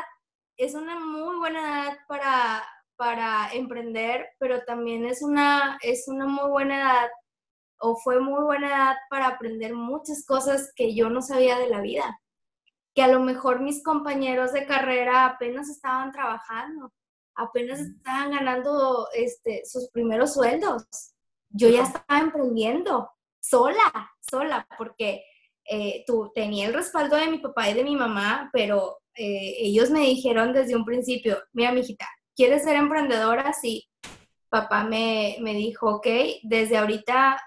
es 0.56 0.76
una 0.76 1.00
muy 1.00 1.38
buena 1.38 1.60
edad 1.62 1.98
para, 2.08 2.64
para 2.96 3.52
emprender, 3.54 4.30
pero 4.38 4.64
también 4.66 5.06
es 5.06 5.24
una, 5.24 5.80
es 5.82 6.08
una 6.08 6.28
muy 6.28 6.48
buena 6.50 6.80
edad 6.80 7.10
o 7.80 7.96
fue 7.96 8.20
muy 8.20 8.44
buena 8.44 8.68
edad 8.68 8.96
para 9.10 9.28
aprender 9.28 9.74
muchas 9.74 10.26
cosas 10.26 10.72
que 10.76 10.94
yo 10.94 11.10
no 11.10 11.22
sabía 11.22 11.58
de 11.58 11.70
la 11.70 11.82
vida, 11.82 12.20
que 12.94 13.02
a 13.02 13.08
lo 13.08 13.22
mejor 13.22 13.62
mis 13.62 13.84
compañeros 13.84 14.54
de 14.54 14.68
carrera 14.68 15.26
apenas 15.26 15.70
estaban 15.70 16.12
trabajando 16.12 16.92
apenas 17.40 17.80
estaban 17.80 18.32
ganando 18.32 19.08
este, 19.14 19.64
sus 19.66 19.90
primeros 19.90 20.34
sueldos. 20.34 20.84
Yo 21.50 21.70
ya 21.70 21.84
estaba 21.84 22.20
emprendiendo 22.20 23.10
sola, 23.40 24.12
sola, 24.20 24.68
porque 24.78 25.24
eh, 25.66 26.04
tú, 26.06 26.32
tenía 26.36 26.68
el 26.68 26.74
respaldo 26.74 27.16
de 27.16 27.28
mi 27.28 27.40
papá 27.40 27.70
y 27.70 27.74
de 27.74 27.84
mi 27.84 27.96
mamá, 27.96 28.50
pero 28.52 29.00
eh, 29.16 29.56
ellos 29.60 29.90
me 29.90 30.02
dijeron 30.02 30.54
desde 30.54 30.76
un 30.76 30.86
principio, 30.86 31.38
mira, 31.54 31.72
mijita, 31.72 32.08
¿quieres 32.36 32.64
ser 32.64 32.76
emprendedora? 32.76 33.54
Sí. 33.54 33.88
papá 34.50 34.84
me, 34.84 35.38
me 35.42 35.54
dijo, 35.54 35.96
ok, 35.96 36.08
desde 36.44 36.78
ahorita 36.78 37.40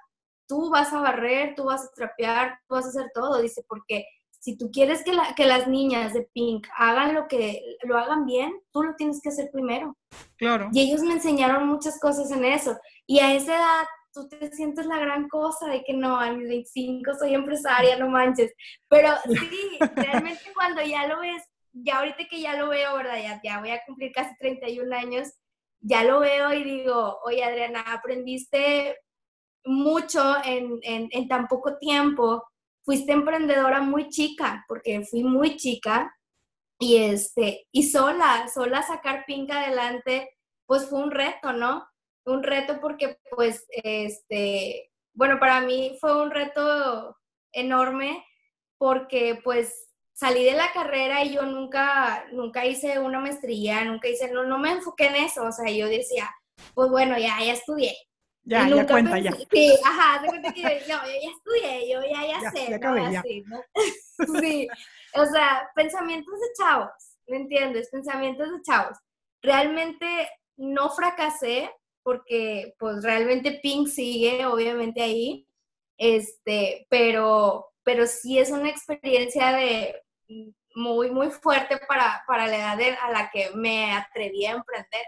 tú 0.47 0.70
vas 0.70 0.93
a 0.93 1.01
barrer, 1.01 1.55
tú 1.55 1.64
vas 1.64 1.84
a 1.84 1.93
trapear, 1.95 2.59
tú 2.66 2.74
vas 2.74 2.86
a 2.86 2.88
hacer 2.88 3.11
todo, 3.14 3.40
dice, 3.40 3.64
porque 3.68 4.07
si 4.43 4.57
tú 4.57 4.72
quieres 4.72 5.05
que, 5.05 5.12
que 5.36 5.47
las 5.47 5.68
niñas 5.68 6.12
de 6.12 6.28
Pink 6.34 6.66
hagan 6.76 7.14
lo 7.14 7.28
que 7.28 7.62
lo 7.84 7.97
hagan 7.97 8.26
bien, 8.26 8.53
tú 8.72 8.82
lo 8.82 8.97
tienes 8.97 9.20
que 9.22 9.28
hacer 9.28 9.53
primero. 9.53 9.97
Claro. 10.36 10.68
Y 10.72 10.80
ellos 10.80 11.01
me 11.03 11.12
enseñaron 11.12 11.68
muchas 11.68 12.01
cosas 12.01 12.28
en 12.32 12.45
eso. 12.45 12.76
Y 13.07 13.20
a 13.20 13.32
esa 13.34 13.55
edad 13.55 13.86
tú 14.12 14.28
te 14.28 14.51
sientes 14.51 14.86
la 14.86 14.99
gran 14.99 15.28
cosa 15.28 15.68
de 15.68 15.84
que 15.84 15.95
no, 15.95 16.18
a 16.18 16.32
mis 16.32 16.49
25 16.49 17.14
soy 17.14 17.34
empresaria, 17.34 17.97
no 17.97 18.09
manches. 18.09 18.53
Pero 18.88 19.11
sí, 19.26 19.78
realmente 19.95 20.43
cuando 20.57 20.82
ya 20.82 21.07
lo 21.07 21.20
ves, 21.20 21.45
ya 21.72 21.99
ahorita 21.99 22.24
que 22.28 22.40
ya 22.40 22.57
lo 22.57 22.68
veo, 22.68 22.97
¿verdad? 22.97 23.18
Ya, 23.22 23.40
ya 23.45 23.61
voy 23.61 23.70
a 23.70 23.84
cumplir 23.86 24.11
casi 24.11 24.36
31 24.38 24.93
años, 24.93 25.28
ya 25.78 26.03
lo 26.03 26.18
veo 26.18 26.53
y 26.53 26.64
digo, 26.64 27.20
oye 27.24 27.45
Adriana, 27.45 27.82
aprendiste 27.82 28.99
mucho 29.64 30.34
en, 30.45 30.80
en, 30.82 31.09
en 31.12 31.28
tan 31.28 31.47
poco 31.47 31.78
tiempo 31.78 32.43
fuiste 32.85 33.12
emprendedora 33.12 33.80
muy 33.80 34.09
chica, 34.09 34.64
porque 34.68 35.03
fui 35.03 35.24
muy 35.24 35.57
chica, 35.57 36.14
y 36.78 36.97
este, 36.97 37.68
y 37.70 37.85
sola, 37.85 38.49
sola 38.53 38.83
sacar 38.83 39.24
Pink 39.24 39.51
adelante, 39.53 40.37
pues 40.66 40.89
fue 40.89 40.99
un 41.01 41.12
reto, 41.12 41.53
¿no? 41.53 41.87
Un 42.24 42.43
reto 42.43 42.80
porque, 42.80 43.18
pues, 43.30 43.66
este, 43.70 44.91
bueno, 45.14 45.39
para 45.39 45.61
mí 45.61 45.97
fue 46.01 46.20
un 46.20 46.33
reto 46.33 47.16
enorme 47.53 48.24
porque, 48.78 49.41
pues, 49.45 49.91
salí 50.12 50.45
de 50.45 50.55
la 50.55 50.72
carrera 50.72 51.24
y 51.24 51.35
yo 51.35 51.43
nunca, 51.43 52.26
nunca 52.33 52.66
hice 52.66 52.99
una 52.99 53.20
maestría, 53.20 53.85
nunca 53.85 54.09
hice, 54.09 54.33
no, 54.33 54.45
no 54.45 54.59
me 54.59 54.72
enfoqué 54.72 55.07
en 55.07 55.16
eso, 55.16 55.45
o 55.45 55.53
sea, 55.53 55.70
yo 55.70 55.87
decía, 55.87 56.28
pues 56.74 56.91
bueno, 56.91 57.16
ya, 57.18 57.39
ya 57.45 57.53
estudié, 57.53 57.95
ya, 58.45 58.68
ya 58.68 58.86
cuenta, 58.86 59.18
ya. 59.18 59.32
Sí, 59.32 59.74
ajá, 59.84 60.22
de 60.22 60.28
cuenta 60.28 60.53
que 60.53 60.62
yo, 60.62 60.68
yo, 60.68 60.86
ya 60.86 61.30
estudié, 61.30 61.93
yo 61.93 62.01
ya, 62.03 62.26
ya, 62.26 62.51
sé, 62.51 62.70
ya 62.70 62.78
¿no? 62.78 63.18
Así, 63.18 63.45
¿no? 63.47 63.61
sí, 64.40 64.68
o 65.14 65.26
sea, 65.26 65.70
pensamientos 65.74 66.34
de 66.34 66.47
chavos, 66.62 66.90
¿me 67.26 67.36
entiendes? 67.36 67.88
Pensamientos 67.90 68.51
de 68.51 68.62
chavos. 68.62 68.99
Realmente 69.43 70.28
no 70.57 70.90
fracasé 70.90 71.70
porque, 72.03 72.74
pues, 72.78 73.03
realmente 73.03 73.61
Pink 73.62 73.88
sigue, 73.88 74.45
obviamente, 74.47 75.03
ahí, 75.03 75.47
este, 75.97 76.86
pero, 76.90 77.72
pero 77.84 78.07
sí 78.07 78.38
es 78.38 78.51
una 78.51 78.70
experiencia 78.70 79.53
de 79.53 80.03
muy, 80.74 81.11
muy 81.11 81.30
fuerte 81.30 81.78
para, 81.86 82.24
para 82.26 82.47
la 82.47 82.57
edad 82.57 82.99
a 83.03 83.11
la 83.11 83.30
que 83.30 83.51
me 83.55 83.93
atreví 83.93 84.47
a 84.47 84.53
emprender. 84.53 85.05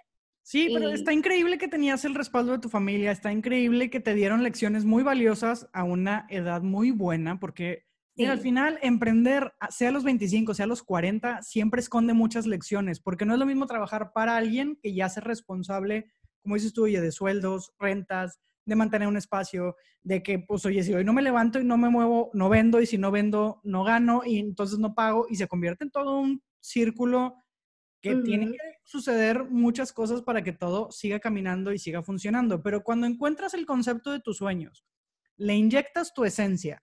Sí, 0.46 0.68
pero 0.74 0.90
está 0.90 1.14
increíble 1.14 1.56
que 1.56 1.68
tenías 1.68 2.04
el 2.04 2.14
respaldo 2.14 2.52
de 2.52 2.58
tu 2.58 2.68
familia, 2.68 3.10
está 3.10 3.32
increíble 3.32 3.88
que 3.88 3.98
te 3.98 4.14
dieron 4.14 4.42
lecciones 4.42 4.84
muy 4.84 5.02
valiosas 5.02 5.70
a 5.72 5.84
una 5.84 6.26
edad 6.28 6.60
muy 6.60 6.90
buena, 6.90 7.40
porque 7.40 7.86
al 8.18 8.38
final 8.40 8.78
emprender, 8.82 9.54
sea 9.70 9.88
a 9.88 9.92
los 9.92 10.04
25, 10.04 10.52
sea 10.52 10.64
a 10.64 10.68
los 10.68 10.82
40, 10.82 11.42
siempre 11.42 11.80
esconde 11.80 12.12
muchas 12.12 12.46
lecciones, 12.46 13.00
porque 13.00 13.24
no 13.24 13.32
es 13.32 13.40
lo 13.40 13.46
mismo 13.46 13.64
trabajar 13.64 14.12
para 14.12 14.36
alguien 14.36 14.78
que 14.82 14.94
ya 14.94 15.08
ser 15.08 15.24
responsable, 15.24 16.12
como 16.42 16.56
dices 16.56 16.74
tú, 16.74 16.84
oye, 16.84 17.00
de 17.00 17.10
sueldos, 17.10 17.72
rentas, 17.78 18.38
de 18.66 18.76
mantener 18.76 19.08
un 19.08 19.16
espacio, 19.16 19.76
de 20.02 20.22
que, 20.22 20.40
pues, 20.40 20.66
oye, 20.66 20.82
si 20.82 20.92
hoy 20.92 21.04
no 21.04 21.14
me 21.14 21.22
levanto 21.22 21.58
y 21.58 21.64
no 21.64 21.78
me 21.78 21.88
muevo, 21.88 22.30
no 22.34 22.50
vendo, 22.50 22.82
y 22.82 22.86
si 22.86 22.98
no 22.98 23.10
vendo, 23.10 23.62
no 23.64 23.82
gano, 23.82 24.20
y 24.26 24.40
entonces 24.40 24.78
no 24.78 24.94
pago, 24.94 25.26
y 25.30 25.36
se 25.36 25.48
convierte 25.48 25.84
en 25.84 25.90
todo 25.90 26.18
un 26.20 26.42
círculo 26.60 27.43
que 28.04 28.16
tienen 28.16 28.52
que 28.52 28.58
suceder 28.84 29.44
muchas 29.44 29.92
cosas 29.92 30.20
para 30.20 30.44
que 30.44 30.52
todo 30.52 30.90
siga 30.90 31.20
caminando 31.20 31.72
y 31.72 31.78
siga 31.78 32.02
funcionando. 32.02 32.62
Pero 32.62 32.84
cuando 32.84 33.06
encuentras 33.06 33.54
el 33.54 33.64
concepto 33.64 34.12
de 34.12 34.20
tus 34.20 34.36
sueños, 34.36 34.84
le 35.36 35.54
inyectas 35.54 36.12
tu 36.12 36.24
esencia 36.24 36.82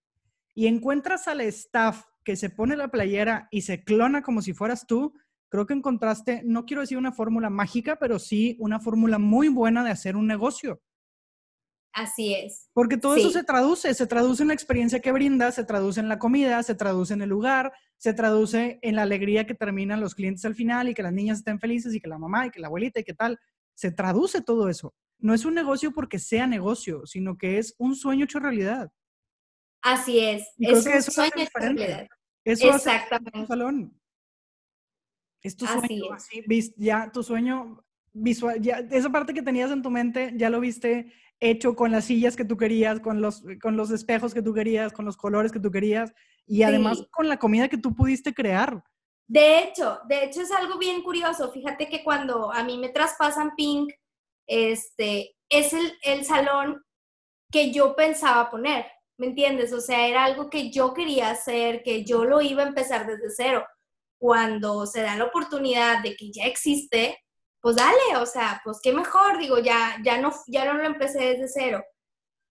y 0.55 0.65
encuentras 0.65 1.27
al 1.27 1.41
staff 1.41 2.05
que 2.23 2.35
se 2.35 2.49
pone 2.49 2.75
la 2.75 2.89
playera 2.89 3.47
y 3.51 3.61
se 3.61 3.83
clona 3.83 4.23
como 4.23 4.41
si 4.41 4.53
fueras 4.53 4.87
tú, 4.87 5.13
creo 5.49 5.67
que 5.67 5.73
encontraste, 5.73 6.41
no 6.43 6.65
quiero 6.65 6.81
decir 6.81 6.97
una 6.97 7.11
fórmula 7.11 7.51
mágica, 7.51 7.97
pero 7.99 8.17
sí 8.17 8.57
una 8.59 8.79
fórmula 8.79 9.19
muy 9.19 9.47
buena 9.47 9.83
de 9.83 9.91
hacer 9.91 10.15
un 10.15 10.25
negocio. 10.25 10.81
Así 11.93 12.33
es. 12.33 12.69
Porque 12.73 12.97
todo 12.97 13.15
eso 13.15 13.29
se 13.31 13.43
traduce, 13.43 13.93
se 13.93 14.07
traduce 14.07 14.43
en 14.43 14.47
la 14.47 14.53
experiencia 14.53 15.01
que 15.01 15.11
brinda, 15.11 15.51
se 15.51 15.65
traduce 15.65 15.99
en 15.99 16.07
la 16.07 16.19
comida, 16.19 16.63
se 16.63 16.75
traduce 16.75 17.13
en 17.13 17.21
el 17.21 17.29
lugar, 17.29 17.73
se 17.97 18.13
traduce 18.13 18.79
en 18.81 18.95
la 18.95 19.01
alegría 19.01 19.45
que 19.45 19.53
terminan 19.53 19.99
los 19.99 20.15
clientes 20.15 20.45
al 20.45 20.55
final 20.55 20.87
y 20.87 20.93
que 20.93 21.03
las 21.03 21.13
niñas 21.13 21.39
estén 21.39 21.59
felices 21.59 21.93
y 21.93 21.99
que 21.99 22.07
la 22.07 22.17
mamá 22.17 22.47
y 22.47 22.51
que 22.51 22.59
la 22.59 22.67
abuelita 22.67 23.01
y 23.01 23.03
que 23.03 23.13
tal. 23.13 23.39
Se 23.73 23.91
traduce 23.91 24.41
todo 24.41 24.69
eso. 24.69 24.93
No 25.19 25.33
es 25.33 25.45
un 25.45 25.53
negocio 25.53 25.91
porque 25.91 26.17
sea 26.17 26.47
negocio, 26.47 27.05
sino 27.05 27.37
que 27.37 27.57
es 27.57 27.75
un 27.77 27.95
sueño 27.95 28.25
hecho 28.25 28.39
realidad. 28.39 28.91
Así 29.81 30.19
es. 30.19 30.47
es 30.57 30.85
un 30.85 31.13
sueño 31.13 31.31
hecho 31.35 31.59
realidad. 31.59 32.07
Eso 32.43 32.73
Exactamente. 32.73 33.37
un 33.37 33.47
salón. 33.47 34.01
Es 35.43 35.55
tu 35.55 35.65
sueño. 35.65 36.13
Así, 36.13 36.43
ya 36.77 37.11
tu 37.11 37.23
sueño 37.23 37.83
visual, 38.13 38.61
ya 38.61 38.79
esa 38.91 39.09
parte 39.09 39.33
que 39.33 39.41
tenías 39.41 39.71
en 39.71 39.81
tu 39.81 39.89
mente, 39.89 40.33
ya 40.35 40.49
lo 40.49 40.59
viste 40.59 41.11
hecho 41.39 41.75
con 41.75 41.91
las 41.91 42.05
sillas 42.05 42.35
que 42.35 42.45
tú 42.45 42.55
querías, 42.55 42.99
con 42.99 43.19
los, 43.19 43.43
con 43.61 43.75
los 43.75 43.89
espejos 43.91 44.33
que 44.33 44.43
tú 44.43 44.53
querías, 44.53 44.93
con 44.93 45.05
los 45.05 45.17
colores 45.17 45.51
que 45.51 45.59
tú 45.59 45.71
querías 45.71 46.13
y 46.45 46.63
además 46.63 47.03
con 47.11 47.27
la 47.27 47.37
comida 47.37 47.67
que 47.67 47.77
tú 47.77 47.95
pudiste 47.95 48.33
crear. 48.33 48.83
De 49.27 49.59
hecho, 49.59 49.99
de 50.07 50.25
hecho 50.25 50.41
es 50.41 50.51
algo 50.51 50.77
bien 50.77 51.01
curioso. 51.01 51.51
Fíjate 51.51 51.87
que 51.87 52.03
cuando 52.03 52.51
a 52.51 52.63
mí 52.63 52.77
me 52.77 52.89
traspasan 52.89 53.55
Pink, 53.55 53.91
este, 54.47 55.35
es 55.49 55.73
el, 55.73 55.97
el 56.03 56.25
salón 56.25 56.83
que 57.51 57.71
yo 57.71 57.95
pensaba 57.95 58.51
poner, 58.51 58.85
¿me 59.17 59.27
entiendes? 59.27 59.73
O 59.73 59.81
sea, 59.81 60.07
era 60.07 60.25
algo 60.25 60.49
que 60.49 60.71
yo 60.71 60.93
quería 60.93 61.31
hacer, 61.31 61.81
que 61.83 62.03
yo 62.03 62.23
lo 62.23 62.41
iba 62.41 62.63
a 62.63 62.67
empezar 62.67 63.07
desde 63.07 63.29
cero. 63.29 63.65
Cuando 64.19 64.85
se 64.85 65.01
da 65.01 65.15
la 65.15 65.25
oportunidad 65.25 66.03
de 66.03 66.15
que 66.15 66.31
ya 66.31 66.45
existe, 66.45 67.17
pues 67.61 67.75
dale, 67.75 68.17
o 68.19 68.25
sea, 68.25 68.61
pues 68.63 68.79
qué 68.83 68.93
mejor, 68.93 69.37
digo, 69.37 69.59
ya, 69.59 69.97
ya, 70.03 70.17
no, 70.19 70.31
ya 70.47 70.65
no 70.65 70.73
lo 70.73 70.83
empecé 70.83 71.19
desde 71.19 71.47
cero. 71.47 71.83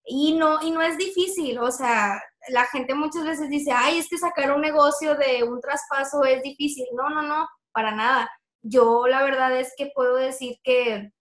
Y 0.05 0.35
no, 0.35 0.63
y 0.63 0.71
no 0.71 0.83
es 0.83 0.97
difícil, 0.99 1.59
o 1.59 1.71
sea, 1.71 2.21
la 2.49 2.67
gente 2.67 2.95
muchas 2.95 3.25
veces 3.25 3.49
dice, 3.49 3.73
ay, 3.73 3.99
es 3.99 4.09
que 4.09 4.19
sacar 4.19 4.53
un 4.53 4.63
negocio 4.63 5.15
de 5.17 5.45
un 5.45 5.61
traspaso 5.61 6.25
es 6.25 6.43
difícil. 6.43 6.87
No, 6.95 7.11
no, 7.11 7.23
no, 7.23 7.49
para 7.73 7.95
nada. 7.95 8.31
Yo 8.63 9.07
la 9.07 9.23
verdad 9.23 9.57
es 9.59 9.75
que 9.77 9.91
puedo 9.95 10.17
decir 10.17 10.57
que, 10.63 11.13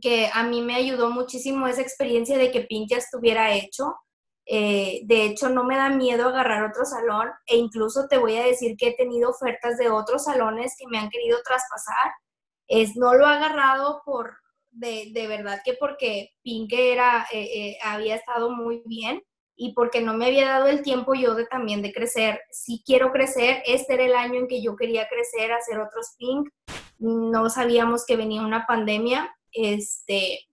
que 0.00 0.30
a 0.32 0.42
mí 0.44 0.62
me 0.62 0.74
ayudó 0.76 1.10
muchísimo 1.10 1.66
esa 1.66 1.82
experiencia 1.82 2.38
de 2.38 2.50
que 2.50 2.62
Pink 2.62 2.90
ya 2.90 2.98
estuviera 2.98 3.54
hecho. 3.54 3.96
Eh, 4.46 5.02
de 5.04 5.24
hecho, 5.26 5.48
no 5.50 5.64
me 5.64 5.76
da 5.76 5.90
miedo 5.90 6.28
agarrar 6.28 6.64
otro 6.64 6.84
salón 6.84 7.30
e 7.46 7.56
incluso 7.56 8.08
te 8.08 8.18
voy 8.18 8.36
a 8.36 8.44
decir 8.44 8.76
que 8.76 8.88
he 8.88 8.96
tenido 8.96 9.30
ofertas 9.30 9.78
de 9.78 9.90
otros 9.90 10.24
salones 10.24 10.74
que 10.78 10.86
me 10.88 10.98
han 10.98 11.10
querido 11.10 11.38
traspasar 11.44 12.12
es, 12.70 12.96
no 12.96 13.14
lo 13.14 13.26
ha 13.26 13.34
agarrado 13.34 14.00
por, 14.04 14.36
de, 14.70 15.10
de 15.12 15.26
verdad 15.26 15.60
que 15.64 15.74
porque 15.74 16.30
Pink 16.42 16.72
era, 16.72 17.26
eh, 17.32 17.42
eh, 17.42 17.78
había 17.82 18.14
estado 18.14 18.50
muy 18.50 18.82
bien 18.86 19.22
y 19.56 19.74
porque 19.74 20.00
no 20.00 20.14
me 20.14 20.26
había 20.26 20.48
dado 20.48 20.68
el 20.68 20.82
tiempo 20.82 21.14
yo 21.14 21.34
de 21.34 21.46
también 21.46 21.82
de 21.82 21.92
crecer. 21.92 22.40
Si 22.50 22.82
quiero 22.86 23.10
crecer, 23.10 23.62
este 23.66 23.94
era 23.94 24.04
el 24.04 24.14
año 24.14 24.38
en 24.38 24.48
que 24.48 24.62
yo 24.62 24.76
quería 24.76 25.08
crecer, 25.08 25.52
hacer 25.52 25.80
otros 25.80 26.14
Pink. 26.16 26.48
No 26.98 27.50
sabíamos 27.50 28.06
que 28.06 28.16
venía 28.16 28.42
una 28.42 28.66
pandemia, 28.66 29.34
este, 29.52 30.46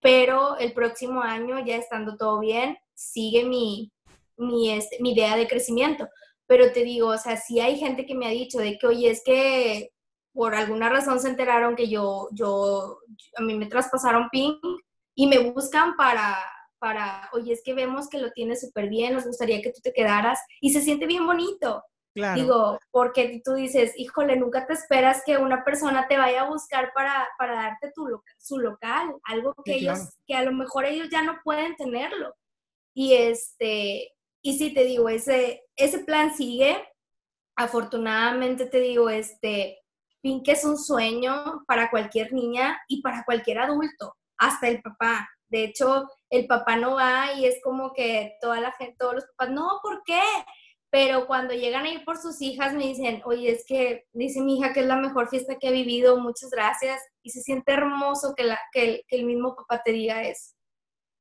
pero 0.00 0.56
el 0.58 0.72
próximo 0.74 1.22
año, 1.22 1.58
ya 1.66 1.76
estando 1.76 2.16
todo 2.16 2.38
bien, 2.38 2.78
sigue 2.94 3.44
mi, 3.44 3.90
mi, 4.36 4.70
este, 4.70 4.98
mi 5.00 5.12
idea 5.12 5.36
de 5.36 5.48
crecimiento. 5.48 6.08
Pero 6.46 6.70
te 6.72 6.84
digo, 6.84 7.08
o 7.08 7.18
sea, 7.18 7.36
sí 7.36 7.58
hay 7.58 7.78
gente 7.78 8.06
que 8.06 8.14
me 8.14 8.26
ha 8.26 8.30
dicho 8.30 8.58
de 8.58 8.78
que, 8.78 8.86
oye, 8.86 9.10
es 9.10 9.22
que 9.24 9.90
por 10.34 10.54
alguna 10.54 10.88
razón 10.88 11.20
se 11.20 11.28
enteraron 11.28 11.76
que 11.76 11.88
yo, 11.88 12.28
yo, 12.32 12.98
a 13.36 13.42
mí 13.42 13.54
me 13.54 13.66
traspasaron 13.66 14.28
PIN 14.30 14.58
y 15.14 15.28
me 15.28 15.38
buscan 15.38 15.96
para, 15.96 16.36
para, 16.78 17.30
oye, 17.32 17.52
es 17.52 17.62
que 17.64 17.72
vemos 17.72 18.08
que 18.08 18.18
lo 18.18 18.32
tienes 18.32 18.60
súper 18.60 18.88
bien, 18.88 19.14
nos 19.14 19.24
gustaría 19.24 19.62
que 19.62 19.70
tú 19.70 19.80
te 19.80 19.92
quedaras 19.92 20.40
y 20.60 20.72
se 20.72 20.82
siente 20.82 21.06
bien 21.06 21.24
bonito. 21.24 21.84
Claro. 22.14 22.40
Digo, 22.40 22.78
porque 22.90 23.40
tú 23.44 23.54
dices, 23.54 23.92
híjole, 23.96 24.36
nunca 24.36 24.66
te 24.66 24.72
esperas 24.72 25.22
que 25.24 25.36
una 25.36 25.64
persona 25.64 26.06
te 26.08 26.16
vaya 26.16 26.42
a 26.42 26.48
buscar 26.48 26.92
para, 26.94 27.28
para 27.38 27.54
darte 27.54 27.92
tu 27.92 28.06
su 28.38 28.58
local, 28.58 29.14
algo 29.24 29.54
que 29.64 29.74
ellos, 29.74 30.10
que 30.26 30.34
a 30.34 30.42
lo 30.42 30.52
mejor 30.52 30.84
ellos 30.84 31.08
ya 31.10 31.22
no 31.22 31.38
pueden 31.42 31.74
tenerlo. 31.76 32.34
Y 32.92 33.14
este, 33.14 34.12
y 34.42 34.58
sí 34.58 34.74
te 34.74 34.84
digo, 34.84 35.08
ese, 35.08 35.64
ese 35.76 36.00
plan 36.00 36.34
sigue. 36.34 36.76
Afortunadamente 37.56 38.66
te 38.66 38.78
digo, 38.80 39.10
este, 39.10 39.83
Pink 40.24 40.48
es 40.48 40.64
un 40.64 40.78
sueño 40.78 41.64
para 41.66 41.90
cualquier 41.90 42.32
niña 42.32 42.80
y 42.88 43.02
para 43.02 43.24
cualquier 43.26 43.58
adulto, 43.58 44.16
hasta 44.38 44.68
el 44.68 44.80
papá. 44.80 45.28
De 45.50 45.64
hecho, 45.64 46.08
el 46.30 46.46
papá 46.46 46.76
no 46.76 46.94
va 46.94 47.34
y 47.34 47.44
es 47.44 47.60
como 47.62 47.92
que 47.92 48.38
toda 48.40 48.58
la 48.58 48.72
gente, 48.72 48.96
todos 48.98 49.16
los 49.16 49.24
papás, 49.36 49.54
no, 49.54 49.80
¿por 49.82 50.02
qué? 50.04 50.22
pero 50.94 51.26
cuando 51.26 51.54
llegan 51.54 51.86
a 51.86 51.90
ir 51.90 52.04
por 52.04 52.16
sus 52.16 52.40
hijas 52.40 52.72
me 52.72 52.84
dicen, 52.84 53.20
oye, 53.24 53.50
es 53.50 53.64
que 53.66 54.04
dice 54.12 54.40
mi 54.40 54.58
hija 54.58 54.72
que 54.72 54.78
es 54.78 54.86
la 54.86 54.94
mejor 54.94 55.28
fiesta 55.28 55.56
que 55.60 55.70
he 55.70 55.72
vivido, 55.72 56.20
muchas 56.20 56.50
gracias, 56.50 57.02
y 57.20 57.30
se 57.30 57.40
siente 57.40 57.72
hermoso 57.72 58.32
que, 58.36 58.44
la, 58.44 58.60
que, 58.72 58.84
el, 58.84 59.02
que 59.08 59.16
el 59.16 59.24
mismo 59.24 59.56
papá 59.56 59.82
te 59.84 59.90
diga 59.90 60.22
eso. 60.22 60.54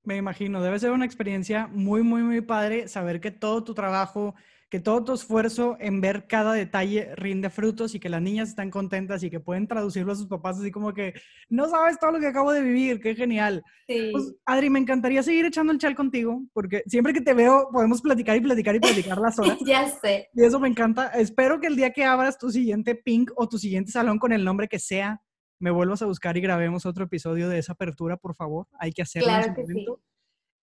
Me 0.04 0.16
imagino, 0.16 0.62
debe 0.62 0.78
ser 0.78 0.92
una 0.92 1.06
experiencia 1.06 1.66
muy, 1.72 2.04
muy, 2.04 2.22
muy 2.22 2.42
padre 2.42 2.88
saber 2.88 3.20
que 3.20 3.32
todo 3.32 3.64
tu 3.64 3.74
trabajo 3.74 4.36
que 4.74 4.80
todo 4.80 5.04
tu 5.04 5.14
esfuerzo 5.14 5.78
en 5.80 6.02
ver 6.02 6.26
cada 6.26 6.52
detalle 6.52 7.14
rinde 7.16 7.52
frutos 7.52 7.94
y 7.94 8.00
que 8.00 8.10
las 8.10 8.24
niñas 8.24 8.50
están 8.50 8.72
contentas 8.72 9.22
y 9.22 9.30
que 9.30 9.40
pueden 9.40 9.68
traducirlo 9.68 10.14
a 10.14 10.16
sus 10.16 10.26
papás 10.26 10.58
así 10.58 10.72
como 10.72 10.96
que 10.96 11.14
no 11.48 11.70
sabes 11.70 12.00
todo 12.00 12.14
lo 12.14 12.20
que 12.20 12.26
acabo 12.26 12.52
de 12.52 12.64
vivir, 12.64 13.00
qué 13.00 13.14
genial. 13.14 13.62
Pues, 13.86 14.34
Adri, 14.48 14.72
me 14.72 14.80
encantaría 14.80 15.22
seguir 15.22 15.46
echando 15.46 15.72
el 15.72 15.78
chal 15.78 15.94
contigo 15.94 16.42
porque 16.54 16.82
siempre 16.88 17.14
que 17.14 17.22
te 17.22 17.36
veo 17.36 17.70
podemos 17.72 18.02
platicar 18.02 18.36
y 18.36 18.42
platicar 18.42 18.74
y 18.74 18.80
platicar 18.80 19.20
las 19.20 19.38
horas. 19.38 19.60
ya 19.64 19.88
sé. 19.88 20.30
Y 20.34 20.44
eso 20.44 20.60
me 20.60 20.70
encanta. 20.70 21.10
Espero 21.10 21.60
que 21.60 21.68
el 21.68 21.76
día 21.76 21.92
que 21.92 22.04
abras 22.04 22.40
tu 22.40 22.50
siguiente 22.50 22.96
pink 22.96 23.30
o 23.36 23.48
tu 23.48 23.60
siguiente 23.60 23.92
salón 23.92 24.18
con 24.18 24.34
el 24.34 24.44
nombre 24.44 24.68
que 24.68 24.80
sea, 24.80 25.22
me 25.60 25.70
vuelvas 25.70 26.02
a 26.02 26.08
buscar 26.08 26.36
y 26.36 26.42
grabemos 26.42 26.88
otro 26.88 27.04
episodio 27.04 27.48
de 27.48 27.60
esa 27.60 27.74
apertura, 27.74 28.18
por 28.18 28.34
favor. 28.34 28.66
Hay 28.80 28.92
que 28.92 29.04
hacerlo. 29.04 29.28
Claro 29.28 29.54
que 29.54 29.68
sí. 29.68 29.86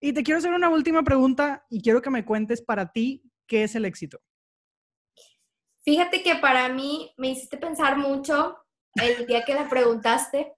Y 0.03 0.15
te 0.15 0.25
quiero 0.25 0.39
hacer 0.39 0.53
una 0.53 0.69
última 0.69 1.05
pregunta 1.05 1.65
y 1.71 1.81
quiero 1.81 2.03
que 2.03 2.11
me 2.11 2.25
cuentes 2.25 2.61
para 2.61 2.91
ti 2.91 3.23
¿Qué 3.51 3.65
es 3.65 3.75
el 3.75 3.85
éxito? 3.85 4.21
Fíjate 5.85 6.23
que 6.23 6.37
para 6.37 6.69
mí 6.69 7.13
me 7.17 7.31
hiciste 7.31 7.57
pensar 7.57 7.99
mucho 7.99 8.57
el 8.95 9.27
día 9.27 9.45
que 9.45 9.55
la 9.55 9.69
preguntaste. 9.69 10.55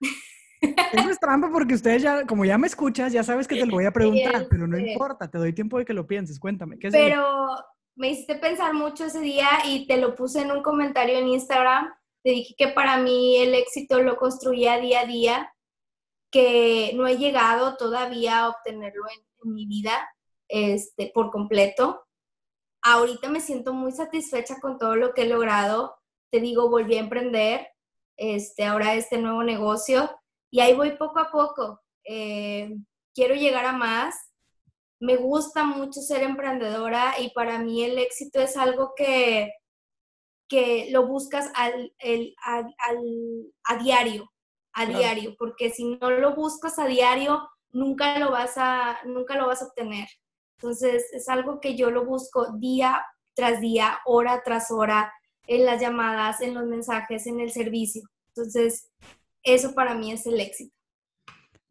Eso 0.61 1.09
es 1.09 1.19
trampa 1.19 1.49
porque 1.51 1.73
ustedes 1.73 2.03
ya, 2.03 2.27
como 2.27 2.45
ya 2.45 2.59
me 2.59 2.67
escuchas, 2.67 3.11
ya 3.11 3.25
sabes 3.25 3.49
que 3.49 3.55
te 3.55 3.65
lo 3.65 3.77
voy 3.77 3.87
a 3.87 3.93
preguntar, 3.93 4.47
pero 4.51 4.67
no 4.67 4.79
importa, 4.79 5.31
te 5.31 5.39
doy 5.39 5.55
tiempo 5.55 5.79
de 5.79 5.87
que 5.87 5.95
lo 5.95 6.07
pienses. 6.07 6.39
Cuéntame, 6.39 6.79
¿qué 6.79 6.89
es 6.89 6.93
Pero 6.93 7.49
me 7.97 8.11
hiciste 8.11 8.35
pensar 8.35 8.75
mucho 8.75 9.07
ese 9.07 9.21
día 9.21 9.49
y 9.65 9.87
te 9.87 9.97
lo 9.97 10.15
puse 10.15 10.43
en 10.43 10.51
un 10.53 10.63
comentario 10.63 11.19
en 11.19 11.29
Instagram. 11.29 11.95
Te 12.23 12.33
dije 12.33 12.55
que 12.59 12.69
para 12.69 12.99
mí 12.99 13.39
el 13.39 13.55
éxito 13.55 14.03
lo 14.03 14.17
construía 14.19 14.79
día 14.79 15.01
a 15.01 15.07
día, 15.07 15.55
que 16.31 16.93
no 16.95 17.07
he 17.07 17.17
llegado 17.17 17.79
todavía 17.79 18.41
a 18.41 18.49
obtenerlo 18.51 19.05
en, 19.09 19.25
en 19.45 19.55
mi 19.55 19.65
vida 19.65 19.93
este, 20.49 21.11
por 21.15 21.31
completo, 21.31 22.05
ahorita 22.83 23.29
me 23.29 23.41
siento 23.41 23.73
muy 23.73 23.93
satisfecha 23.93 24.61
con 24.61 24.79
todo 24.79 24.97
lo 24.97 25.15
que 25.15 25.23
he 25.23 25.29
logrado. 25.29 25.97
Te 26.31 26.41
digo, 26.41 26.69
volví 26.69 26.97
a 26.97 27.01
emprender, 27.01 27.69
este, 28.17 28.65
ahora 28.65 28.95
este 28.95 29.19
nuevo 29.19 29.43
negocio 29.43 30.11
y 30.51 30.61
ahí 30.61 30.75
voy 30.75 30.97
poco 30.97 31.19
a 31.21 31.31
poco. 31.31 31.81
Eh, 32.05 32.75
quiero 33.15 33.35
llegar 33.35 33.65
a 33.65 33.73
más. 33.73 34.15
Me 35.01 35.17
gusta 35.17 35.65
mucho 35.65 36.01
ser 36.01 36.23
emprendedora 36.23 37.15
y 37.19 37.31
para 37.31 37.59
mí 37.59 37.83
el 37.83 37.99
éxito 37.99 38.41
es 38.41 38.57
algo 38.57 38.93
que, 38.97 39.53
que 40.49 40.89
lo 40.91 41.07
buscas 41.07 41.51
al, 41.57 41.93
a 43.65 43.77
diario, 43.83 44.31
a 44.75 44.87
diario, 44.87 45.35
porque 45.39 45.71
si 45.71 45.97
no 45.97 46.11
lo 46.11 46.37
buscas 46.37 46.79
a 46.79 46.87
diario, 46.87 47.49
nunca 47.73 48.19
lo 48.21 48.31
vas 48.31 48.53
a, 48.57 49.01
nunca 49.05 49.35
lo 49.35 49.49
vas 49.49 49.63
a 49.63 49.67
obtener. 49.67 50.07
Entonces, 50.63 51.07
es 51.13 51.29
algo 51.29 51.61
que 51.61 51.77
yo 51.77 51.91
lo 51.91 52.05
busco 52.05 52.53
día 52.57 53.05
tras 53.35 53.61
día, 53.61 53.99
hora 54.05 54.43
tras 54.45 54.71
hora, 54.71 55.13
en 55.49 55.65
las 55.65 55.81
llamadas, 55.81 56.41
en 56.41 56.55
los 56.55 56.67
mensajes, 56.67 57.27
en 57.27 57.41
el 57.41 57.51
servicio. 57.51 58.03
Entonces, 58.29 58.89
eso 59.43 59.75
para 59.75 59.97
mí 59.97 60.13
es 60.13 60.25
el 60.25 60.39
éxito. 60.39 60.73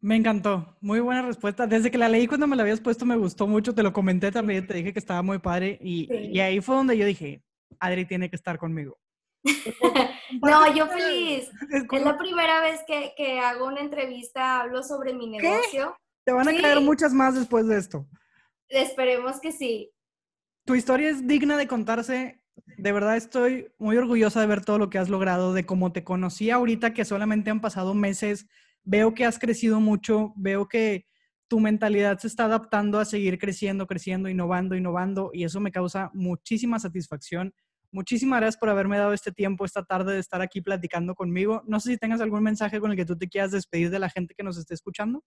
Me 0.00 0.16
encantó, 0.16 0.76
muy 0.82 1.00
buena 1.00 1.22
respuesta. 1.22 1.66
Desde 1.66 1.90
que 1.90 1.96
la 1.96 2.08
leí 2.08 2.26
cuando 2.26 2.46
me 2.46 2.54
la 2.54 2.64
habías 2.64 2.80
puesto 2.80 3.06
me 3.06 3.16
gustó 3.16 3.46
mucho, 3.46 3.74
te 3.74 3.82
lo 3.82 3.94
comenté 3.94 4.30
también, 4.30 4.66
te 4.66 4.74
dije 4.74 4.92
que 4.92 4.98
estaba 4.98 5.22
muy 5.22 5.38
padre 5.38 5.78
y, 5.80 6.12
y 6.12 6.40
ahí 6.40 6.60
fue 6.60 6.74
donde 6.74 6.98
yo 6.98 7.06
dije, 7.06 7.42
Adri 7.80 8.04
tiene 8.04 8.28
que 8.28 8.36
estar 8.36 8.58
conmigo. 8.58 8.98
no, 10.42 10.74
yo 10.74 10.86
feliz. 10.88 11.50
Es, 11.70 12.02
la 12.04 12.18
primera 12.18 12.60
vez 12.60 12.80
que, 12.86 13.14
que, 13.16 13.38
hago 13.40 13.68
una 13.68 13.80
entrevista, 13.80 14.60
hablo 14.60 14.82
sobre 14.82 15.14
mi 15.14 15.28
negocio. 15.28 15.96
Te 16.24 16.32
van 16.32 16.48
a 16.48 16.60
caer 16.60 16.80
muchas 16.80 17.14
más 17.14 17.34
después 17.34 17.66
de 17.66 17.78
esto. 17.78 18.06
Esperemos 18.72 19.38
que 19.40 19.52
sí. 19.52 19.92
Tu 20.64 20.74
historia 20.74 21.10
es 21.10 21.26
digna 21.26 21.56
de 21.56 21.66
contarse. 21.66 22.42
De 22.78 22.92
verdad 22.92 23.16
estoy 23.16 23.68
muy 23.78 23.96
orgullosa 23.96 24.40
de 24.40 24.46
ver 24.46 24.64
todo 24.64 24.78
lo 24.78 24.88
que 24.88 24.98
has 24.98 25.08
logrado, 25.08 25.52
de 25.52 25.66
cómo 25.66 25.92
te 25.92 26.04
conocí 26.04 26.50
ahorita, 26.50 26.94
que 26.94 27.04
solamente 27.04 27.50
han 27.50 27.60
pasado 27.60 27.94
meses. 27.94 28.46
Veo 28.82 29.14
que 29.14 29.24
has 29.24 29.38
crecido 29.38 29.80
mucho, 29.80 30.32
veo 30.36 30.68
que 30.68 31.06
tu 31.48 31.60
mentalidad 31.60 32.18
se 32.18 32.28
está 32.28 32.46
adaptando 32.46 32.98
a 32.98 33.04
seguir 33.04 33.38
creciendo, 33.38 33.86
creciendo, 33.86 34.30
innovando, 34.30 34.74
innovando, 34.74 35.30
y 35.34 35.44
eso 35.44 35.60
me 35.60 35.70
causa 35.70 36.10
muchísima 36.14 36.78
satisfacción. 36.78 37.52
Muchísimas 37.90 38.40
gracias 38.40 38.58
por 38.58 38.70
haberme 38.70 38.96
dado 38.96 39.12
este 39.12 39.32
tiempo 39.32 39.66
esta 39.66 39.84
tarde 39.84 40.14
de 40.14 40.18
estar 40.18 40.40
aquí 40.40 40.62
platicando 40.62 41.14
conmigo. 41.14 41.62
No 41.66 41.78
sé 41.78 41.90
si 41.90 41.98
tengas 41.98 42.22
algún 42.22 42.42
mensaje 42.42 42.80
con 42.80 42.90
el 42.90 42.96
que 42.96 43.04
tú 43.04 43.18
te 43.18 43.28
quieras 43.28 43.50
despedir 43.50 43.90
de 43.90 43.98
la 43.98 44.08
gente 44.08 44.34
que 44.34 44.42
nos 44.42 44.56
esté 44.56 44.72
escuchando. 44.72 45.22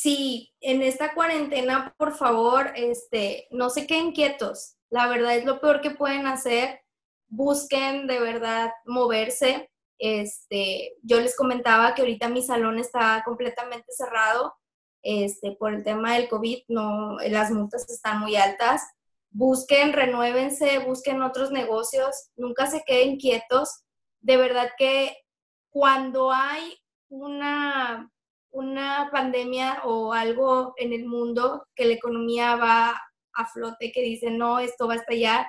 Sí, 0.00 0.54
en 0.60 0.82
esta 0.82 1.12
cuarentena, 1.12 1.92
por 1.98 2.14
favor, 2.14 2.70
este, 2.76 3.48
no 3.50 3.68
se 3.68 3.84
queden 3.84 4.12
quietos. 4.12 4.76
La 4.90 5.08
verdad 5.08 5.36
es 5.36 5.44
lo 5.44 5.60
peor 5.60 5.80
que 5.80 5.90
pueden 5.90 6.28
hacer. 6.28 6.82
Busquen 7.26 8.06
de 8.06 8.20
verdad 8.20 8.70
moverse. 8.86 9.72
Este, 9.98 10.94
yo 11.02 11.20
les 11.20 11.36
comentaba 11.36 11.96
que 11.96 12.02
ahorita 12.02 12.28
mi 12.28 12.42
salón 12.42 12.78
está 12.78 13.24
completamente 13.24 13.90
cerrado 13.90 14.54
este, 15.02 15.56
por 15.58 15.74
el 15.74 15.82
tema 15.82 16.14
del 16.14 16.28
COVID, 16.28 16.58
no, 16.68 17.16
las 17.28 17.50
multas 17.50 17.90
están 17.90 18.20
muy 18.20 18.36
altas. 18.36 18.82
Busquen, 19.30 19.92
renuévense, 19.92 20.78
busquen 20.78 21.22
otros 21.22 21.50
negocios, 21.50 22.30
nunca 22.36 22.70
se 22.70 22.84
queden 22.84 23.16
quietos. 23.16 23.82
De 24.20 24.36
verdad 24.36 24.70
que 24.78 25.16
cuando 25.70 26.30
hay 26.30 26.78
una 27.08 28.12
una 28.58 29.08
pandemia 29.12 29.82
o 29.84 30.12
algo 30.12 30.74
en 30.78 30.92
el 30.92 31.06
mundo 31.06 31.66
que 31.76 31.84
la 31.84 31.94
economía 31.94 32.56
va 32.56 33.00
a 33.32 33.46
flote, 33.46 33.92
que 33.92 34.02
dice, 34.02 34.32
no, 34.32 34.58
esto 34.58 34.88
va 34.88 34.94
a 34.94 34.96
estallar, 34.96 35.46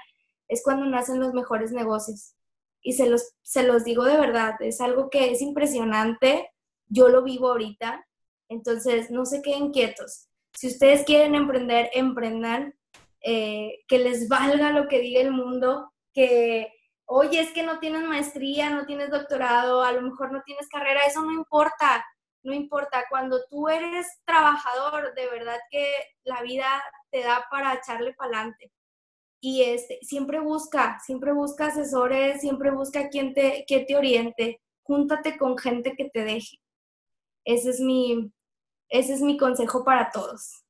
es 0.48 0.62
cuando 0.64 0.86
nacen 0.86 1.20
los 1.20 1.34
mejores 1.34 1.72
negocios. 1.72 2.36
Y 2.84 2.94
se 2.94 3.10
los, 3.10 3.34
se 3.42 3.64
los 3.64 3.84
digo 3.84 4.04
de 4.04 4.16
verdad, 4.16 4.62
es 4.62 4.80
algo 4.80 5.10
que 5.10 5.32
es 5.32 5.42
impresionante, 5.42 6.52
yo 6.88 7.10
lo 7.10 7.24
vivo 7.24 7.50
ahorita, 7.50 8.06
entonces 8.48 9.10
no 9.10 9.26
se 9.26 9.42
queden 9.42 9.72
quietos. 9.72 10.28
Si 10.54 10.68
ustedes 10.68 11.04
quieren 11.04 11.34
emprender, 11.34 11.90
emprendan, 11.94 12.76
eh, 13.22 13.80
que 13.88 13.98
les 13.98 14.30
valga 14.30 14.72
lo 14.72 14.88
que 14.88 15.00
diga 15.00 15.22
el 15.22 15.32
mundo, 15.32 15.92
que, 16.14 16.72
oye, 17.06 17.40
es 17.40 17.52
que 17.54 17.64
no 17.64 17.80
tienes 17.80 18.04
maestría, 18.04 18.70
no 18.70 18.86
tienes 18.86 19.10
doctorado, 19.10 19.84
a 19.84 19.92
lo 19.94 20.04
mejor 20.04 20.32
no 20.32 20.44
tienes 20.46 20.68
carrera, 20.70 21.02
eso 21.08 21.24
no 21.24 21.32
importa 21.32 22.06
no 22.44 22.54
importa, 22.54 23.06
cuando 23.10 23.46
tú 23.50 23.68
eres 23.70 24.08
trabajador, 24.26 25.14
de 25.16 25.30
verdad 25.30 25.58
que 25.70 25.92
la 26.24 26.42
vida 26.42 26.82
te 27.12 27.24
da 27.24 27.46
para 27.52 27.74
echarle 27.74 28.14
para 28.14 28.38
adelante. 28.38 28.72
Y 29.42 29.64
este, 29.64 30.00
siempre 30.02 30.40
busca, 30.40 31.00
siempre 31.06 31.32
busca 31.34 31.68
asesores, 31.68 32.42
siempre 32.42 32.72
busca 32.72 33.10
quien 33.10 33.34
te, 33.34 33.64
quien 33.68 33.86
te 33.86 33.96
oriente, 33.96 34.62
júntate 34.84 35.38
con 35.38 35.58
gente 35.58 35.96
que 35.96 36.10
te 36.10 36.24
deje. 36.24 36.58
Ese 37.46 37.70
es 37.70 37.80
mi, 37.80 38.32
ese 38.90 39.14
es 39.14 39.22
mi 39.22 39.38
consejo 39.38 39.84
para 39.84 40.12
todos. 40.12 40.64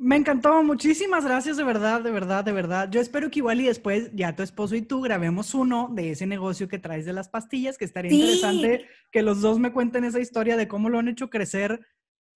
Me 0.00 0.14
encantó, 0.14 0.62
muchísimas 0.62 1.24
gracias 1.24 1.56
de 1.56 1.64
verdad, 1.64 2.00
de 2.00 2.12
verdad, 2.12 2.44
de 2.44 2.52
verdad. 2.52 2.88
Yo 2.88 3.00
espero 3.00 3.32
que 3.32 3.40
igual 3.40 3.60
y 3.60 3.66
después 3.66 4.12
ya 4.14 4.36
tu 4.36 4.44
esposo 4.44 4.76
y 4.76 4.82
tú 4.82 5.00
grabemos 5.00 5.54
uno 5.54 5.88
de 5.90 6.12
ese 6.12 6.24
negocio 6.24 6.68
que 6.68 6.78
traes 6.78 7.04
de 7.04 7.12
las 7.12 7.28
pastillas, 7.28 7.76
que 7.76 7.84
estaría 7.84 8.12
interesante 8.12 8.86
que 9.10 9.22
los 9.22 9.40
dos 9.40 9.58
me 9.58 9.72
cuenten 9.72 10.04
esa 10.04 10.20
historia 10.20 10.56
de 10.56 10.68
cómo 10.68 10.88
lo 10.88 11.00
han 11.00 11.08
hecho 11.08 11.30
crecer, 11.30 11.84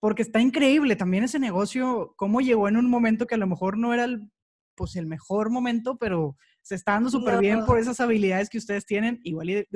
porque 0.01 0.23
está 0.23 0.41
increíble 0.41 0.97
también 0.97 1.23
ese 1.23 1.39
negocio, 1.39 2.15
cómo 2.17 2.41
llegó 2.41 2.67
en 2.67 2.77
un 2.77 2.91
momento 2.91 3.29
que 3.29 3.37
a 3.37 3.39
lo 3.39 3.47
mejor 3.47 3.79
no 3.79 3.95
era 3.95 4.05
el, 4.05 4.29
pues 4.75 4.97
el 4.97 5.07
mejor 5.07 5.49
momento, 5.49 5.97
pero 5.99 6.37
se 6.63 6.75
está 6.75 6.93
dando 6.93 7.11
súper 7.11 7.39
bien 7.39 7.65
por 7.65 7.79
esas 7.79 8.01
habilidades 8.01 8.51
que 8.51 8.59
ustedes 8.59 8.87
tienen. 8.87 9.21
Igual 9.23 9.51
y 9.51 9.67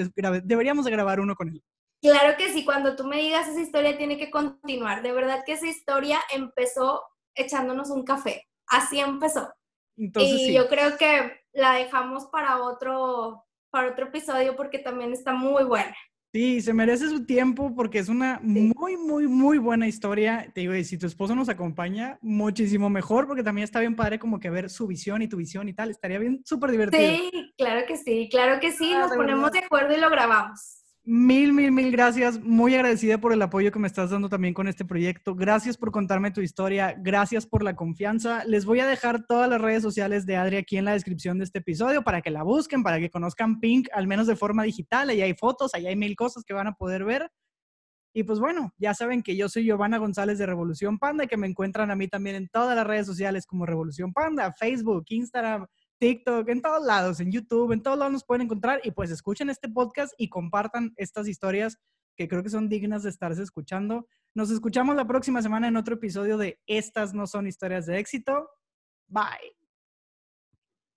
deberíamos 0.43 0.87
de 0.87 0.91
grabar 0.91 1.20
uno 1.20 1.37
con 1.37 1.51
él. 1.51 1.62
Claro 2.03 2.37
que 2.37 2.53
sí, 2.53 2.64
cuando 2.64 2.97
tú 2.97 3.05
me 3.05 3.18
digas 3.18 3.47
esa 3.47 3.61
historia 3.61 3.97
tiene 3.97 4.18
que 4.18 4.28
continuar. 4.28 5.05
De 5.05 5.12
verdad 5.12 5.45
que 5.47 5.53
esa 5.53 5.68
historia 5.68 6.18
empezó 6.34 7.03
echándonos 7.37 7.91
un 7.91 8.05
café. 8.05 8.47
Así 8.66 8.99
empezó. 8.99 9.53
y 9.97 10.53
yo 10.53 10.68
creo 10.68 10.97
que 10.97 11.41
la 11.53 11.74
dejamos 11.74 12.26
para 12.26 12.62
otro, 12.62 13.45
para 13.70 13.91
otro 13.91 14.07
episodio 14.07 14.57
porque 14.57 14.78
también 14.78 15.12
está 15.12 15.32
muy 15.32 15.64
buena. 15.64 15.95
Sí, 16.37 16.61
se 16.61 16.74
merece 16.74 17.09
su 17.09 17.24
tiempo 17.24 17.74
porque 17.74 17.99
es 17.99 18.11
una 18.11 18.39
muy, 18.43 18.99
muy, 18.99 19.26
muy 19.26 19.57
buena 19.57 19.89
historia. 19.89 20.51
Te 20.55 20.61
digo, 20.61 20.74
y 20.74 20.84
si 20.84 20.99
tu 20.99 21.07
esposo 21.07 21.34
nos 21.34 21.49
acompaña, 21.49 22.18
muchísimo 22.20 22.91
mejor 22.91 23.26
porque 23.26 23.43
también 23.43 23.64
está 23.64 23.80
bien 23.80 23.97
padre 23.97 24.18
como 24.18 24.39
que 24.39 24.51
ver 24.51 24.68
su 24.68 24.87
visión 24.87 25.22
y 25.22 25.28
tu 25.28 25.39
visión 25.39 25.66
y 25.66 25.72
tal. 25.72 25.89
Estaría 25.89 26.18
bien 26.18 26.43
súper 26.45 26.72
divertido. 26.72 27.03
Sí, 27.03 27.55
claro 27.57 27.87
que 27.87 27.97
sí, 27.97 28.28
claro 28.30 28.61
que 28.61 28.70
sí. 28.70 28.93
Ah, 28.93 29.01
nos 29.01 29.12
ponemos 29.12 29.51
de 29.51 29.61
acuerdo 29.61 29.97
y 29.97 30.01
lo 30.01 30.11
grabamos. 30.11 30.84
Mil, 31.09 31.52
mil, 31.52 31.70
mil 31.70 31.92
gracias. 31.92 32.40
Muy 32.42 32.74
agradecida 32.74 33.18
por 33.18 33.32
el 33.32 33.40
apoyo 33.40 33.70
que 33.70 33.78
me 33.78 33.86
estás 33.86 34.11
dando 34.11 34.28
también 34.28 34.52
con 34.52 34.66
este 34.66 34.84
proyecto. 34.84 35.36
Gracias 35.36 35.76
por 35.76 35.92
contarme 35.92 36.32
tu 36.32 36.40
historia. 36.40 36.96
Gracias 36.98 37.46
por 37.46 37.62
la 37.62 37.76
confianza. 37.76 38.44
Les 38.44 38.64
voy 38.64 38.80
a 38.80 38.88
dejar 38.88 39.24
todas 39.24 39.48
las 39.48 39.61
redes 39.61 39.84
sociales 39.84 40.26
de 40.26 40.34
Adri 40.34 40.57
aquí 40.57 40.78
en 40.78 40.84
la 40.84 40.94
descripción 40.94 41.38
de 41.38 41.44
este 41.44 41.61
episodio 41.61 42.02
para 42.02 42.22
que 42.22 42.32
la 42.32 42.42
busquen, 42.42 42.82
para 42.82 42.98
que 42.98 43.09
conozcan 43.09 43.61
Pink, 43.61 43.86
al 43.92 44.09
menos 44.09 44.26
de 44.26 44.34
forma 44.34 44.64
digital. 44.64 45.09
Ahí 45.09 45.22
hay 45.22 45.34
fotos, 45.34 45.74
ahí 45.74 45.86
hay 45.86 45.94
mil 45.94 46.16
cosas 46.16 46.42
que 46.42 46.54
van 46.54 46.66
a 46.66 46.72
poder 46.72 47.04
ver. 47.04 47.30
Y 48.12 48.24
pues 48.24 48.40
bueno, 48.40 48.72
ya 48.76 48.92
saben 48.92 49.22
que 49.22 49.36
yo 49.36 49.48
soy 49.48 49.62
Giovanna 49.62 49.98
González 49.98 50.38
de 50.38 50.46
Revolución 50.46 50.98
Panda 50.98 51.22
y 51.22 51.28
que 51.28 51.36
me 51.36 51.46
encuentran 51.46 51.92
a 51.92 51.94
mí 51.94 52.09
también 52.09 52.34
en 52.34 52.48
todas 52.48 52.74
las 52.74 52.84
redes 52.84 53.07
sociales 53.07 53.46
como 53.46 53.64
Revolución 53.64 54.12
Panda, 54.12 54.52
Facebook, 54.59 55.04
Instagram, 55.11 55.66
TikTok, 55.99 56.49
en 56.49 56.62
todos 56.62 56.84
lados, 56.84 57.20
en 57.20 57.32
YouTube, 57.32 57.72
en 57.72 57.82
todos 57.82 57.99
lados 57.99 58.12
nos 58.12 58.24
pueden 58.24 58.42
encontrar 58.42 58.80
y 58.84 58.90
pues 58.90 59.11
escuchen 59.11 59.51
este 59.51 59.68
podcast 59.68 60.12
y 60.18 60.28
compartan 60.28 60.92
estas 60.97 61.28
historias 61.28 61.78
que 62.16 62.28
creo 62.28 62.42
que 62.42 62.51
son 62.51 62.68
dignas 62.68 63.03
de 63.03 63.11
estarse 63.11 63.42
escuchando. 63.42 64.07
Nos 64.34 64.51
escuchamos 64.51 64.97
la 64.97 65.07
próxima 65.07 65.42
semana 65.42 65.68
en 65.68 65.76
otro 65.76 65.94
episodio 65.94 66.38
de 66.38 66.61
Estas 66.66 67.14
no 67.14 67.26
son 67.26 67.47
historias 67.47 67.86
de 67.86 67.99
éxito. 67.99 68.49
Bye. 69.09 69.66